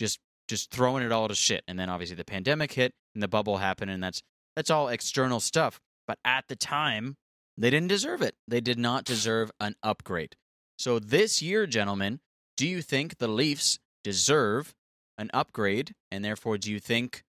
just 0.00 0.18
just 0.48 0.72
throwing 0.72 1.04
it 1.04 1.12
all 1.12 1.28
to 1.28 1.34
shit? 1.34 1.62
And 1.68 1.78
then 1.78 1.88
obviously 1.88 2.16
the 2.16 2.24
pandemic 2.24 2.72
hit 2.72 2.92
and 3.14 3.22
the 3.22 3.28
bubble 3.28 3.58
happened, 3.58 3.92
and 3.92 4.02
that's 4.02 4.20
that's 4.56 4.68
all 4.68 4.88
external 4.88 5.38
stuff. 5.38 5.80
But 6.08 6.18
at 6.24 6.48
the 6.48 6.56
time, 6.56 7.16
they 7.56 7.70
didn't 7.70 7.88
deserve 7.88 8.20
it. 8.20 8.34
They 8.48 8.60
did 8.60 8.78
not 8.78 9.04
deserve 9.04 9.52
an 9.60 9.76
upgrade. 9.80 10.34
So 10.76 10.98
this 10.98 11.40
year, 11.40 11.64
gentlemen, 11.66 12.18
do 12.56 12.66
you 12.66 12.82
think 12.82 13.18
the 13.18 13.28
Leafs 13.28 13.78
deserve 14.02 14.74
an 15.18 15.30
upgrade, 15.32 15.94
and 16.10 16.24
therefore, 16.24 16.58
do 16.58 16.72
you 16.72 16.80
think 16.80 17.22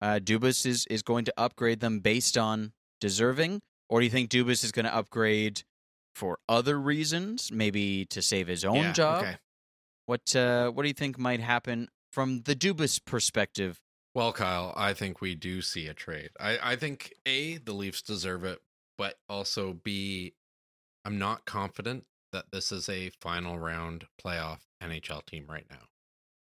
uh, 0.00 0.20
Dubas 0.22 0.64
is 0.66 0.86
is 0.88 1.02
going 1.02 1.24
to 1.24 1.34
upgrade 1.36 1.80
them 1.80 1.98
based 1.98 2.38
on 2.38 2.72
deserving, 3.00 3.60
or 3.88 3.98
do 3.98 4.04
you 4.04 4.10
think 4.10 4.30
Dubas 4.30 4.62
is 4.62 4.70
going 4.70 4.86
to 4.86 4.94
upgrade 4.94 5.64
for 6.14 6.38
other 6.48 6.78
reasons, 6.80 7.50
maybe 7.52 8.04
to 8.06 8.22
save 8.22 8.48
his 8.48 8.64
own 8.64 8.76
yeah, 8.76 8.92
job? 8.92 9.22
Okay. 9.22 9.36
What 10.06 10.36
uh, 10.36 10.70
what 10.70 10.82
do 10.82 10.88
you 10.88 10.94
think 10.94 11.18
might 11.18 11.40
happen 11.40 11.88
from 12.12 12.42
the 12.42 12.56
Dubas 12.56 13.04
perspective? 13.04 13.80
Well, 14.14 14.32
Kyle, 14.32 14.74
I 14.76 14.92
think 14.92 15.20
we 15.20 15.36
do 15.36 15.62
see 15.62 15.86
a 15.86 15.94
trade. 15.94 16.30
I, 16.40 16.58
I 16.72 16.76
think 16.76 17.12
a 17.26 17.58
the 17.58 17.72
Leafs 17.72 18.02
deserve 18.02 18.44
it, 18.44 18.58
but 18.98 19.16
also 19.28 19.72
b 19.72 20.34
I'm 21.04 21.18
not 21.18 21.44
confident 21.46 22.04
that 22.32 22.46
this 22.52 22.72
is 22.72 22.88
a 22.88 23.10
final 23.20 23.58
round 23.58 24.06
playoff 24.22 24.60
NHL 24.82 25.24
team 25.26 25.46
right 25.48 25.66
now. 25.70 25.86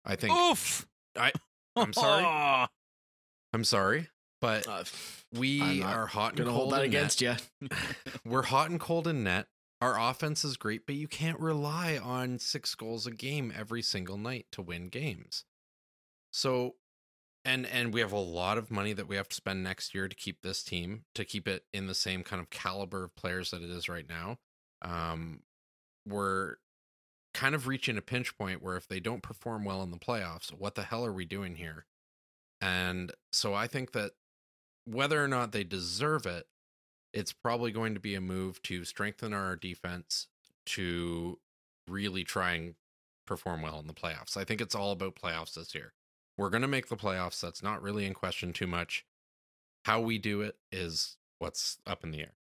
I 0.04 0.16
think. 0.16 0.32
Oof. 0.32 0.86
I. 1.18 1.32
I'm 1.76 1.92
sorry. 1.92 2.68
I'm 3.52 3.64
sorry, 3.64 4.08
but 4.40 4.66
Uh, 4.66 4.84
we 5.32 5.82
are 5.82 6.06
hot 6.06 6.38
and 6.38 6.46
cold 6.46 6.56
hold 6.56 6.72
that 6.72 6.82
in 6.84 6.90
against 6.90 7.20
you. 7.20 7.34
net. 7.60 7.72
We're 8.24 8.42
hot 8.42 8.70
and 8.70 8.80
cold 8.80 9.06
in 9.06 9.24
net. 9.24 9.48
Our 9.80 9.98
offense 9.98 10.44
is 10.44 10.56
great, 10.56 10.84
but 10.86 10.94
you 10.94 11.08
can't 11.08 11.40
rely 11.40 11.96
on 11.96 12.38
six 12.38 12.74
goals 12.74 13.06
a 13.06 13.10
game 13.10 13.52
every 13.56 13.80
single 13.82 14.18
night 14.18 14.46
to 14.52 14.62
win 14.62 14.88
games. 14.88 15.44
So, 16.32 16.74
and 17.44 17.66
and 17.66 17.94
we 17.94 18.00
have 18.00 18.12
a 18.12 18.18
lot 18.18 18.58
of 18.58 18.70
money 18.70 18.92
that 18.92 19.08
we 19.08 19.16
have 19.16 19.28
to 19.30 19.36
spend 19.36 19.64
next 19.64 19.94
year 19.94 20.06
to 20.08 20.14
keep 20.14 20.42
this 20.42 20.62
team 20.62 21.04
to 21.14 21.24
keep 21.24 21.48
it 21.48 21.64
in 21.72 21.86
the 21.86 21.94
same 21.94 22.22
kind 22.22 22.40
of 22.40 22.50
caliber 22.50 23.04
of 23.04 23.16
players 23.16 23.50
that 23.52 23.62
it 23.62 23.70
is 23.70 23.88
right 23.88 24.06
now. 24.08 24.38
Um, 24.82 25.40
we're 26.06 26.56
kind 27.32 27.54
of 27.54 27.66
reaching 27.66 27.96
a 27.96 28.02
pinch 28.02 28.36
point 28.36 28.62
where 28.62 28.76
if 28.76 28.88
they 28.88 29.00
don't 29.00 29.22
perform 29.22 29.64
well 29.64 29.82
in 29.82 29.90
the 29.90 29.98
playoffs, 29.98 30.50
what 30.50 30.74
the 30.74 30.82
hell 30.82 31.04
are 31.04 31.12
we 31.12 31.24
doing 31.24 31.56
here? 31.56 31.86
And 32.60 33.12
so 33.32 33.54
I 33.54 33.66
think 33.66 33.92
that 33.92 34.12
whether 34.84 35.22
or 35.22 35.28
not 35.28 35.52
they 35.52 35.64
deserve 35.64 36.26
it, 36.26 36.46
it's 37.12 37.32
probably 37.32 37.72
going 37.72 37.94
to 37.94 38.00
be 38.00 38.14
a 38.14 38.20
move 38.20 38.62
to 38.64 38.84
strengthen 38.84 39.32
our 39.32 39.56
defense 39.56 40.28
to 40.66 41.38
really 41.88 42.24
try 42.24 42.52
and 42.52 42.74
perform 43.26 43.62
well 43.62 43.78
in 43.80 43.86
the 43.86 43.94
playoffs. 43.94 44.36
I 44.36 44.44
think 44.44 44.60
it's 44.60 44.74
all 44.74 44.92
about 44.92 45.16
playoffs 45.16 45.54
this 45.54 45.74
year. 45.74 45.92
We're 46.36 46.50
going 46.50 46.62
to 46.62 46.68
make 46.68 46.88
the 46.88 46.96
playoffs. 46.96 47.40
That's 47.40 47.62
not 47.62 47.82
really 47.82 48.06
in 48.06 48.14
question 48.14 48.52
too 48.52 48.66
much. 48.66 49.04
How 49.84 50.00
we 50.00 50.18
do 50.18 50.40
it 50.40 50.56
is 50.70 51.16
what's 51.38 51.78
up 51.86 52.04
in 52.04 52.10
the 52.10 52.20
air. 52.20 52.34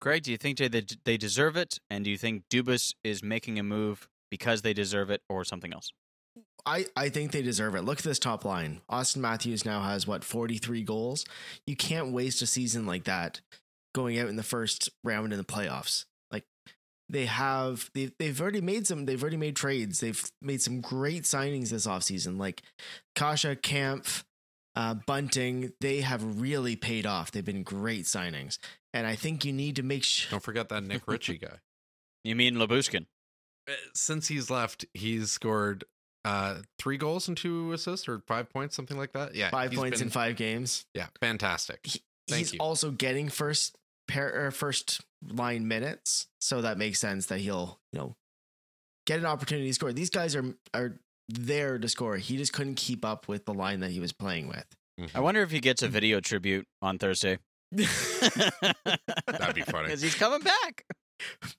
Greg, 0.00 0.22
do 0.22 0.30
you 0.30 0.38
think 0.38 0.58
they 0.58 0.86
they 1.04 1.16
deserve 1.18 1.56
it, 1.56 1.78
and 1.90 2.04
do 2.04 2.10
you 2.10 2.16
think 2.16 2.44
Dubas 2.48 2.94
is 3.04 3.22
making 3.22 3.58
a 3.58 3.62
move 3.62 4.08
because 4.30 4.62
they 4.62 4.72
deserve 4.72 5.10
it, 5.10 5.22
or 5.28 5.44
something 5.44 5.74
else? 5.74 5.92
I, 6.66 6.86
I 6.96 7.08
think 7.08 7.32
they 7.32 7.42
deserve 7.42 7.74
it. 7.74 7.82
Look 7.82 7.98
at 7.98 8.04
this 8.04 8.18
top 8.18 8.44
line. 8.44 8.80
Auston 8.90 9.18
Matthews 9.18 9.64
now 9.64 9.80
has 9.80 10.06
what 10.06 10.24
43 10.24 10.82
goals. 10.82 11.24
You 11.66 11.76
can't 11.76 12.12
waste 12.12 12.42
a 12.42 12.46
season 12.46 12.86
like 12.86 13.04
that 13.04 13.40
going 13.94 14.18
out 14.18 14.28
in 14.28 14.36
the 14.36 14.42
first 14.42 14.90
round 15.02 15.32
in 15.32 15.38
the 15.38 15.44
playoffs. 15.44 16.04
Like 16.30 16.44
they 17.08 17.26
have 17.26 17.90
they 17.94 18.10
they've 18.18 18.40
already 18.40 18.60
made 18.60 18.86
some 18.86 19.06
they've 19.06 19.22
already 19.22 19.36
made 19.36 19.56
trades. 19.56 20.00
They've 20.00 20.22
made 20.42 20.62
some 20.62 20.80
great 20.80 21.24
signings 21.24 21.70
this 21.70 21.86
offseason 21.86 22.38
like 22.38 22.62
Kase 23.14 23.56
Kampf, 23.62 24.24
uh, 24.76 24.94
Bunting, 25.06 25.72
they 25.80 26.00
have 26.00 26.40
really 26.40 26.76
paid 26.76 27.06
off. 27.06 27.30
They've 27.32 27.44
been 27.44 27.62
great 27.62 28.04
signings. 28.04 28.58
And 28.92 29.06
I 29.06 29.14
think 29.14 29.44
you 29.44 29.52
need 29.52 29.76
to 29.76 29.82
make 29.82 30.04
sure 30.04 30.30
Don't 30.30 30.42
forget 30.42 30.68
that 30.68 30.82
Nick 30.82 31.02
Ritchie 31.06 31.38
guy. 31.38 31.58
You 32.24 32.36
mean 32.36 32.56
Lyubushkin? 32.56 33.06
Uh, 33.68 33.72
Since 33.94 34.28
he's 34.28 34.50
left, 34.50 34.84
he's 34.94 35.30
scored 35.30 35.84
uh 36.24 36.56
three 36.78 36.96
goals 36.98 37.28
and 37.28 37.36
two 37.36 37.72
assists 37.72 38.06
or 38.08 38.20
five 38.26 38.50
points 38.50 38.76
something 38.76 38.98
like 38.98 39.12
that 39.12 39.34
yeah 39.34 39.48
five 39.50 39.72
points 39.72 39.98
been- 40.00 40.08
in 40.08 40.10
five 40.12 40.36
games. 40.36 40.84
yeah 40.94 41.06
fantastic 41.20 41.80
He- 41.84 42.02
Thank 42.28 42.38
he's 42.40 42.52
you. 42.54 42.58
also 42.60 42.90
getting 42.90 43.28
first 43.28 43.76
pair 44.06 44.46
or 44.46 44.50
first 44.52 45.00
line 45.26 45.66
minutes, 45.66 46.26
so 46.40 46.60
that 46.62 46.78
makes 46.78 46.98
sense 47.00 47.26
that 47.26 47.40
he'll 47.40 47.80
you 47.92 47.98
know 47.98 48.16
get 49.06 49.18
an 49.18 49.26
opportunity 49.26 49.66
to 49.68 49.74
score. 49.74 49.92
These 49.92 50.10
guys 50.10 50.36
are 50.36 50.54
are 50.72 51.00
there 51.28 51.78
to 51.78 51.88
score. 51.88 52.16
He 52.18 52.36
just 52.36 52.52
couldn't 52.52 52.76
keep 52.76 53.04
up 53.04 53.26
with 53.26 53.46
the 53.46 53.54
line 53.54 53.80
that 53.80 53.90
he 53.90 53.98
was 53.98 54.12
playing 54.12 54.46
with. 54.48 54.64
I 55.14 55.20
wonder 55.20 55.42
if 55.42 55.50
he 55.50 55.58
gets 55.60 55.82
a 55.82 55.88
video 55.88 56.20
tribute 56.20 56.66
on 56.82 56.98
Thursday. 56.98 57.38
That'd 57.72 59.54
be 59.54 59.62
funny. 59.62 59.86
because 59.86 60.02
he's 60.02 60.14
coming 60.14 60.40
back. 60.40 60.84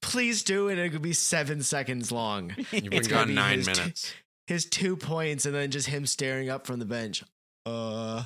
Please 0.02 0.44
do, 0.44 0.70
and 0.70 0.80
it 0.80 0.92
could 0.92 1.02
be 1.02 1.14
seven 1.14 1.62
seconds 1.64 2.12
long. 2.12 2.54
you've 2.58 2.70
been 2.72 2.94
It's 2.94 3.08
gonna 3.08 3.22
gone 3.22 3.28
be 3.30 3.34
nine 3.34 3.60
minutes 3.66 4.14
His 4.48 4.66
two 4.66 4.96
points, 4.96 5.46
and 5.46 5.56
then 5.56 5.72
just 5.72 5.88
him 5.88 6.06
staring 6.06 6.50
up 6.50 6.66
from 6.66 6.80
the 6.80 6.86
bench. 6.86 7.24
Uh, 7.64 8.24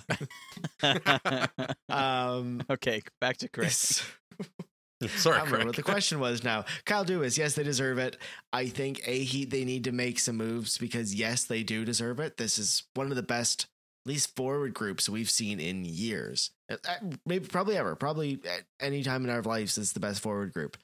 um, 1.89 2.63
okay, 2.69 3.01
back 3.19 3.35
to 3.35 3.49
Chris. 3.49 4.01
sorry 5.17 5.35
I 5.35 5.39
don't 5.39 5.47
remember 5.47 5.65
what 5.67 5.75
the 5.75 5.83
question 5.83 6.19
was 6.19 6.43
now. 6.43 6.65
Kyle 6.85 7.05
Dubas, 7.05 7.37
yes, 7.37 7.55
they 7.55 7.63
deserve 7.63 7.97
it. 7.97 8.17
I 8.53 8.67
think 8.67 9.01
a 9.05 9.19
he 9.19 9.45
they 9.45 9.65
need 9.65 9.83
to 9.85 9.91
make 9.91 10.19
some 10.19 10.37
moves 10.37 10.77
because 10.77 11.13
yes, 11.13 11.43
they 11.43 11.63
do 11.63 11.85
deserve 11.85 12.19
it. 12.19 12.37
This 12.37 12.57
is 12.57 12.83
one 12.93 13.09
of 13.09 13.15
the 13.15 13.23
best, 13.23 13.67
least 14.05 14.35
forward 14.35 14.73
groups 14.73 15.09
we've 15.09 15.29
seen 15.29 15.59
in 15.59 15.85
years. 15.85 16.51
Uh, 16.71 16.77
uh, 16.87 16.95
Maybe 17.25 17.47
probably 17.47 17.77
ever. 17.77 17.95
Probably 17.95 18.39
at 18.45 18.63
any 18.79 19.03
time 19.03 19.23
in 19.23 19.29
our 19.29 19.41
lives, 19.41 19.75
this 19.75 19.87
is 19.87 19.93
the 19.93 19.99
best 19.99 20.21
forward 20.21 20.53
group, 20.53 20.77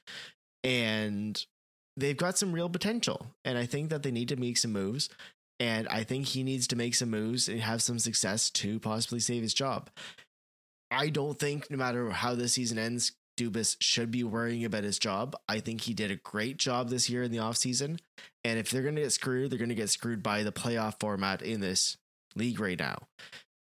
and 0.62 1.42
they've 1.96 2.16
got 2.16 2.38
some 2.38 2.52
real 2.52 2.68
potential. 2.68 3.26
And 3.44 3.58
I 3.58 3.66
think 3.66 3.90
that 3.90 4.02
they 4.02 4.10
need 4.10 4.28
to 4.28 4.36
make 4.36 4.58
some 4.58 4.72
moves. 4.72 5.08
And 5.60 5.86
I 5.88 6.02
think 6.02 6.26
he 6.26 6.42
needs 6.42 6.66
to 6.68 6.76
make 6.76 6.94
some 6.94 7.10
moves 7.10 7.48
and 7.48 7.60
have 7.60 7.82
some 7.82 7.98
success 7.98 8.50
to 8.50 8.80
possibly 8.80 9.20
save 9.20 9.42
his 9.42 9.54
job. 9.54 9.90
I 10.90 11.08
don't 11.08 11.38
think, 11.38 11.70
no 11.70 11.76
matter 11.76 12.10
how 12.10 12.34
this 12.34 12.54
season 12.54 12.78
ends, 12.78 13.12
Dubas 13.38 13.76
should 13.80 14.10
be 14.10 14.24
worrying 14.24 14.64
about 14.64 14.84
his 14.84 14.98
job. 14.98 15.34
I 15.48 15.60
think 15.60 15.82
he 15.82 15.94
did 15.94 16.10
a 16.10 16.16
great 16.16 16.58
job 16.58 16.90
this 16.90 17.08
year 17.08 17.22
in 17.22 17.32
the 17.32 17.38
offseason. 17.38 17.98
And 18.44 18.58
if 18.58 18.70
they're 18.70 18.82
going 18.82 18.96
to 18.96 19.02
get 19.02 19.12
screwed, 19.12 19.50
they're 19.50 19.58
going 19.58 19.70
to 19.70 19.74
get 19.74 19.90
screwed 19.90 20.22
by 20.22 20.42
the 20.42 20.52
playoff 20.52 21.00
format 21.00 21.40
in 21.40 21.60
this 21.60 21.96
league 22.34 22.60
right 22.60 22.78
now. 22.78 23.06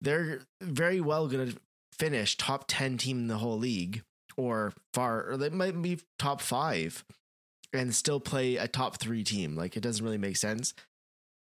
They're 0.01 0.43
very 0.61 1.01
well 1.01 1.27
going 1.27 1.53
to 1.53 1.59
finish 1.99 2.37
top 2.37 2.66
10 2.69 2.99
team 2.99 3.19
in 3.19 3.27
the 3.27 3.39
whole 3.39 3.59
league 3.59 4.03
or 4.37 4.73
far, 4.95 5.31
or 5.31 5.37
they 5.37 5.49
might 5.49 5.81
be 5.83 5.99
top 6.19 6.41
five 6.41 7.05
and 7.73 7.95
still 7.95 8.21
play 8.21 8.57
a 8.57 8.69
top 8.69 8.99
three 8.99 9.25
team. 9.25 9.55
Like 9.57 9.77
it 9.77 9.81
doesn't 9.83 10.05
really 10.05 10.19
make 10.19 10.37
sense. 10.37 10.75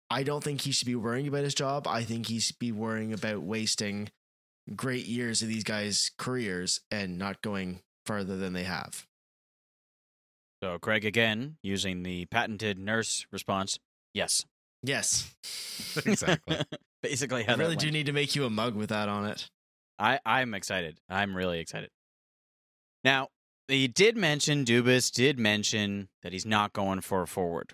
I 0.10 0.24
don't 0.24 0.44
think 0.44 0.62
he 0.62 0.72
should 0.72 0.86
be 0.88 0.96
worrying 0.96 1.28
about 1.28 1.44
his 1.44 1.56
job. 1.56 1.88
I 1.88 2.04
think 2.04 2.28
he 2.28 2.40
should 2.40 2.60
be 2.60 2.72
worrying 2.72 3.14
about 3.14 3.42
wasting 3.44 4.10
great 4.76 5.06
years 5.06 5.42
of 5.42 5.48
these 5.48 5.64
guys' 5.64 6.12
careers 6.18 6.82
and 6.92 7.18
not 7.18 7.42
going 7.42 7.80
farther 8.06 8.36
than 8.38 8.54
they 8.54 8.64
have. 8.64 9.06
So 10.64 10.78
Craig 10.80 11.06
again 11.06 11.58
using 11.64 12.04
the 12.04 12.26
patented 12.26 12.78
nurse 12.78 13.26
response. 13.32 13.80
Yes. 14.14 14.46
Yes. 14.84 15.34
Exactly. 16.06 16.58
Basically, 17.04 17.44
how 17.44 17.54
I 17.54 17.58
really 17.58 17.72
that 17.76 17.80
do 17.80 17.88
went. 17.88 17.94
need 17.94 18.06
to 18.06 18.14
make 18.14 18.36
you 18.36 18.46
a 18.46 18.50
mug 18.50 18.76
with 18.76 18.90
that 18.90 19.10
on 19.10 19.26
it. 19.26 19.50
I 19.98 20.20
I'm 20.26 20.54
excited. 20.54 21.00
I'm 21.10 21.36
really 21.36 21.60
excited. 21.60 21.90
Now 23.04 23.30
he 23.72 23.88
did 23.88 24.18
mention 24.18 24.66
Dubas 24.66 25.12
did 25.12 25.40
mention 25.40 26.10
that 26.24 26.34
he's 26.34 26.46
not 26.46 26.74
going 26.74 27.02
for 27.02 27.24
a 27.24 27.28
forward. 27.28 27.74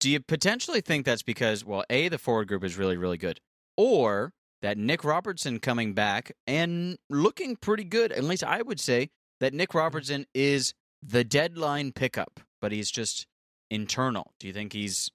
Do 0.00 0.10
you 0.10 0.20
potentially 0.20 0.80
think 0.80 1.04
that's 1.04 1.22
because 1.22 1.64
well, 1.64 1.84
a 1.88 2.08
the 2.08 2.18
forward 2.18 2.48
group 2.48 2.64
is 2.64 2.76
really 2.76 2.96
really 2.96 3.18
good, 3.18 3.40
or 3.76 4.32
that 4.62 4.78
Nick 4.78 5.04
Robertson 5.04 5.58
coming 5.58 5.92
back 5.92 6.32
and 6.46 6.98
looking 7.08 7.56
pretty 7.56 7.84
good? 7.84 8.12
At 8.12 8.24
least 8.24 8.44
I 8.44 8.62
would 8.62 8.80
say 8.80 9.10
that 9.40 9.54
Nick 9.54 9.74
Robertson 9.74 10.26
is 10.34 10.74
the 11.02 11.24
deadline 11.24 11.92
pickup, 11.92 12.40
but 12.60 12.72
he's 12.72 12.90
just 12.90 13.26
internal. 13.70 14.32
Do 14.38 14.46
you 14.46 14.52
think 14.52 14.72
he's 14.72 15.10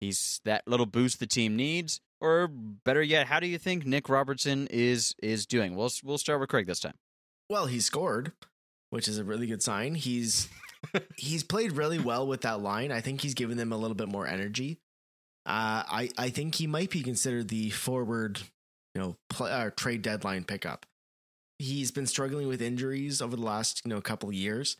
he's 0.00 0.40
that 0.44 0.62
little 0.66 0.86
boost 0.86 1.20
the 1.20 1.26
team 1.26 1.56
needs, 1.56 2.00
or 2.20 2.48
better 2.48 3.02
yet, 3.02 3.26
how 3.26 3.40
do 3.40 3.46
you 3.46 3.58
think 3.58 3.86
Nick 3.86 4.08
Robertson 4.08 4.66
is 4.70 5.14
is 5.22 5.46
doing? 5.46 5.74
We'll 5.74 5.90
we'll 6.02 6.18
start 6.18 6.40
with 6.40 6.48
Craig 6.48 6.66
this 6.66 6.80
time. 6.80 6.94
Well, 7.48 7.66
he 7.66 7.80
scored, 7.80 8.32
which 8.90 9.08
is 9.08 9.18
a 9.18 9.24
really 9.24 9.46
good 9.46 9.62
sign. 9.62 9.94
He's 9.94 10.48
he's 11.16 11.42
played 11.42 11.72
really 11.72 11.98
well 11.98 12.26
with 12.26 12.42
that 12.42 12.60
line. 12.60 12.92
I 12.92 13.00
think 13.00 13.20
he's 13.20 13.34
given 13.34 13.56
them 13.56 13.72
a 13.72 13.76
little 13.76 13.94
bit 13.94 14.08
more 14.08 14.26
energy. 14.26 14.78
Uh, 15.44 15.82
I 15.86 16.10
I 16.18 16.30
think 16.30 16.56
he 16.56 16.66
might 16.66 16.90
be 16.90 17.02
considered 17.02 17.48
the 17.48 17.70
forward, 17.70 18.40
you 18.94 19.00
know, 19.00 19.16
play, 19.30 19.50
uh, 19.50 19.70
trade 19.76 20.02
deadline 20.02 20.44
pickup. 20.44 20.86
He's 21.58 21.90
been 21.90 22.06
struggling 22.06 22.48
with 22.48 22.60
injuries 22.60 23.22
over 23.22 23.36
the 23.36 23.42
last 23.42 23.82
you 23.84 23.88
know 23.88 24.00
couple 24.00 24.28
of 24.28 24.34
years, 24.34 24.76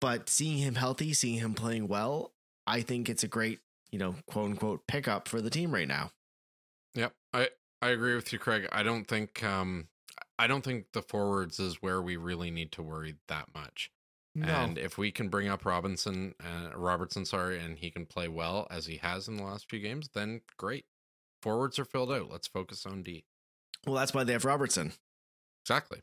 but 0.00 0.28
seeing 0.28 0.58
him 0.58 0.76
healthy, 0.76 1.12
seeing 1.12 1.38
him 1.38 1.54
playing 1.54 1.88
well, 1.88 2.32
I 2.66 2.80
think 2.82 3.08
it's 3.08 3.24
a 3.24 3.28
great 3.28 3.60
you 3.90 3.98
know 3.98 4.14
quote 4.26 4.50
unquote 4.50 4.86
pickup 4.86 5.28
for 5.28 5.40
the 5.40 5.50
team 5.50 5.72
right 5.72 5.88
now. 5.88 6.10
Yep. 6.94 7.12
I 7.32 7.48
I 7.80 7.90
agree 7.90 8.14
with 8.14 8.32
you, 8.32 8.38
Craig. 8.38 8.68
I 8.70 8.82
don't 8.82 9.06
think 9.06 9.42
um 9.42 9.88
I 10.42 10.46
don't 10.48 10.62
think 10.64 10.86
the 10.92 11.02
forwards 11.02 11.58
is 11.60 11.76
where 11.80 12.02
we 12.02 12.16
really 12.16 12.50
need 12.50 12.72
to 12.72 12.82
worry 12.82 13.16
that 13.28 13.48
much. 13.54 13.90
And 14.40 14.78
if 14.78 14.96
we 14.96 15.12
can 15.12 15.28
bring 15.28 15.48
up 15.48 15.66
Robinson, 15.66 16.34
uh, 16.42 16.70
Robertson, 16.74 17.26
sorry, 17.26 17.58
and 17.58 17.76
he 17.78 17.90
can 17.90 18.06
play 18.06 18.28
well 18.28 18.66
as 18.70 18.86
he 18.86 18.96
has 18.96 19.28
in 19.28 19.36
the 19.36 19.42
last 19.44 19.68
few 19.68 19.78
games, 19.78 20.08
then 20.14 20.40
great. 20.56 20.86
Forwards 21.42 21.78
are 21.78 21.84
filled 21.84 22.10
out. 22.10 22.30
Let's 22.30 22.48
focus 22.48 22.86
on 22.86 23.02
D. 23.02 23.24
well, 23.86 23.96
that's 23.96 24.14
why 24.14 24.24
they 24.24 24.32
have 24.32 24.46
Robertson. 24.46 24.94
Exactly. 25.66 26.00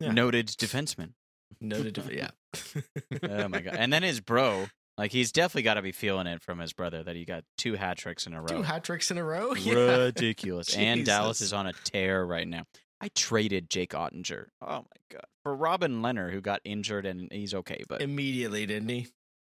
Yeah. 0.00 0.10
Noted 0.12 0.48
defenseman. 0.48 1.12
Noted, 1.60 1.94
to- 1.94 2.14
yeah. 2.14 2.30
Oh 3.22 3.46
my 3.48 3.60
god! 3.60 3.76
And 3.78 3.92
then 3.92 4.02
his 4.02 4.20
bro, 4.20 4.66
like 4.96 5.12
he's 5.12 5.30
definitely 5.30 5.62
got 5.62 5.74
to 5.74 5.82
be 5.82 5.92
feeling 5.92 6.26
it 6.26 6.42
from 6.42 6.58
his 6.58 6.72
brother 6.72 7.02
that 7.04 7.14
he 7.14 7.24
got 7.24 7.44
two 7.56 7.74
hat 7.74 7.98
tricks 7.98 8.26
in 8.26 8.34
a 8.34 8.40
row. 8.40 8.48
Two 8.48 8.62
hat 8.62 8.82
tricks 8.84 9.10
in 9.12 9.16
a 9.18 9.22
row. 9.24 9.54
Yeah. 9.54 9.74
Ridiculous. 10.06 10.74
and 10.76 11.04
Dallas 11.06 11.40
is 11.40 11.52
on 11.52 11.66
a 11.68 11.72
tear 11.84 12.24
right 12.24 12.48
now. 12.48 12.64
I 13.00 13.08
traded 13.14 13.70
Jake 13.70 13.90
Oettinger. 13.90 14.46
Oh 14.60 14.66
my 14.78 14.82
god. 15.10 15.24
For 15.44 15.54
Robin 15.54 16.02
Lehner, 16.02 16.32
who 16.32 16.40
got 16.40 16.60
injured 16.64 17.06
and 17.06 17.30
he's 17.32 17.54
okay, 17.54 17.84
but 17.88 18.02
Immediately, 18.02 18.66
didn't 18.66 18.88
he? 18.88 19.06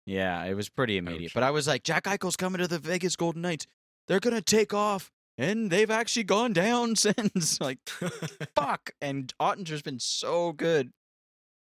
yeah, 0.06 0.44
it 0.44 0.54
was 0.54 0.68
pretty 0.68 0.96
immediate. 0.98 1.30
Ouch. 1.30 1.34
But 1.34 1.42
I 1.42 1.50
was 1.50 1.66
like, 1.66 1.82
Jack 1.82 2.04
Eichel's 2.04 2.36
coming 2.36 2.58
to 2.60 2.68
the 2.68 2.78
Vegas 2.78 3.16
Golden 3.16 3.42
Knights. 3.42 3.66
They're 4.08 4.20
gonna 4.20 4.40
take 4.42 4.74
off, 4.74 5.10
and 5.38 5.70
they've 5.70 5.90
actually 5.90 6.24
gone 6.24 6.52
down 6.52 6.96
since. 6.96 7.60
like, 7.60 7.78
fuck. 8.56 8.90
And 9.00 9.32
Oettinger's 9.40 9.82
been 9.82 10.00
so 10.00 10.52
good. 10.52 10.92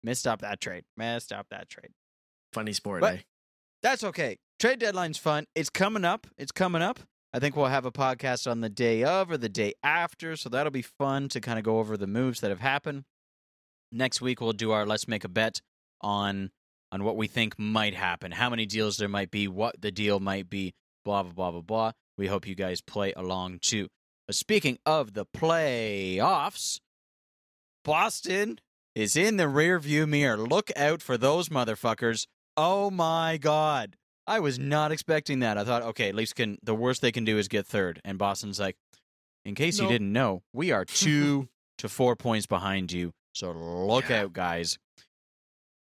Missed 0.02 0.26
up 0.26 0.40
that 0.40 0.60
trade. 0.60 0.84
Messed 0.96 1.32
up 1.32 1.46
that 1.50 1.68
trade. 1.68 1.90
Funny 2.52 2.72
sport, 2.72 3.00
But- 3.02 3.14
eh? 3.14 3.18
That's 3.82 4.04
okay. 4.04 4.38
Trade 4.58 4.78
deadline's 4.80 5.16
fun. 5.18 5.46
It's 5.54 5.70
coming 5.70 6.04
up. 6.04 6.26
It's 6.36 6.52
coming 6.52 6.82
up. 6.82 7.00
I 7.32 7.38
think 7.38 7.54
we'll 7.54 7.66
have 7.66 7.86
a 7.86 7.92
podcast 7.92 8.50
on 8.50 8.60
the 8.60 8.68
day 8.68 9.04
of 9.04 9.30
or 9.30 9.36
the 9.36 9.48
day 9.48 9.74
after, 9.84 10.34
so 10.36 10.48
that'll 10.48 10.72
be 10.72 10.82
fun 10.82 11.28
to 11.28 11.40
kind 11.40 11.58
of 11.58 11.64
go 11.64 11.78
over 11.78 11.96
the 11.96 12.08
moves 12.08 12.40
that 12.40 12.50
have 12.50 12.60
happened. 12.60 13.04
Next 13.92 14.20
week 14.20 14.40
we'll 14.40 14.52
do 14.52 14.72
our 14.72 14.84
let's 14.84 15.06
make 15.06 15.24
a 15.24 15.28
bet 15.28 15.60
on 16.00 16.50
on 16.92 17.04
what 17.04 17.16
we 17.16 17.28
think 17.28 17.56
might 17.56 17.94
happen, 17.94 18.32
how 18.32 18.50
many 18.50 18.66
deals 18.66 18.96
there 18.96 19.08
might 19.08 19.30
be, 19.30 19.46
what 19.46 19.80
the 19.80 19.92
deal 19.92 20.18
might 20.18 20.50
be, 20.50 20.74
blah 21.04 21.22
blah 21.22 21.32
blah 21.32 21.50
blah 21.52 21.60
blah. 21.60 21.92
We 22.18 22.26
hope 22.26 22.48
you 22.48 22.56
guys 22.56 22.80
play 22.80 23.12
along 23.12 23.60
too. 23.62 23.88
But 24.26 24.34
speaking 24.34 24.78
of 24.84 25.14
the 25.14 25.26
playoffs, 25.26 26.80
Boston 27.84 28.58
is 28.94 29.16
in 29.16 29.36
the 29.36 29.44
rearview 29.44 30.08
mirror. 30.08 30.36
Look 30.36 30.70
out 30.76 31.00
for 31.00 31.16
those 31.16 31.48
motherfuckers. 31.48 32.26
Oh 32.56 32.90
my 32.90 33.36
god. 33.36 33.96
I 34.30 34.38
was 34.40 34.58
not 34.58 34.92
expecting 34.92 35.40
that. 35.40 35.58
I 35.58 35.64
thought, 35.64 35.82
okay, 35.82 36.12
Leafs 36.12 36.32
can 36.32 36.58
the 36.62 36.74
worst 36.74 37.02
they 37.02 37.12
can 37.12 37.24
do 37.24 37.36
is 37.36 37.48
get 37.48 37.66
third. 37.66 38.00
And 38.04 38.16
Boston's 38.16 38.60
like, 38.60 38.76
in 39.44 39.54
case 39.54 39.78
you 39.80 39.88
didn't 39.88 40.12
know, 40.12 40.42
we 40.52 40.70
are 40.70 40.84
two 41.04 41.48
to 41.78 41.88
four 41.88 42.14
points 42.16 42.46
behind 42.46 42.92
you. 42.92 43.12
So 43.34 43.50
look 43.52 44.08
Yeah. 44.08 44.22
out, 44.22 44.32
guys. 44.32 44.78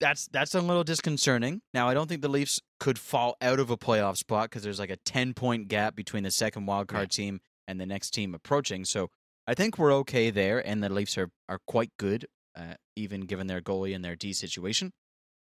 That's 0.00 0.28
that's 0.28 0.54
a 0.54 0.60
little 0.60 0.84
disconcerting. 0.84 1.60
Now 1.74 1.88
I 1.88 1.94
don't 1.94 2.06
think 2.08 2.22
the 2.22 2.28
Leafs 2.28 2.60
could 2.78 2.98
fall 2.98 3.36
out 3.40 3.58
of 3.58 3.70
a 3.70 3.76
playoff 3.76 4.16
spot 4.16 4.48
because 4.48 4.62
there's 4.62 4.78
like 4.78 4.90
a 4.90 4.96
ten 4.98 5.34
point 5.34 5.66
gap 5.66 5.96
between 5.96 6.22
the 6.22 6.30
second 6.30 6.66
wild 6.66 6.86
card 6.86 7.10
team 7.10 7.40
and 7.66 7.80
the 7.80 7.86
next 7.86 8.10
team 8.10 8.32
approaching. 8.34 8.84
So 8.84 9.08
I 9.48 9.54
think 9.54 9.76
we're 9.78 9.92
okay 9.94 10.30
there, 10.30 10.64
and 10.64 10.82
the 10.84 10.88
Leafs 10.88 11.18
are 11.18 11.30
are 11.48 11.58
quite 11.66 11.90
good, 11.98 12.26
uh, 12.56 12.74
even 12.94 13.22
given 13.22 13.48
their 13.48 13.60
goalie 13.60 13.94
and 13.94 14.04
their 14.04 14.14
D 14.14 14.32
situation. 14.32 14.92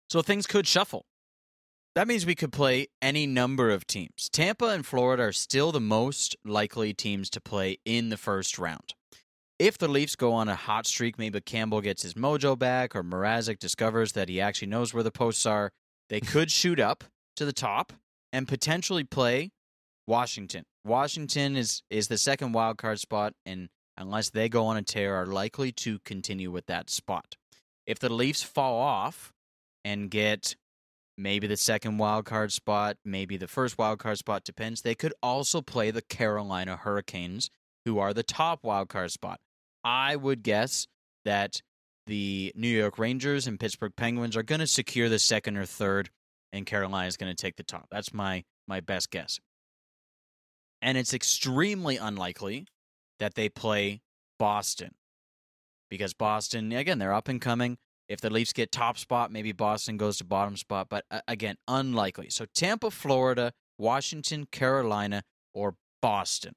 So 0.08 0.22
things 0.22 0.46
could 0.46 0.66
shuffle. 0.66 1.04
That 1.96 2.08
means 2.08 2.26
we 2.26 2.34
could 2.34 2.52
play 2.52 2.88
any 3.00 3.26
number 3.26 3.70
of 3.70 3.86
teams. 3.86 4.28
Tampa 4.30 4.66
and 4.66 4.84
Florida 4.84 5.22
are 5.22 5.32
still 5.32 5.72
the 5.72 5.80
most 5.80 6.36
likely 6.44 6.92
teams 6.92 7.30
to 7.30 7.40
play 7.40 7.78
in 7.86 8.10
the 8.10 8.18
first 8.18 8.58
round. 8.58 8.92
If 9.58 9.78
the 9.78 9.88
Leafs 9.88 10.14
go 10.14 10.34
on 10.34 10.46
a 10.50 10.56
hot 10.56 10.86
streak, 10.86 11.18
maybe 11.18 11.40
Campbell 11.40 11.80
gets 11.80 12.02
his 12.02 12.12
mojo 12.12 12.58
back 12.58 12.94
or 12.94 13.02
Mrazek 13.02 13.58
discovers 13.58 14.12
that 14.12 14.28
he 14.28 14.42
actually 14.42 14.68
knows 14.68 14.92
where 14.92 15.02
the 15.02 15.10
posts 15.10 15.46
are, 15.46 15.70
they 16.10 16.20
could 16.34 16.50
shoot 16.50 16.78
up 16.78 17.02
to 17.36 17.46
the 17.46 17.52
top 17.54 17.94
and 18.30 18.46
potentially 18.46 19.04
play 19.04 19.52
Washington. 20.06 20.64
Washington 20.84 21.56
is 21.56 21.80
is 21.88 22.08
the 22.08 22.18
second 22.18 22.52
wild 22.52 22.76
card 22.76 23.00
spot 23.00 23.32
and 23.46 23.70
unless 23.96 24.28
they 24.28 24.50
go 24.50 24.66
on 24.66 24.76
a 24.76 24.82
tear 24.82 25.14
are 25.14 25.24
likely 25.24 25.72
to 25.72 25.98
continue 26.00 26.50
with 26.50 26.66
that 26.66 26.90
spot. 26.90 27.36
If 27.86 27.98
the 27.98 28.12
Leafs 28.12 28.42
fall 28.42 28.78
off 28.78 29.32
and 29.82 30.10
get 30.10 30.56
maybe 31.16 31.46
the 31.46 31.56
second 31.56 31.98
wild 31.98 32.24
card 32.24 32.52
spot, 32.52 32.96
maybe 33.04 33.36
the 33.36 33.48
first 33.48 33.78
wild 33.78 33.98
card 33.98 34.18
spot 34.18 34.44
depends. 34.44 34.82
They 34.82 34.94
could 34.94 35.14
also 35.22 35.62
play 35.62 35.90
the 35.90 36.02
Carolina 36.02 36.76
Hurricanes, 36.76 37.50
who 37.84 37.98
are 37.98 38.12
the 38.12 38.22
top 38.22 38.62
wild 38.62 38.88
card 38.88 39.10
spot. 39.10 39.40
I 39.84 40.16
would 40.16 40.42
guess 40.42 40.86
that 41.24 41.60
the 42.06 42.52
New 42.54 42.68
York 42.68 42.98
Rangers 42.98 43.46
and 43.46 43.58
Pittsburgh 43.58 43.94
Penguins 43.96 44.36
are 44.36 44.42
going 44.42 44.60
to 44.60 44.66
secure 44.66 45.08
the 45.08 45.18
second 45.18 45.56
or 45.56 45.66
third, 45.66 46.10
and 46.52 46.66
Carolina 46.66 47.08
is 47.08 47.16
going 47.16 47.34
to 47.34 47.40
take 47.40 47.56
the 47.56 47.62
top. 47.62 47.86
That's 47.90 48.12
my 48.12 48.44
my 48.68 48.80
best 48.80 49.10
guess. 49.10 49.38
And 50.82 50.98
it's 50.98 51.14
extremely 51.14 51.96
unlikely 51.96 52.66
that 53.18 53.34
they 53.34 53.48
play 53.48 54.02
Boston 54.38 54.94
because 55.88 56.14
Boston, 56.14 56.72
again, 56.72 56.98
they're 56.98 57.14
up 57.14 57.28
and 57.28 57.40
coming. 57.40 57.78
If 58.08 58.20
the 58.20 58.30
Leafs 58.30 58.52
get 58.52 58.70
top 58.70 58.98
spot, 58.98 59.32
maybe 59.32 59.52
Boston 59.52 59.96
goes 59.96 60.18
to 60.18 60.24
bottom 60.24 60.56
spot, 60.56 60.88
but 60.88 61.04
uh, 61.10 61.20
again, 61.26 61.56
unlikely. 61.66 62.30
So 62.30 62.46
Tampa, 62.54 62.90
Florida, 62.90 63.52
Washington, 63.78 64.46
Carolina, 64.50 65.22
or 65.52 65.74
Boston. 66.00 66.54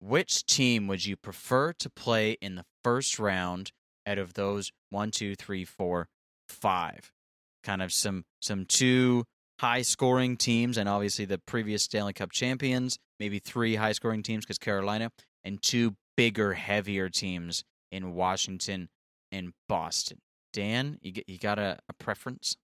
Which 0.00 0.44
team 0.44 0.86
would 0.86 1.06
you 1.06 1.16
prefer 1.16 1.72
to 1.72 1.90
play 1.90 2.32
in 2.40 2.56
the 2.56 2.64
first 2.82 3.18
round 3.18 3.72
out 4.06 4.18
of 4.18 4.34
those 4.34 4.70
one, 4.90 5.10
two, 5.10 5.34
three, 5.34 5.64
four, 5.64 6.08
five? 6.48 7.10
Kind 7.62 7.82
of 7.82 7.92
some 7.92 8.24
some 8.40 8.66
two 8.66 9.24
high 9.60 9.82
scoring 9.82 10.36
teams, 10.36 10.76
and 10.76 10.88
obviously 10.88 11.24
the 11.24 11.38
previous 11.38 11.82
Stanley 11.82 12.12
Cup 12.12 12.30
champions. 12.30 12.98
Maybe 13.18 13.38
three 13.38 13.76
high 13.76 13.92
scoring 13.92 14.22
teams 14.22 14.44
because 14.44 14.58
Carolina, 14.58 15.10
and 15.42 15.62
two 15.62 15.96
bigger, 16.16 16.52
heavier 16.52 17.08
teams 17.08 17.64
in 17.90 18.14
Washington 18.14 18.88
and 19.32 19.52
Boston. 19.68 20.18
Dan, 20.54 20.98
you 21.02 21.12
you 21.26 21.36
got 21.38 21.58
a, 21.58 21.78
a 21.90 21.92
preference? 21.92 22.56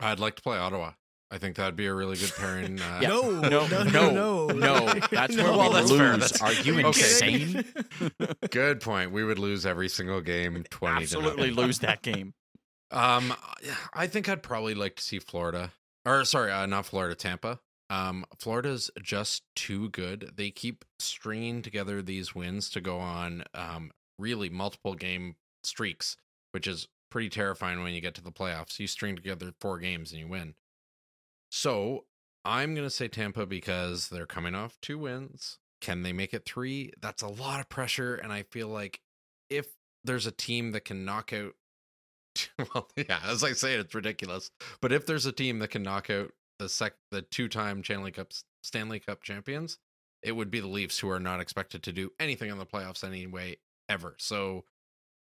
I'd 0.00 0.20
like 0.20 0.34
to 0.36 0.42
play 0.42 0.58
Ottawa. 0.58 0.92
I 1.30 1.38
think 1.38 1.56
that'd 1.56 1.74
be 1.74 1.86
a 1.86 1.94
really 1.94 2.16
good 2.16 2.32
pairing. 2.36 2.80
Uh, 2.80 2.98
Yeah. 3.02 3.08
No, 3.08 3.30
No, 3.40 3.66
no, 3.66 3.82
no, 3.84 4.10
no, 4.10 4.46
no. 4.48 4.78
That's 5.10 5.36
where 5.36 5.46
Well, 5.50 5.70
we 5.70 5.74
that's 5.74 5.90
lose. 5.90 5.98
fair. 5.98 6.16
That's- 6.16 6.42
Are 6.42 6.52
you 6.52 6.78
Okay. 6.86 6.86
insane? 6.86 7.64
Good 8.50 8.80
point. 8.80 9.10
We 9.12 9.24
would 9.24 9.38
lose 9.38 9.64
every 9.66 9.88
single 9.88 10.20
game. 10.20 10.62
Twenty. 10.70 11.02
Absolutely 11.02 11.48
to 11.48 11.54
lose 11.54 11.78
that 11.80 12.02
game. 12.02 12.34
Um, 12.90 13.34
I 13.92 14.06
think 14.06 14.28
I'd 14.28 14.42
probably 14.42 14.74
like 14.74 14.96
to 14.96 15.02
see 15.02 15.18
Florida, 15.18 15.72
or 16.04 16.24
sorry, 16.24 16.52
uh, 16.52 16.66
not 16.66 16.86
Florida, 16.86 17.14
Tampa. 17.16 17.58
Um, 17.90 18.24
Florida's 18.38 18.90
just 19.02 19.42
too 19.56 19.88
good. 19.90 20.32
They 20.36 20.50
keep 20.50 20.84
stringing 21.00 21.62
together 21.62 22.02
these 22.02 22.34
wins 22.34 22.68
to 22.70 22.80
go 22.80 22.98
on 22.98 23.42
um 23.54 23.90
really 24.18 24.48
multiple 24.48 24.94
game 24.94 25.34
streaks, 25.64 26.16
which 26.52 26.66
is 26.68 26.86
pretty 27.10 27.28
terrifying 27.28 27.82
when 27.82 27.94
you 27.94 28.00
get 28.00 28.14
to 28.14 28.22
the 28.22 28.32
playoffs. 28.32 28.78
You 28.78 28.86
string 28.86 29.16
together 29.16 29.52
four 29.60 29.78
games 29.78 30.12
and 30.12 30.20
you 30.20 30.28
win. 30.28 30.54
So 31.50 32.04
I'm 32.44 32.74
going 32.74 32.86
to 32.86 32.90
say 32.90 33.08
Tampa 33.08 33.46
because 33.46 34.08
they're 34.08 34.26
coming 34.26 34.54
off 34.54 34.78
two 34.80 34.98
wins. 34.98 35.58
Can 35.80 36.02
they 36.02 36.12
make 36.12 36.34
it 36.34 36.44
three? 36.44 36.92
That's 37.00 37.22
a 37.22 37.28
lot 37.28 37.60
of 37.60 37.68
pressure. 37.68 38.14
And 38.14 38.32
I 38.32 38.42
feel 38.42 38.68
like 38.68 39.00
if 39.50 39.66
there's 40.04 40.26
a 40.26 40.32
team 40.32 40.72
that 40.72 40.84
can 40.84 41.04
knock 41.04 41.32
out, 41.32 41.52
well, 42.74 42.88
yeah, 42.96 43.20
as 43.24 43.42
I 43.42 43.52
say, 43.52 43.74
it's 43.74 43.94
ridiculous. 43.94 44.50
But 44.80 44.92
if 44.92 45.06
there's 45.06 45.26
a 45.26 45.32
team 45.32 45.58
that 45.60 45.68
can 45.68 45.82
knock 45.82 46.10
out 46.10 46.32
the 46.58 46.68
sec, 46.68 46.94
the 47.10 47.22
two-time 47.22 47.84
Stanley 47.84 48.10
Cup 48.10 48.32
Stanley 48.62 49.00
Cup 49.00 49.22
champions, 49.22 49.78
it 50.22 50.32
would 50.32 50.50
be 50.50 50.60
the 50.60 50.66
Leafs, 50.66 50.98
who 50.98 51.10
are 51.10 51.20
not 51.20 51.40
expected 51.40 51.82
to 51.84 51.92
do 51.92 52.10
anything 52.18 52.50
in 52.50 52.58
the 52.58 52.66
playoffs 52.66 53.04
anyway 53.04 53.56
ever. 53.88 54.16
So 54.18 54.64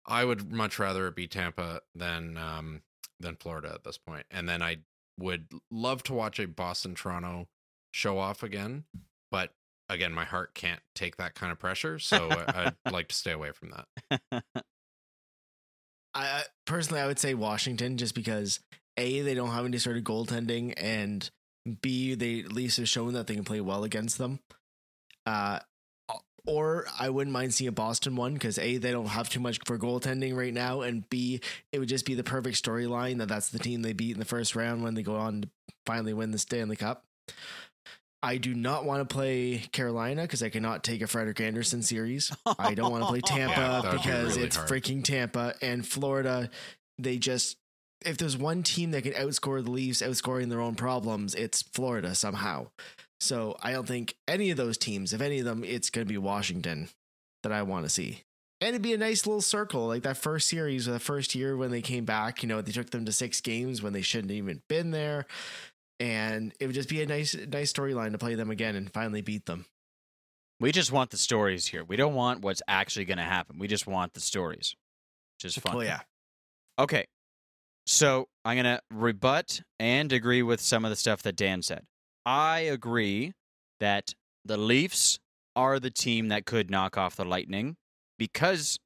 I 0.08 0.24
would 0.26 0.52
much 0.52 0.80
rather 0.80 1.08
it 1.08 1.16
be 1.16 1.28
Tampa 1.28 1.82
than 1.94 2.38
um, 2.38 2.82
than 3.20 3.36
Florida 3.36 3.72
at 3.74 3.84
this 3.84 3.98
point. 3.98 4.26
And 4.32 4.48
then 4.48 4.62
I 4.62 4.78
would 5.20 5.48
love 5.72 6.04
to 6.04 6.14
watch 6.14 6.40
a 6.40 6.48
Boston 6.48 6.96
Toronto 6.96 7.48
show 7.92 8.20
off 8.20 8.44
again, 8.44 8.86
but 9.32 9.54
again, 9.90 10.14
my 10.14 10.26
heart 10.26 10.54
can't 10.54 10.82
take 10.96 11.18
that 11.18 11.36
kind 11.36 11.52
of 11.52 11.60
pressure, 11.60 12.00
so 12.00 12.30
I'd 12.30 12.76
like 12.92 13.08
to 13.10 13.16
stay 13.16 13.32
away 13.32 13.52
from 13.52 13.72
that. 13.72 14.44
I 16.14 16.44
personally, 16.66 17.02
I 17.02 17.08
would 17.08 17.20
say 17.20 17.34
Washington, 17.34 17.98
just 17.98 18.16
because 18.16 18.60
a 18.98 19.22
they 19.22 19.34
don't 19.34 19.52
have 19.52 19.66
any 19.66 19.78
sort 19.78 19.98
of 19.98 20.04
goaltending, 20.04 20.74
and 20.78 21.30
b 21.82 22.16
they 22.16 22.40
at 22.40 22.52
least 22.52 22.78
have 22.78 22.90
shown 22.90 23.14
that 23.14 23.28
they 23.28 23.36
can 23.36 23.44
play 23.44 23.62
well 23.62 23.84
against 23.84 24.18
them. 24.18 24.40
Uh, 25.26 25.60
or 26.48 26.86
I 27.00 27.10
wouldn't 27.10 27.34
mind 27.34 27.54
seeing 27.54 27.68
a 27.68 27.72
Boston 27.72 28.16
one 28.16 28.34
because 28.34 28.58
a 28.58 28.78
they 28.78 28.92
don't 28.92 29.06
have 29.08 29.30
too 29.30 29.40
much 29.40 29.60
for 29.66 29.78
goaltending 29.78 30.36
right 30.36 30.54
now, 30.54 30.82
and 30.82 31.08
b 31.10 31.42
it 31.72 31.80
would 31.80 31.90
just 31.90 32.06
be 32.06 32.16
the 32.16 32.24
perfect 32.24 32.62
storyline 32.64 33.18
that 33.20 33.28
that's 33.28 33.50
the 33.50 33.60
team 33.60 33.82
they 33.84 33.94
beat 33.94 34.14
in 34.14 34.20
the 34.20 34.26
first 34.26 34.56
round 34.56 34.84
when 34.84 34.96
they 34.96 35.04
go 35.04 35.16
on 35.16 35.42
to 35.44 35.50
finally 35.86 36.14
win 36.14 36.32
the 36.32 36.38
Stanley 36.38 36.76
Cup. 36.76 37.04
I 38.24 38.38
do 38.38 38.56
not 38.56 38.84
want 38.84 39.08
to 39.08 39.14
play 39.14 39.60
Carolina 39.72 40.24
because 40.24 40.42
I 40.42 40.50
cannot 40.50 40.84
take 40.84 41.02
a 41.02 41.08
Frederik 41.08 41.40
Andersen 41.40 41.84
series. 41.84 42.36
I 42.58 42.74
don't 42.74 42.92
want 42.92 43.04
to 43.04 43.08
play 43.10 43.22
Tampa 43.26 43.60
Yeah, 43.62 43.82
would 43.82 43.92
be 43.92 43.98
because 43.98 44.36
really 44.36 44.48
it's 44.48 44.56
hard. 44.56 44.70
freaking 44.70 45.04
Tampa 45.04 45.54
and 45.62 45.88
Florida. 45.88 46.50
They 46.98 47.18
just 47.18 47.58
if 48.06 48.18
there's 48.18 48.38
one 48.38 48.64
team 48.64 48.92
that 48.92 49.04
can 49.04 49.14
outscore 49.14 49.64
the 49.64 49.72
Leafs, 49.72 50.02
outscoring 50.02 50.50
their 50.50 50.62
own 50.62 50.76
problems, 50.76 51.36
it's 51.36 51.62
Florida 51.62 52.16
somehow. 52.16 52.68
So 53.20 53.58
I 53.62 53.72
don't 53.72 53.88
think 53.88 54.16
any 54.28 54.52
of 54.52 54.58
those 54.58 54.78
teams, 54.78 55.14
if 55.14 55.22
any 55.22 55.40
of 55.40 55.46
them, 55.46 55.64
it's 55.64 55.90
going 55.90 56.06
to 56.06 56.12
be 56.12 56.18
Washington 56.18 56.90
that 57.44 57.52
I 57.52 57.64
want 57.64 57.86
to 57.86 57.90
see. 57.90 58.24
And 58.60 58.70
it'd 58.70 58.82
be 58.82 58.94
a 58.94 58.98
nice 58.98 59.26
little 59.28 59.42
circle, 59.42 59.88
like 59.88 60.04
that 60.04 60.18
first 60.18 60.48
series 60.50 60.88
or 60.88 60.92
the 60.92 61.00
first 61.00 61.36
year 61.36 61.56
when 61.56 61.70
they 61.70 61.82
came 61.82 62.06
back. 62.06 62.42
You 62.42 62.50
know, 62.50 62.62
they 62.62 62.72
took 62.72 62.90
them 62.90 63.06
to 63.06 63.12
six 63.12 63.40
games 63.42 63.82
when 63.82 63.94
they 63.94 64.02
shouldn't 64.02 64.32
have 64.32 64.38
even 64.38 64.62
been 64.68 64.90
there, 64.92 65.28
and 66.00 66.54
it 66.60 66.66
would 66.66 66.74
just 66.76 66.90
be 66.90 67.02
a 67.02 67.06
nice, 67.06 67.36
nice 67.36 67.72
storyline 67.72 68.14
to 68.14 68.18
play 68.18 68.34
them 68.36 68.50
again 68.50 68.76
and 68.76 68.92
finally 68.92 69.22
beat 69.22 69.46
them. 69.46 69.66
we 70.60 70.72
just 70.72 70.92
want 70.92 71.12
the 71.12 71.18
stories 71.18 71.68
here. 71.68 71.84
We 71.84 71.98
don't 71.98 72.16
want 72.16 72.42
what's 72.42 72.64
actually 72.68 73.06
going 73.06 73.20
to 73.20 73.24
happen. 73.24 73.60
We 73.60 73.68
just 73.68 73.86
want 73.86 74.14
the 74.14 74.22
stories. 74.22 74.76
Which 75.38 75.46
is 75.46 75.58
fun. 75.62 75.76
Oh 75.76 75.82
yeah, 75.82 76.00
Okay. 76.80 77.06
So 77.86 78.28
I'm 78.44 78.56
going 78.56 78.66
to 78.66 78.82
rebut 78.92 79.62
and 79.80 80.12
agree 80.12 80.44
with 80.44 80.60
some 80.60 80.84
of 80.84 80.90
the 80.90 80.96
stuff 80.96 81.22
that 81.24 81.36
Dan 81.36 81.62
said. 81.62 81.86
I 82.28 82.60
agree 82.60 83.32
that 83.80 84.14
the 84.44 84.58
Leafs 84.58 85.18
are 85.56 85.80
the 85.80 85.90
team 85.90 86.28
that 86.28 86.46
could 86.46 86.70
knock 86.70 86.98
off 86.98 87.16
the 87.16 87.24
Lightning 87.24 87.78
because 88.20 88.78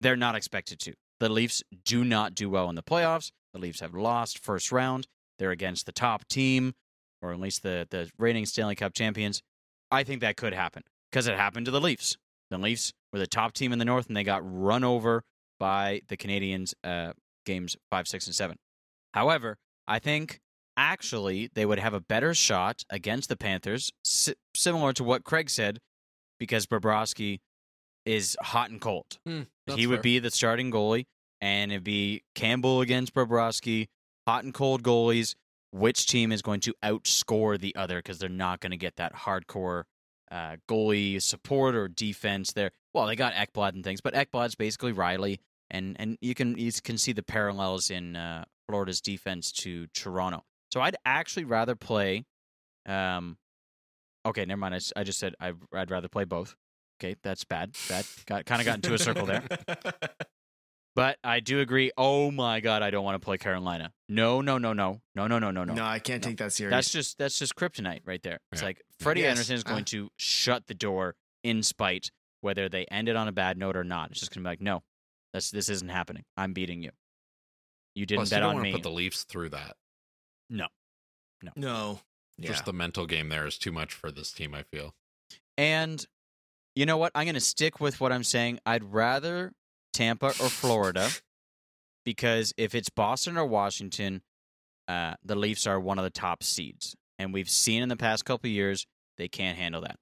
they're 0.00 0.16
not 0.16 0.36
expected 0.36 0.78
to. 0.80 0.92
The 1.18 1.28
Leafs 1.28 1.64
do 1.84 2.04
not 2.04 2.32
do 2.32 2.48
well 2.48 2.68
in 2.68 2.76
the 2.76 2.82
playoffs. 2.84 3.32
The 3.52 3.58
Leafs 3.58 3.80
have 3.80 3.92
lost 3.92 4.38
first 4.38 4.70
round. 4.70 5.08
They're 5.40 5.50
against 5.50 5.84
the 5.84 5.90
top 5.90 6.28
team, 6.28 6.74
or 7.20 7.32
at 7.32 7.40
least 7.40 7.64
the, 7.64 7.88
the 7.90 8.08
reigning 8.20 8.46
Stanley 8.46 8.76
Cup 8.76 8.94
champions. 8.94 9.42
I 9.90 10.04
think 10.04 10.20
that 10.20 10.36
could 10.36 10.54
happen 10.54 10.84
because 11.10 11.26
it 11.26 11.34
happened 11.34 11.66
to 11.66 11.72
the 11.72 11.80
Leafs. 11.80 12.16
The 12.52 12.58
Leafs 12.58 12.92
were 13.12 13.18
the 13.18 13.26
top 13.26 13.52
team 13.52 13.72
in 13.72 13.80
the 13.80 13.84
North, 13.84 14.06
and 14.06 14.16
they 14.16 14.22
got 14.22 14.42
run 14.44 14.84
over 14.84 15.24
by 15.58 16.02
the 16.06 16.16
Canadiens 16.16 16.74
uh, 16.84 17.14
games 17.44 17.76
five, 17.90 18.06
six, 18.06 18.26
and 18.26 18.34
seven. 18.34 18.58
However, 19.12 19.56
I 19.88 19.98
think 19.98 20.38
actually 20.80 21.50
they 21.54 21.66
would 21.66 21.78
have 21.78 21.92
a 21.94 22.00
better 22.00 22.34
shot 22.34 22.82
against 22.88 23.28
the 23.28 23.36
Panthers, 23.36 23.92
si- 24.02 24.34
similar 24.56 24.92
to 24.94 25.04
what 25.04 25.24
Craig 25.24 25.50
said, 25.50 25.78
because 26.38 26.66
Bobrovsky 26.66 27.40
is 28.06 28.36
hot 28.40 28.70
and 28.70 28.80
cold. 28.80 29.18
That's 29.26 29.78
he 29.78 29.86
would 29.86 29.96
fair. 29.96 30.02
be 30.02 30.18
the 30.18 30.30
starting 30.30 30.70
goalie, 30.72 31.04
and 31.40 31.70
it'd 31.70 31.84
be 31.84 32.22
Campbell 32.34 32.80
against 32.80 33.14
Bobrovsky, 33.14 33.88
hot 34.26 34.42
and 34.44 34.54
cold 34.54 34.82
goalies. 34.82 35.34
Which 35.72 36.06
team 36.06 36.32
is 36.32 36.42
going 36.42 36.58
to 36.60 36.74
outscore 36.82 37.56
the 37.60 37.76
other 37.76 37.98
because 37.98 38.18
they're 38.18 38.28
not 38.28 38.58
going 38.58 38.72
to 38.72 38.76
get 38.76 38.96
that 38.96 39.14
hardcore 39.14 39.84
uh, 40.32 40.56
goalie 40.68 41.22
support 41.22 41.76
or 41.76 41.86
defense 41.86 42.52
there? 42.52 42.72
Well, 42.92 43.06
they 43.06 43.14
got 43.14 43.34
Ekblad 43.34 43.74
and 43.74 43.84
things, 43.84 44.00
but 44.00 44.14
Ekblad's 44.14 44.56
basically 44.56 44.92
Rielly, 44.92 45.38
and 45.70 45.94
and 46.00 46.18
you 46.20 46.34
can 46.34 46.58
you 46.58 46.72
can 46.82 46.98
see 46.98 47.12
the 47.12 47.22
parallels 47.22 47.88
in 47.88 48.16
uh, 48.16 48.46
Florida's 48.68 49.00
defense 49.00 49.52
to 49.52 49.86
Toronto. 49.94 50.42
So 50.72 50.80
I'd 50.80 50.96
actually 51.04 51.44
rather 51.44 51.74
play. 51.74 52.24
Um, 52.86 53.36
okay, 54.26 54.44
never 54.44 54.58
mind. 54.58 54.74
I, 54.74 55.00
I 55.00 55.04
just 55.04 55.18
said 55.18 55.34
I, 55.40 55.52
I'd 55.72 55.90
rather 55.90 56.08
play 56.08 56.24
both. 56.24 56.54
Okay, 57.02 57.16
that's 57.22 57.44
bad. 57.44 57.74
That 57.88 58.04
got 58.26 58.44
kind 58.46 58.60
of 58.60 58.66
got 58.66 58.76
into 58.76 58.94
a 58.94 58.98
circle 58.98 59.26
there. 59.26 59.42
But 60.96 61.18
I 61.22 61.38
do 61.38 61.60
agree. 61.60 61.92
Oh 61.96 62.32
my 62.32 62.58
god, 62.58 62.82
I 62.82 62.90
don't 62.90 63.04
want 63.04 63.14
to 63.14 63.24
play 63.24 63.38
Carolina. 63.38 63.92
No, 64.08 64.40
no, 64.40 64.58
no, 64.58 64.72
no, 64.72 65.00
no, 65.14 65.28
no, 65.28 65.38
no, 65.38 65.50
no, 65.52 65.64
no, 65.64 65.72
no. 65.72 65.84
I 65.84 66.00
can't 66.00 66.22
No. 66.22 66.28
take 66.30 66.38
that 66.38 66.52
serious. 66.52 66.72
That's 66.74 66.90
just 66.90 67.16
that's 67.16 67.38
just 67.38 67.54
kryptonite 67.54 68.00
right 68.04 68.20
there. 68.22 68.40
It's 68.50 68.60
Yeah. 68.60 68.66
like 68.66 68.82
Freddie 68.98 69.20
Yes. 69.20 69.30
Andersen 69.30 69.54
is 69.54 69.62
going 69.62 69.82
Uh. 69.82 69.86
to 69.86 70.10
shut 70.16 70.66
the 70.66 70.74
door 70.74 71.14
in 71.44 71.62
spite, 71.62 72.10
whether 72.40 72.68
they 72.68 72.86
end 72.86 73.08
it 73.08 73.14
on 73.14 73.28
a 73.28 73.32
bad 73.32 73.56
note 73.56 73.76
or 73.76 73.84
not. 73.84 74.10
It's 74.10 74.18
just 74.18 74.32
going 74.34 74.42
to 74.42 74.48
be 74.48 74.50
like, 74.50 74.60
no, 74.60 74.82
this 75.32 75.52
this 75.52 75.68
isn't 75.68 75.88
happening. 75.90 76.24
I'm 76.36 76.52
beating 76.52 76.82
you. 76.82 76.90
You 77.94 78.04
didn't 78.04 78.18
Plus, 78.22 78.30
you 78.32 78.34
bet 78.34 78.40
don't 78.42 78.56
on 78.56 78.62
me. 78.62 78.72
put 78.72 78.82
the 78.82 78.90
Leafs 78.90 79.22
through 79.22 79.50
that. 79.50 79.76
No. 80.50 80.66
no, 81.42 81.52
no. 81.56 82.00
Just 82.38 82.64
the 82.64 82.72
mental 82.72 83.06
game 83.06 83.28
there 83.28 83.46
is 83.46 83.56
too 83.56 83.72
much 83.72 83.94
for 83.94 84.10
this 84.10 84.32
team. 84.32 84.54
I 84.54 84.64
feel. 84.64 84.94
And 85.56 86.04
you 86.74 86.86
know 86.86 86.96
what? 86.96 87.12
I'm 87.14 87.24
going 87.24 87.34
to 87.34 87.40
stick 87.40 87.80
with 87.80 88.00
what 88.00 88.12
I'm 88.12 88.24
saying. 88.24 88.60
I'd 88.66 88.84
rather 88.84 89.52
Tampa 89.92 90.26
or 90.26 90.48
Florida 90.48 91.08
because 92.04 92.52
if 92.56 92.74
it's 92.74 92.88
Boston 92.88 93.36
or 93.36 93.46
Washington, 93.46 94.22
uh, 94.88 95.14
the 95.24 95.36
Leafs 95.36 95.66
are 95.66 95.78
one 95.78 95.98
of 95.98 96.04
the 96.04 96.10
top 96.10 96.42
seeds. 96.42 96.96
And 97.18 97.32
we've 97.34 97.50
seen 97.50 97.82
in 97.82 97.88
the 97.88 97.96
past 97.96 98.24
couple 98.24 98.48
of 98.48 98.52
years, 98.52 98.86
they 99.18 99.28
can't 99.28 99.58
handle 99.58 99.82
that. 99.82 99.96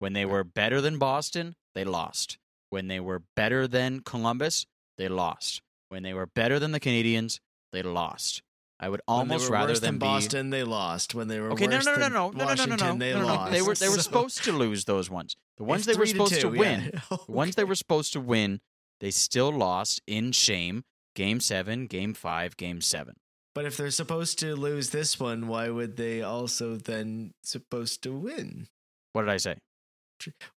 When 0.00 0.12
they 0.12 0.26
were 0.26 0.44
better 0.44 0.80
than 0.80 0.98
Boston, 0.98 1.54
they 1.74 1.84
lost. 1.84 2.38
When 2.70 2.88
they 2.88 3.00
were 3.00 3.22
better 3.36 3.68
than 3.68 4.00
Columbus, 4.00 4.66
they 4.98 5.08
lost. 5.08 5.62
When 5.88 6.02
they 6.02 6.12
were 6.12 6.26
better 6.26 6.58
than 6.58 6.72
the 6.72 6.80
Canadiens, 6.80 7.38
they 7.72 7.82
lost. 7.82 8.42
I 8.80 8.88
would 8.88 9.00
When 9.06 9.28
they 9.28 9.34
almost 9.34 9.48
were 9.48 9.54
rather 9.54 9.72
worse 9.72 9.80
than 9.80 9.94
than 9.94 9.98
be 9.98 10.04
Boston, 10.06 10.50
they 10.50 10.64
lost. 10.64 11.14
When 11.14 11.28
they 11.28 11.38
were 11.40 11.52
Okay, 11.52 11.66
no, 11.66 11.76
worse 11.76 11.86
no, 11.86 11.92
no, 11.94 11.98
than 12.00 12.12
no, 12.12 12.30
no, 12.30 12.30
no, 12.30 12.30
no, 12.30 12.38
no, 12.38 12.44
no, 12.44 12.46
Washington, 12.46 12.98
no, 12.98 13.04
they 13.04 13.12
no, 13.12 13.20
no, 13.20 13.26
lost. 13.26 13.52
They 13.52 13.62
were 13.62 13.74
they 13.74 13.88
were 13.88 13.94
So- 13.94 14.00
supposed 14.02 14.44
to 14.44 14.52
lose 14.52 14.84
those 14.84 15.08
ones. 15.08 15.36
The 15.58 15.64
ones 15.72 15.86
they 15.86 15.92
were 15.92 16.06
three 16.06 16.06
to 16.06 16.10
supposed 16.10 16.40
to 16.40 16.48
win, 16.48 16.90
yeah. 16.92 17.00
the 17.26 17.32
ones 17.32 17.54
they 17.54 17.64
were 17.64 17.76
supposed 17.76 18.12
to 18.14 18.20
win, 18.20 18.60
they 19.00 19.10
still 19.10 19.50
lost 19.50 20.02
in 20.06 20.32
shame. 20.32 20.84
Game 21.14 21.38
seven, 21.38 21.86
game 21.86 22.12
five, 22.12 22.56
game 22.56 22.80
seven. 22.80 23.14
But 23.54 23.66
if 23.66 23.76
they're 23.76 23.92
supposed 23.92 24.40
to 24.40 24.56
lose 24.56 24.90
this 24.90 25.20
one, 25.20 25.46
why 25.46 25.68
would 25.68 25.96
they 25.96 26.22
also 26.22 26.74
then 26.74 27.34
supposed 27.44 28.02
to 28.02 28.12
win? 28.12 28.66
What 29.12 29.22
did 29.22 29.30
I 29.30 29.36
say? 29.36 29.58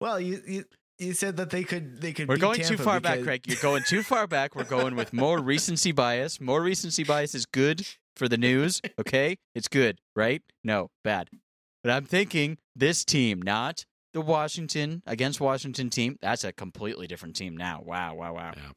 Well, 0.00 0.18
you 0.18 0.40
you, 0.46 0.64
you 0.98 1.12
said 1.12 1.36
that 1.36 1.50
they 1.50 1.62
could 1.62 2.00
they 2.00 2.14
could. 2.14 2.26
We're 2.26 2.36
beat 2.36 2.40
going 2.40 2.60
too 2.60 2.68
Tampa 2.76 2.82
far 2.82 3.00
back, 3.00 3.22
Craig. 3.22 3.42
You're 3.46 3.60
going 3.60 3.82
too 3.86 4.02
far 4.02 4.26
back. 4.26 4.56
We're 4.56 4.64
going 4.64 4.96
with 4.96 5.12
more 5.12 5.38
recency 5.54 5.92
bias. 5.92 6.40
More 6.40 6.62
recency 6.62 7.04
bias 7.04 7.34
is 7.34 7.44
good 7.44 7.86
for 8.16 8.28
the 8.28 8.38
news. 8.38 8.80
Okay, 8.98 9.36
it's 9.54 9.68
good, 9.68 10.00
right? 10.14 10.42
No, 10.64 10.90
bad. 11.04 11.28
But 11.82 11.92
I'm 11.92 12.04
thinking 12.04 12.58
this 12.74 13.04
team, 13.04 13.40
not 13.40 13.84
the 14.12 14.20
Washington 14.20 15.02
against 15.06 15.40
Washington 15.40 15.90
team. 15.90 16.18
That's 16.20 16.42
a 16.42 16.52
completely 16.52 17.06
different 17.06 17.36
team 17.36 17.56
now. 17.56 17.82
Wow, 17.84 18.14
wow, 18.14 18.34
wow. 18.34 18.52
Yeah. 18.56 18.70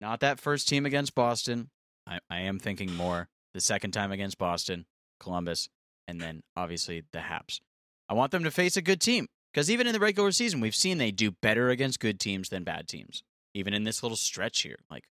Not 0.00 0.20
that 0.20 0.40
first 0.40 0.68
team 0.68 0.86
against 0.86 1.14
Boston. 1.14 1.70
I, 2.06 2.20
I 2.30 2.40
am 2.40 2.58
thinking 2.58 2.94
more 2.94 3.28
the 3.52 3.60
second 3.60 3.90
time 3.90 4.12
against 4.12 4.38
Boston, 4.38 4.86
Columbus, 5.20 5.68
and 6.06 6.20
then 6.20 6.42
obviously 6.56 7.02
the 7.12 7.18
Habs. 7.18 7.60
I 8.08 8.14
want 8.14 8.30
them 8.30 8.44
to 8.44 8.50
face 8.50 8.76
a 8.76 8.82
good 8.82 9.00
team 9.00 9.26
because 9.52 9.70
even 9.70 9.86
in 9.86 9.92
the 9.92 10.00
regular 10.00 10.32
season, 10.32 10.60
we've 10.60 10.74
seen 10.74 10.98
they 10.98 11.10
do 11.10 11.32
better 11.32 11.68
against 11.70 12.00
good 12.00 12.18
teams 12.18 12.48
than 12.48 12.64
bad 12.64 12.88
teams. 12.88 13.22
Even 13.54 13.74
in 13.74 13.84
this 13.84 14.02
little 14.02 14.16
stretch 14.16 14.62
here, 14.62 14.78
like, 14.90 15.04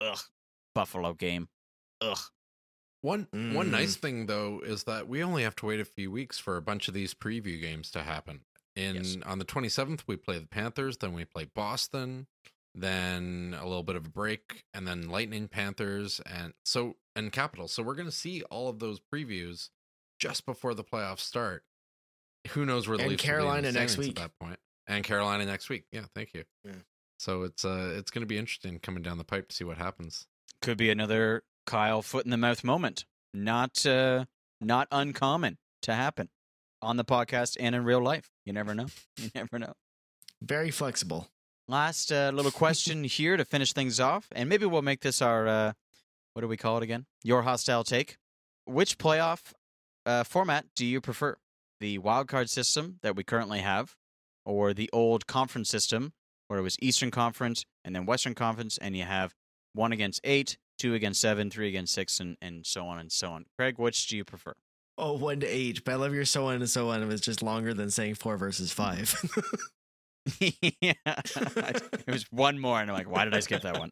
ugh, 0.00 0.18
Buffalo 0.74 1.12
game, 1.12 1.48
ugh. 2.00 2.18
One 3.02 3.28
one 3.32 3.70
nice 3.70 3.96
Mm. 3.96 4.00
thing 4.00 4.26
though 4.26 4.60
is 4.60 4.84
that 4.84 5.08
we 5.08 5.22
only 5.22 5.42
have 5.42 5.56
to 5.56 5.66
wait 5.66 5.80
a 5.80 5.84
few 5.84 6.10
weeks 6.10 6.38
for 6.38 6.56
a 6.56 6.62
bunch 6.62 6.86
of 6.88 6.94
these 6.94 7.14
preview 7.14 7.60
games 7.60 7.90
to 7.92 8.02
happen. 8.02 8.44
In 8.76 8.96
Yes. 8.96 9.16
on 9.24 9.38
the 9.38 9.44
27th 9.44 10.06
we 10.06 10.16
play 10.16 10.38
the 10.38 10.46
Panthers, 10.46 10.98
then 10.98 11.12
we 11.12 11.24
play 11.24 11.44
Boston, 11.46 12.26
then 12.74 13.56
a 13.58 13.66
little 13.66 13.82
bit 13.82 13.96
of 13.96 14.06
a 14.06 14.10
break, 14.10 14.64
and 14.72 14.86
then 14.86 15.08
Lightning, 15.08 15.48
Panthers, 15.48 16.20
and 16.20 16.54
so 16.64 16.96
and 17.16 17.32
Capitals. 17.32 17.72
So 17.72 17.82
we're 17.82 17.94
gonna 17.96 18.12
see 18.12 18.42
all 18.44 18.68
of 18.68 18.78
those 18.78 19.00
previews 19.00 19.70
just 20.18 20.46
before 20.46 20.74
the 20.74 20.84
playoffs 20.84 21.20
start. 21.20 21.64
Who 22.50 22.64
knows 22.64 22.86
where 22.86 22.96
the 22.96 23.04
And 23.04 23.10
Leafs 23.12 23.22
will 23.22 23.26
be 23.26 23.30
Carolina 23.32 23.72
next 23.72 23.96
week. 23.96 24.10
at 24.10 24.16
that 24.16 24.38
point, 24.38 24.60
and 24.86 25.04
Carolina 25.04 25.44
next 25.46 25.68
week. 25.68 25.86
Yeah, 25.90 26.06
thank 26.14 26.32
you. 26.34 26.44
Yeah. 26.64 26.82
So 27.18 27.42
it's 27.42 27.64
uh 27.64 27.94
it's 27.98 28.10
gonna 28.10 28.26
be 28.26 28.38
interesting 28.38 28.78
coming 28.78 29.02
down 29.02 29.18
the 29.18 29.24
pipe 29.24 29.48
to 29.48 29.56
see 29.56 29.64
what 29.64 29.78
happens. 29.78 30.26
Could 30.62 30.78
be 30.78 30.90
another 30.90 31.44
Kyle 31.70 32.02
foot 32.02 32.24
in 32.24 32.32
the 32.32 32.36
mouth 32.36 32.64
moment. 32.64 33.04
Not 33.32 33.86
uh, 33.86 34.24
not 34.60 34.88
uncommon 34.90 35.56
to 35.82 35.94
happen 35.94 36.28
on 36.82 36.96
the 36.96 37.04
podcast 37.04 37.56
and 37.60 37.76
in 37.76 37.84
real 37.84 38.02
life. 38.02 38.28
You 38.44 38.52
never 38.52 38.74
know. 38.74 38.86
You 39.16 39.30
never 39.34 39.58
know. 39.58 39.74
Very 40.42 40.72
flexible. 40.72 41.28
Last 41.68 42.10
uh, 42.10 42.32
little 42.34 42.50
question 42.50 43.04
here 43.18 43.36
to 43.36 43.44
finish 43.44 43.72
things 43.72 44.00
off, 44.00 44.26
and 44.32 44.48
maybe 44.48 44.66
we'll 44.66 44.82
make 44.82 45.00
this 45.00 45.22
our 45.22 45.46
uh, 45.46 45.72
what 46.34 46.42
do 46.42 46.48
we 46.48 46.56
call 46.56 46.76
it 46.78 46.82
again? 46.82 47.06
Your 47.22 47.42
hostile 47.42 47.84
take. 47.84 48.16
Which 48.64 48.98
playoff 48.98 49.52
uh, 50.04 50.24
format 50.24 50.66
do 50.74 50.84
you 50.84 51.00
prefer? 51.00 51.36
The 51.78 51.98
wild 51.98 52.26
card 52.26 52.50
system 52.50 52.98
that 53.02 53.14
we 53.14 53.22
currently 53.22 53.60
have, 53.60 53.94
or 54.44 54.74
the 54.74 54.90
old 54.92 55.28
conference 55.28 55.70
system 55.70 56.14
where 56.48 56.58
it 56.58 56.62
was 56.62 56.76
Eastern 56.82 57.12
Conference 57.12 57.64
and 57.84 57.94
then 57.94 58.06
Western 58.06 58.34
Conference, 58.34 58.76
and 58.78 58.96
you 58.96 59.04
have 59.04 59.34
one 59.72 59.92
against 59.92 60.20
eight, 60.24 60.58
two 60.80 60.94
against 60.94 61.20
seven, 61.20 61.50
three 61.50 61.68
against 61.68 61.94
six, 61.94 62.20
and, 62.20 62.36
and 62.42 62.66
so 62.66 62.86
on 62.86 62.98
and 62.98 63.12
so 63.12 63.28
on. 63.30 63.46
Craig, 63.58 63.78
which 63.78 64.06
do 64.08 64.16
you 64.16 64.24
prefer? 64.24 64.54
Oh, 64.98 65.14
one 65.14 65.40
to 65.40 65.46
eight. 65.46 65.84
But 65.84 65.92
I 65.92 65.94
love 65.96 66.14
your 66.14 66.24
so 66.24 66.46
on 66.46 66.56
and 66.56 66.68
so 66.68 66.90
on. 66.90 67.02
It 67.02 67.06
was 67.06 67.20
just 67.20 67.42
longer 67.42 67.72
than 67.72 67.90
saying 67.90 68.16
four 68.16 68.36
versus 68.36 68.72
five. 68.72 69.14
yeah, 70.40 70.92
it 71.04 72.06
was 72.06 72.26
one 72.30 72.58
more, 72.58 72.80
and 72.80 72.90
I'm 72.90 72.96
like, 72.96 73.10
why 73.10 73.24
did 73.24 73.34
I 73.34 73.40
skip 73.40 73.62
that 73.62 73.78
one? 73.78 73.90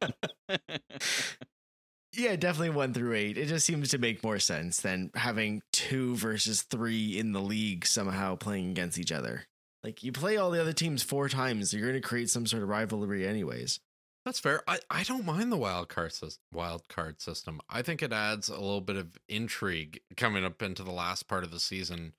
yeah, 2.15 2.37
definitely 2.37 2.71
one 2.71 2.93
through 2.93 3.15
eight. 3.15 3.39
It 3.39 3.47
just 3.47 3.67
seems 3.67 3.91
to 3.91 3.99
make 3.99 4.23
more 4.23 4.39
sense 4.39 4.81
than 4.81 5.11
having 5.15 5.63
two 5.73 6.17
versus 6.17 6.63
three 6.63 7.19
in 7.19 7.33
the 7.33 7.41
league 7.41 7.87
somehow 7.87 8.37
playing 8.37 8.71
against 8.71 8.99
each 8.99 9.13
other. 9.13 9.47
Like 9.83 10.03
you 10.03 10.13
play 10.13 10.37
all 10.37 10.51
the 10.51 10.61
other 10.61 10.73
teams 10.73 11.03
four 11.03 11.29
times, 11.29 11.73
you're 11.73 11.83
going 11.83 12.01
to 12.01 12.07
create 12.07 12.31
some 12.31 12.47
sort 12.47 12.63
of 12.63 12.69
rivalry, 12.69 13.27
anyways. 13.27 13.81
That's 14.29 14.41
fair. 14.41 14.61
I, 14.69 14.79
I 14.91 15.05
don't 15.05 15.25
mind 15.25 15.51
the 15.51 15.57
wild 15.57 15.89
card 15.89 16.13
wild 16.53 16.87
card 16.91 17.23
system. 17.23 17.63
I 17.71 17.81
think 17.81 18.03
it 18.03 18.13
adds 18.13 18.51
a 18.51 18.61
little 18.61 18.83
bit 18.83 18.97
of 18.97 19.17
intrigue 19.27 20.01
coming 20.19 20.45
up 20.45 20.61
into 20.61 20.83
the 20.83 20.91
last 20.91 21.29
part 21.29 21.45
of 21.45 21.51
the 21.51 21.59
season 21.59 22.13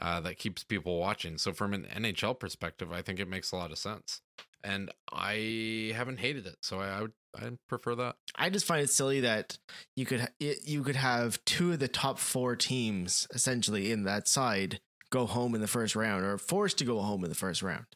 uh, 0.00 0.20
that 0.20 0.38
keeps 0.38 0.62
people 0.62 1.00
watching. 1.00 1.38
So 1.38 1.52
from 1.52 1.74
an 1.74 1.88
NHL 1.92 2.38
perspective, 2.38 2.92
I 2.92 3.02
think 3.02 3.18
it 3.18 3.26
makes 3.26 3.50
a 3.50 3.56
lot 3.56 3.72
of 3.72 3.78
sense, 3.78 4.20
and 4.62 4.92
I 5.12 5.92
haven't 5.92 6.20
hated 6.20 6.46
it. 6.46 6.58
So 6.60 6.78
I, 6.78 6.86
I 6.86 7.02
would 7.02 7.12
I 7.36 7.50
prefer 7.68 7.96
that. 7.96 8.14
I 8.36 8.48
just 8.48 8.64
find 8.64 8.84
it 8.84 8.90
silly 8.90 9.18
that 9.22 9.58
you 9.96 10.06
could 10.06 10.28
you 10.38 10.84
could 10.84 10.94
have 10.94 11.44
two 11.46 11.72
of 11.72 11.80
the 11.80 11.88
top 11.88 12.20
four 12.20 12.54
teams 12.54 13.26
essentially 13.34 13.90
in 13.90 14.04
that 14.04 14.28
side 14.28 14.78
go 15.10 15.26
home 15.26 15.52
in 15.56 15.60
the 15.60 15.66
first 15.66 15.96
round 15.96 16.24
or 16.24 16.38
forced 16.38 16.78
to 16.78 16.84
go 16.84 17.00
home 17.00 17.24
in 17.24 17.28
the 17.28 17.34
first 17.34 17.60
round. 17.60 17.86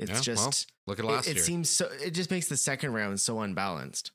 It's 0.00 0.10
Yeah, 0.26 0.34
well, 0.34 0.46
just 0.46 0.72
Look 0.86 0.98
at 0.98 1.04
it, 1.04 1.08
last 1.08 1.28
it 1.28 1.36
year. 1.36 1.44
seems 1.44 1.70
so 1.70 1.88
it 2.02 2.10
just 2.12 2.30
makes 2.30 2.48
the 2.48 2.56
second 2.56 2.92
round 2.92 3.20
so 3.20 3.40
unbalanced. 3.40 4.12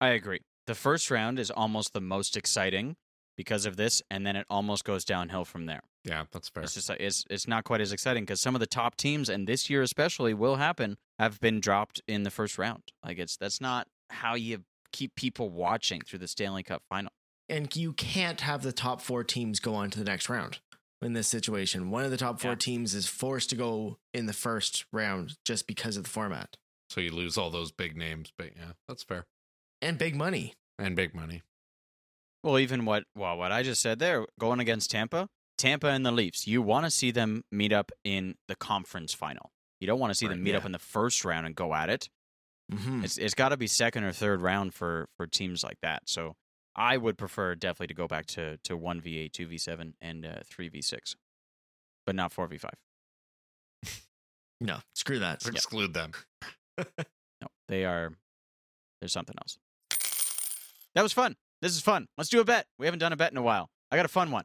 I 0.00 0.10
agree. 0.10 0.40
The 0.66 0.74
first 0.74 1.10
round 1.10 1.38
is 1.38 1.50
almost 1.50 1.92
the 1.92 2.00
most 2.00 2.36
exciting 2.36 2.96
because 3.36 3.66
of 3.66 3.76
this, 3.76 4.02
and 4.10 4.26
then 4.26 4.36
it 4.36 4.46
almost 4.48 4.84
goes 4.84 5.04
downhill 5.04 5.44
from 5.44 5.66
there. 5.66 5.80
yeah, 6.04 6.24
that's 6.30 6.48
fair. 6.48 6.62
It's 6.62 6.74
just 6.74 6.90
it's 6.90 7.24
it's 7.28 7.48
not 7.48 7.64
quite 7.64 7.80
as 7.80 7.92
exciting 7.92 8.24
because 8.24 8.40
some 8.40 8.54
of 8.54 8.60
the 8.60 8.66
top 8.66 8.96
teams, 8.96 9.28
and 9.28 9.46
this 9.46 9.68
year 9.68 9.82
especially, 9.82 10.32
will 10.34 10.56
happen 10.56 10.96
have 11.18 11.40
been 11.40 11.60
dropped 11.60 12.00
in 12.06 12.22
the 12.22 12.30
first 12.30 12.56
round. 12.58 12.82
Like 13.04 13.18
it's 13.18 13.36
that's 13.36 13.60
not 13.60 13.88
how 14.10 14.34
you 14.34 14.64
keep 14.92 15.14
people 15.14 15.50
watching 15.50 16.00
through 16.00 16.18
the 16.20 16.28
Stanley 16.28 16.62
Cup 16.62 16.82
final. 16.88 17.12
And 17.48 17.74
you 17.74 17.92
can't 17.92 18.40
have 18.42 18.62
the 18.62 18.72
top 18.72 19.00
four 19.00 19.24
teams 19.24 19.58
go 19.60 19.74
on 19.74 19.90
to 19.90 19.98
the 19.98 20.04
next 20.04 20.28
round 20.28 20.60
in 21.02 21.12
this 21.14 21.28
situation. 21.28 21.90
One 21.90 22.04
of 22.04 22.10
the 22.10 22.16
top 22.16 22.40
four 22.40 22.52
Yeah. 22.52 22.56
teams 22.56 22.94
is 22.94 23.06
forced 23.06 23.50
to 23.50 23.56
go 23.56 23.98
in 24.12 24.26
the 24.26 24.32
first 24.32 24.84
round 24.92 25.36
just 25.44 25.66
because 25.66 25.96
of 25.96 26.04
the 26.04 26.10
format 26.10 26.56
so 26.88 27.00
you 27.00 27.10
lose 27.12 27.38
all 27.38 27.50
those 27.50 27.70
big 27.70 27.96
names, 27.96 28.32
but 28.36 28.50
yeah, 28.56 28.72
that's 28.88 29.02
fair. 29.04 29.26
and 29.80 29.96
big 29.96 30.16
money. 30.16 30.54
And 30.78 30.96
big 30.96 31.14
money. 31.14 31.42
Well, 32.42 32.58
even 32.58 32.84
what 32.84 33.04
well 33.14 33.36
what 33.36 33.52
I 33.52 33.62
just 33.62 33.80
said 33.82 33.98
there, 33.98 34.26
going 34.38 34.60
against 34.60 34.90
Tampa, 34.90 35.28
Tampa 35.58 35.88
and 35.88 36.04
the 36.04 36.10
Leafs, 36.10 36.46
you 36.46 36.62
want 36.62 36.86
to 36.86 36.90
see 36.90 37.10
them 37.10 37.44
meet 37.52 37.72
up 37.72 37.92
in 38.02 38.34
the 38.48 38.56
conference 38.56 39.12
final. 39.14 39.52
You 39.78 39.86
don't 39.86 40.00
want 40.00 40.10
to 40.10 40.14
see 40.14 40.26
them 40.26 40.38
Right, 40.38 40.44
meet 40.44 40.54
up 40.54 40.64
in 40.64 40.72
the 40.72 40.78
first 40.78 41.24
round 41.24 41.46
and 41.46 41.54
go 41.54 41.74
at 41.74 41.90
it. 41.90 42.08
Mm-hmm. 42.72 43.04
It's 43.04 43.18
it's 43.18 43.34
got 43.34 43.50
to 43.50 43.56
be 43.56 43.66
second 43.66 44.04
or 44.04 44.12
third 44.12 44.40
round 44.42 44.74
for 44.74 45.08
for 45.16 45.26
teams 45.26 45.62
like 45.62 45.78
that. 45.82 46.02
So 46.08 46.34
I 46.76 46.96
would 46.96 47.18
prefer 47.18 47.54
definitely 47.54 47.88
to 47.88 47.94
go 47.94 48.06
back 48.06 48.26
to 48.26 48.56
to 48.58 48.76
one 48.76 49.00
v 49.00 49.18
eight, 49.18 49.32
two 49.32 49.46
v 49.46 49.58
seven, 49.58 49.94
and 50.00 50.24
uh, 50.24 50.40
three 50.44 50.68
v 50.68 50.80
six, 50.80 51.16
but 52.06 52.14
not 52.14 52.32
four 52.32 52.46
v 52.46 52.58
five. 52.58 52.74
No, 54.60 54.78
screw 54.94 55.18
that. 55.20 55.46
Exclude 55.46 55.94
them. 55.94 56.12
No, 56.78 57.48
they 57.68 57.84
are. 57.84 58.12
There's 59.00 59.12
something 59.12 59.34
else. 59.40 59.58
That 60.94 61.02
was 61.02 61.12
fun. 61.12 61.36
This 61.62 61.72
is 61.72 61.80
fun. 61.80 62.08
Let's 62.18 62.28
do 62.28 62.40
a 62.40 62.44
bet. 62.44 62.66
We 62.78 62.86
haven't 62.86 62.98
done 62.98 63.12
a 63.12 63.16
bet 63.16 63.32
in 63.32 63.38
a 63.38 63.42
while. 63.42 63.70
I 63.90 63.96
got 63.96 64.04
a 64.04 64.08
fun 64.08 64.30
one. 64.30 64.44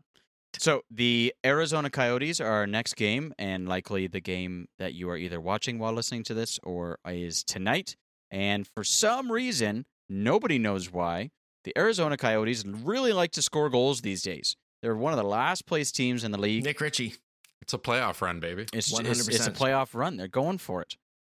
So 0.58 0.84
the 0.90 1.34
Arizona 1.46 1.90
Coyotes 1.90 2.40
are 2.40 2.48
our 2.48 2.66
next 2.66 2.96
game, 2.96 3.34
and 3.38 3.68
likely 3.68 4.08
the 4.08 4.22
game 4.22 4.68
that 4.80 4.94
you 4.94 5.10
are 5.10 5.18
either 5.18 5.42
watching 5.42 5.80
while 5.80 5.92
listening 5.92 6.24
to 6.24 6.34
this 6.34 6.60
or 6.64 6.98
is 7.06 7.44
tonight. 7.44 7.98
And 8.32 8.66
for 8.66 8.86
some 8.86 9.32
reason, 9.32 9.86
nobody 10.08 10.58
knows 10.58 10.94
why, 10.94 11.32
the 11.66 11.78
Arizona 11.78 12.16
Coyotes 12.16 12.64
really 12.66 13.12
like 13.12 13.32
to 13.32 13.42
score 13.42 13.70
goals 13.70 14.02
these 14.02 14.22
days. 14.22 14.56
They're 14.82 14.96
one 14.96 15.12
of 15.12 15.18
the 15.18 15.26
last 15.26 15.66
place 15.66 15.92
teams 15.92 16.24
in 16.24 16.32
the 16.32 16.38
league. 16.38 16.64
Nick 16.64 16.80
Ritchie. 16.80 17.16
It's 17.62 17.74
a 17.74 17.80
playoff 17.80 18.22
run, 18.22 18.40
baby. 18.40 18.68
It's, 18.72 18.98
it's, 18.98 19.28
it's 19.28 19.48
a 19.48 19.52
playoff 19.52 19.96
run. 19.96 20.18
They're 20.18 20.28
going 20.28 20.60
for 20.60 20.84
it. 20.84 20.96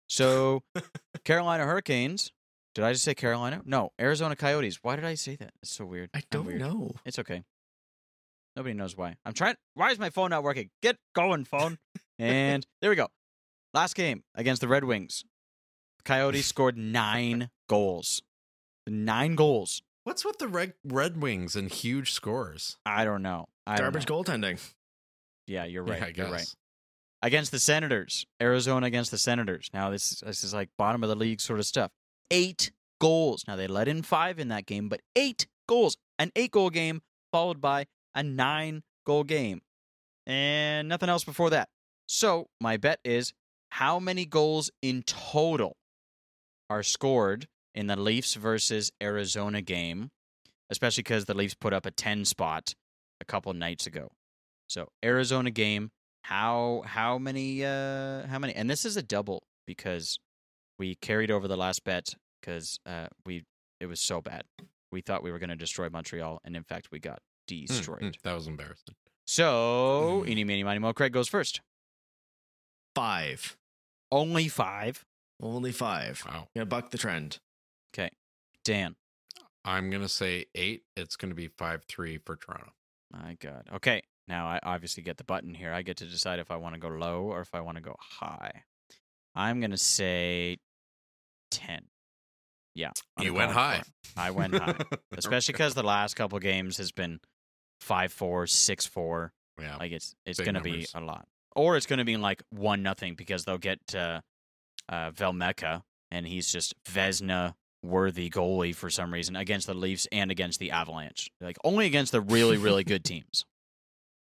So, 0.08 0.64
Carolina 1.24 1.64
Hurricanes. 1.64 2.32
Did 2.74 2.84
I 2.84 2.92
just 2.92 3.04
say 3.04 3.14
Carolina? 3.14 3.62
No, 3.64 3.92
Arizona 4.00 4.36
Coyotes. 4.36 4.80
Why 4.82 4.96
did 4.96 5.04
I 5.04 5.14
say 5.14 5.36
that? 5.36 5.52
It's 5.62 5.72
so 5.72 5.86
weird. 5.86 6.10
I 6.12 6.22
don't 6.30 6.44
weird. 6.44 6.60
know. 6.60 6.90
It's 7.06 7.18
okay. 7.20 7.44
Nobody 8.56 8.74
knows 8.74 8.96
why. 8.96 9.16
I'm 9.24 9.32
trying. 9.32 9.54
Why 9.74 9.92
is 9.92 9.98
my 9.98 10.10
phone 10.10 10.30
not 10.30 10.42
working? 10.42 10.70
Get 10.82 10.96
going, 11.14 11.44
phone. 11.44 11.78
and 12.18 12.66
there 12.82 12.90
we 12.90 12.96
go. 12.96 13.08
Last 13.72 13.94
game 13.94 14.24
against 14.34 14.60
the 14.60 14.68
Red 14.68 14.84
Wings. 14.84 15.24
Coyotes 16.04 16.46
scored 16.46 16.76
nine 16.76 17.50
goals. 17.68 18.22
Nine 18.86 19.36
goals. 19.36 19.82
What's 20.06 20.24
with 20.24 20.38
the 20.38 20.46
Red 20.46 20.74
Red 20.84 21.20
Wings 21.20 21.56
and 21.56 21.68
huge 21.68 22.12
scores? 22.12 22.76
I 22.86 23.04
don't 23.04 23.22
know. 23.22 23.46
I 23.66 23.74
don't 23.74 23.86
Garbage 23.86 24.08
know. 24.08 24.22
goaltending. 24.22 24.60
Yeah, 25.48 25.64
you're 25.64 25.82
right. 25.82 25.98
Yeah, 25.98 26.06
I 26.06 26.12
you're 26.14 26.30
right. 26.30 26.54
against 27.22 27.50
the 27.50 27.58
Senators. 27.58 28.24
Arizona 28.40 28.86
against 28.86 29.10
the 29.10 29.18
Senators. 29.18 29.68
Now 29.74 29.90
this 29.90 30.12
is, 30.12 30.20
this 30.20 30.44
is 30.44 30.54
like 30.54 30.68
bottom 30.78 31.02
of 31.02 31.08
the 31.08 31.16
league 31.16 31.40
sort 31.40 31.58
of 31.58 31.66
stuff. 31.66 31.90
Eight 32.30 32.70
goals. 33.00 33.42
Now 33.48 33.56
they 33.56 33.66
let 33.66 33.88
in 33.88 34.02
five 34.02 34.38
in 34.38 34.46
that 34.46 34.64
game, 34.64 34.88
but 34.88 35.00
eight 35.16 35.48
goals. 35.68 35.96
An 36.20 36.30
eight 36.36 36.52
goal 36.52 36.70
game 36.70 37.02
followed 37.32 37.60
by 37.60 37.86
a 38.14 38.22
nine 38.22 38.84
goal 39.04 39.24
game, 39.24 39.60
and 40.24 40.88
nothing 40.88 41.08
else 41.08 41.24
before 41.24 41.50
that. 41.50 41.68
So 42.06 42.46
my 42.60 42.76
bet 42.76 43.00
is 43.04 43.32
how 43.70 43.98
many 43.98 44.24
goals 44.24 44.70
in 44.82 45.02
total 45.02 45.76
are 46.70 46.84
scored 46.84 47.48
in 47.76 47.86
the 47.86 47.94
Leafs 47.96 48.34
versus 48.34 48.90
Arizona 49.02 49.60
game, 49.62 50.10
especially 50.70 51.02
because 51.02 51.26
the 51.26 51.34
Leafs 51.34 51.54
put 51.54 51.72
up 51.72 51.86
a 51.86 51.90
ten 51.92 52.24
spot 52.24 52.74
a 53.20 53.24
couple 53.24 53.52
nights 53.52 53.86
ago. 53.86 54.08
So 54.68 54.88
Arizona 55.04 55.50
game, 55.52 55.90
how 56.24 56.82
how 56.86 57.18
many 57.18 57.64
uh 57.64 58.26
how 58.26 58.38
many 58.40 58.52
and 58.54 58.68
this 58.68 58.84
is 58.84 58.96
a 58.96 59.02
double 59.02 59.44
because 59.66 60.18
we 60.78 60.96
carried 60.96 61.30
over 61.30 61.46
the 61.46 61.56
last 61.56 61.84
bet 61.84 62.14
because 62.40 62.78
uh 62.86 63.06
we 63.24 63.44
it 63.80 63.86
was 63.86 64.00
so 64.00 64.20
bad. 64.20 64.42
We 64.90 65.02
thought 65.02 65.22
we 65.22 65.30
were 65.30 65.38
going 65.38 65.50
to 65.50 65.56
destroy 65.56 65.88
Montreal 65.90 66.40
and 66.44 66.56
in 66.56 66.64
fact 66.64 66.88
we 66.90 66.98
got 66.98 67.20
Hmm, 67.48 67.66
destroyed. 67.66 68.00
hmm, 68.00 68.08
that 68.24 68.32
was 68.34 68.46
embarrassing. 68.48 68.94
So, 69.28 70.24
eeny 70.26 70.42
meeny 70.44 70.64
miny 70.64 70.78
mo, 70.80 70.92
Craig 70.92 71.12
goes 71.12 71.28
first. 71.28 71.60
Five. 72.94 73.56
Only 74.10 74.48
5. 74.48 75.04
Only 75.42 75.72
five. 75.72 76.22
Wow. 76.26 76.48
Gonna 76.54 76.66
buck 76.66 76.90
the 76.90 76.98
trend. 76.98 77.38
Okay. 77.96 78.10
Dan. 78.64 78.96
I'm 79.64 79.90
gonna 79.90 80.08
say 80.08 80.46
eight. 80.54 80.82
It's 80.96 81.16
gonna 81.16 81.34
be 81.34 81.48
five 81.48 81.84
three 81.88 82.18
for 82.18 82.36
Toronto. 82.36 82.72
My 83.12 83.36
god. 83.40 83.68
Okay. 83.74 84.02
Now 84.28 84.46
I 84.46 84.58
obviously 84.62 85.02
get 85.02 85.16
the 85.16 85.24
button 85.24 85.54
here. 85.54 85.72
I 85.72 85.82
get 85.82 85.96
to 85.98 86.04
decide 86.06 86.38
if 86.38 86.50
I 86.50 86.56
want 86.56 86.74
to 86.74 86.80
go 86.80 86.88
low 86.88 87.22
or 87.22 87.40
if 87.40 87.54
I 87.54 87.60
want 87.60 87.76
to 87.76 87.82
go 87.82 87.94
high. 88.00 88.62
I'm 89.34 89.60
going 89.60 89.70
to 89.70 89.76
say 89.76 90.56
10. 91.50 91.82
Yeah. 92.74 92.90
You 93.20 93.34
went 93.34 93.52
high. 93.52 93.82
I 94.16 94.30
went 94.30 94.54
high. 94.54 94.74
especially 95.16 95.52
because 95.52 95.74
the 95.74 95.82
last 95.82 96.14
couple 96.14 96.38
games 96.38 96.78
has 96.78 96.92
been 96.92 97.20
five 97.80 98.12
four, 98.12 98.46
six 98.46 98.84
four. 98.86 99.32
yeah, 99.60 99.76
Like 99.76 99.92
it's 99.92 100.14
it's 100.26 100.40
gonna 100.40 100.60
be 100.60 100.86
a 100.94 101.00
lot, 101.00 101.26
or 101.54 101.76
it's 101.76 101.86
gonna 101.86 102.04
be 102.04 102.16
like 102.16 102.42
one 102.50 102.82
nothing 102.82 103.14
because 103.14 103.44
they'll 103.44 103.58
get 103.58 103.78
uh, 103.94 104.20
uh, 104.88 105.10
Vejmelka 105.10 105.82
and 106.10 106.26
he's 106.26 106.50
just 106.52 106.74
Vezina 106.84 107.54
worthy 107.82 108.30
goalie 108.30 108.74
for 108.74 108.90
some 108.90 109.12
reason 109.12 109.36
against 109.36 109.66
the 109.66 109.74
Leafs 109.74 110.06
and 110.10 110.30
against 110.30 110.58
the 110.58 110.70
Avalanche. 110.70 111.30
Like 111.40 111.56
only 111.64 111.86
against 111.86 112.12
the 112.12 112.20
really 112.20 112.56
really 112.56 112.84
good 112.84 113.04
teams. 113.04 113.44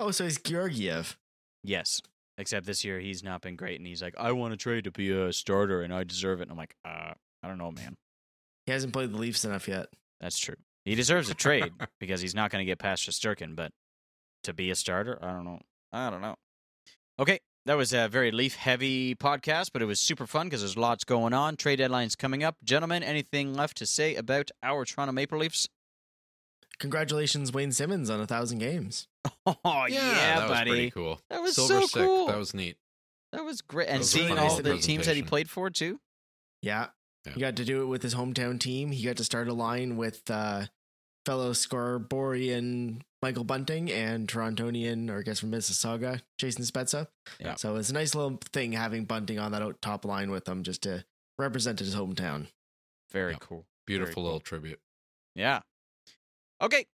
Oh, 0.00 0.10
so 0.10 0.24
he's 0.24 0.40
Georgiev. 0.40 1.16
Yes. 1.62 2.00
Except 2.38 2.66
this 2.66 2.84
year 2.84 2.98
he's 2.98 3.22
not 3.22 3.42
been 3.42 3.56
great 3.56 3.78
and 3.78 3.86
he's 3.86 4.02
like, 4.02 4.14
I 4.18 4.32
want 4.32 4.52
to 4.52 4.56
trade 4.56 4.84
to 4.84 4.90
be 4.90 5.10
a 5.10 5.32
starter 5.32 5.82
and 5.82 5.94
I 5.94 6.04
deserve 6.04 6.40
it. 6.40 6.44
And 6.44 6.52
I'm 6.52 6.56
like, 6.56 6.74
uh, 6.84 7.12
I 7.42 7.48
don't 7.48 7.58
know, 7.58 7.70
man. 7.70 7.94
He 8.66 8.72
hasn't 8.72 8.92
played 8.92 9.12
the 9.12 9.18
Leafs 9.18 9.44
enough 9.44 9.68
yet. 9.68 9.86
That's 10.20 10.38
true. 10.38 10.56
He 10.84 10.94
deserves 10.94 11.30
a 11.30 11.34
trade 11.34 11.72
because 12.00 12.20
he's 12.20 12.34
not 12.34 12.50
going 12.50 12.60
to 12.60 12.70
get 12.70 12.78
past 12.78 13.08
Shesterkin, 13.08 13.54
but 13.54 13.70
to 14.44 14.52
be 14.52 14.70
a 14.70 14.74
starter, 14.74 15.18
I 15.22 15.32
don't 15.32 15.44
know. 15.44 15.60
I 15.92 16.10
don't 16.10 16.22
know. 16.22 16.36
Okay, 17.18 17.40
that 17.66 17.76
was 17.76 17.92
a 17.92 18.08
very 18.08 18.30
Leaf 18.30 18.56
heavy 18.56 19.14
podcast, 19.14 19.70
but 19.72 19.82
it 19.82 19.86
was 19.86 20.00
super 20.00 20.26
fun 20.26 20.46
because 20.46 20.60
there's 20.60 20.76
lots 20.76 21.04
going 21.04 21.32
on. 21.32 21.56
Trade 21.56 21.78
deadlines 21.78 22.16
coming 22.18 22.42
up. 22.42 22.56
Gentlemen, 22.64 23.02
anything 23.02 23.54
left 23.54 23.76
to 23.78 23.86
say 23.86 24.14
about 24.14 24.50
our 24.62 24.84
Toronto 24.84 25.12
Maple 25.12 25.38
Leafs? 25.38 25.68
Congratulations, 26.78 27.52
Wayne 27.52 27.70
Simmonds, 27.70 28.10
on 28.10 28.20
a 28.20 28.26
thousand 28.26 28.58
games. 28.58 29.06
Oh, 29.64 29.86
yeah, 29.88 30.00
that 30.40 30.48
was 30.48 30.58
pretty 30.58 30.70
buddy. 30.70 30.90
cool. 30.90 31.20
That 31.30 31.42
was 31.42 31.54
Silver 31.54 31.80
so 31.82 31.86
Sick. 31.86 32.02
cool. 32.02 32.26
That 32.28 32.38
was 32.38 32.54
neat. 32.54 32.76
That 33.32 33.44
was 33.44 33.60
great. 33.60 33.88
And 33.88 33.98
was 33.98 34.10
seeing 34.10 34.36
all 34.38 34.56
the 34.60 34.78
teams 34.78 35.06
that 35.06 35.14
he 35.16 35.22
played 35.22 35.48
for, 35.50 35.70
too. 35.70 36.00
Yeah. 36.60 36.86
Yeah. 37.26 37.32
He 37.34 37.40
got 37.40 37.56
to 37.56 37.64
do 37.64 37.82
it 37.82 37.86
with 37.86 38.02
his 38.02 38.14
hometown 38.14 38.58
team. 38.58 38.90
He 38.92 39.04
got 39.04 39.16
to 39.16 39.24
start 39.24 39.48
a 39.48 39.52
line 39.52 39.96
with 39.96 40.28
uh, 40.30 40.66
fellow 41.24 41.52
Scarborian 41.52 43.02
Michael 43.22 43.44
Bunting 43.44 43.90
and 43.90 44.26
Torontonian, 44.26 45.08
or 45.08 45.20
I 45.20 45.22
guess 45.22 45.38
from 45.40 45.52
Mississauga, 45.52 46.20
Jason 46.38 46.64
Spezza. 46.64 47.06
Yeah. 47.38 47.54
So 47.54 47.76
it's 47.76 47.88
a 47.90 47.92
nice 47.94 48.14
little 48.16 48.38
thing 48.52 48.72
having 48.72 49.04
Bunting 49.04 49.38
on 49.38 49.52
that 49.52 49.80
top 49.80 50.04
line 50.04 50.30
with 50.30 50.44
them 50.44 50.64
just 50.64 50.82
to 50.82 51.04
represent 51.38 51.78
his 51.78 51.94
hometown. 51.94 52.48
Very 53.12 53.32
Yeah. 53.32 53.38
cool. 53.40 53.64
Beautiful 53.86 54.14
cool. 54.14 54.24
little 54.24 54.40
tribute. 54.40 54.80
Yeah. 55.34 55.60
Okay. 56.60 56.86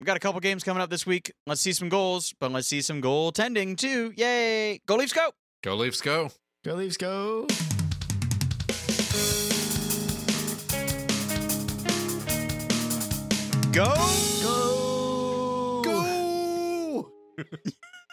We 0.00 0.04
got 0.04 0.16
a 0.16 0.20
couple 0.20 0.40
games 0.40 0.62
coming 0.64 0.82
up 0.82 0.90
this 0.90 1.06
week. 1.06 1.32
Let's 1.46 1.60
see 1.60 1.72
some 1.72 1.88
goals, 1.88 2.34
but 2.38 2.52
let's 2.52 2.68
see 2.68 2.82
some 2.82 3.00
goaltending 3.00 3.76
too. 3.78 4.12
Yay! 4.16 4.80
Go 4.86 4.96
Leafs, 4.96 5.12
go! 5.14 5.30
Go 5.62 5.74
Leafs, 5.74 6.00
go! 6.02 6.30
Go 6.64 6.74
Leafs, 6.74 6.96
go! 6.98 7.46
Go! 13.72 13.94
Go! 14.42 14.65
Go! 17.36 17.44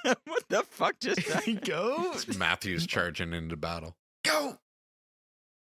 what 0.26 0.44
the 0.50 0.64
fuck 0.64 1.00
just 1.00 1.22
happened? 1.28 1.62
go! 1.62 2.14
Matthews 2.38 2.86
charging 2.88 3.34
into 3.34 3.56
battle. 3.58 3.96
Go! 4.26 4.58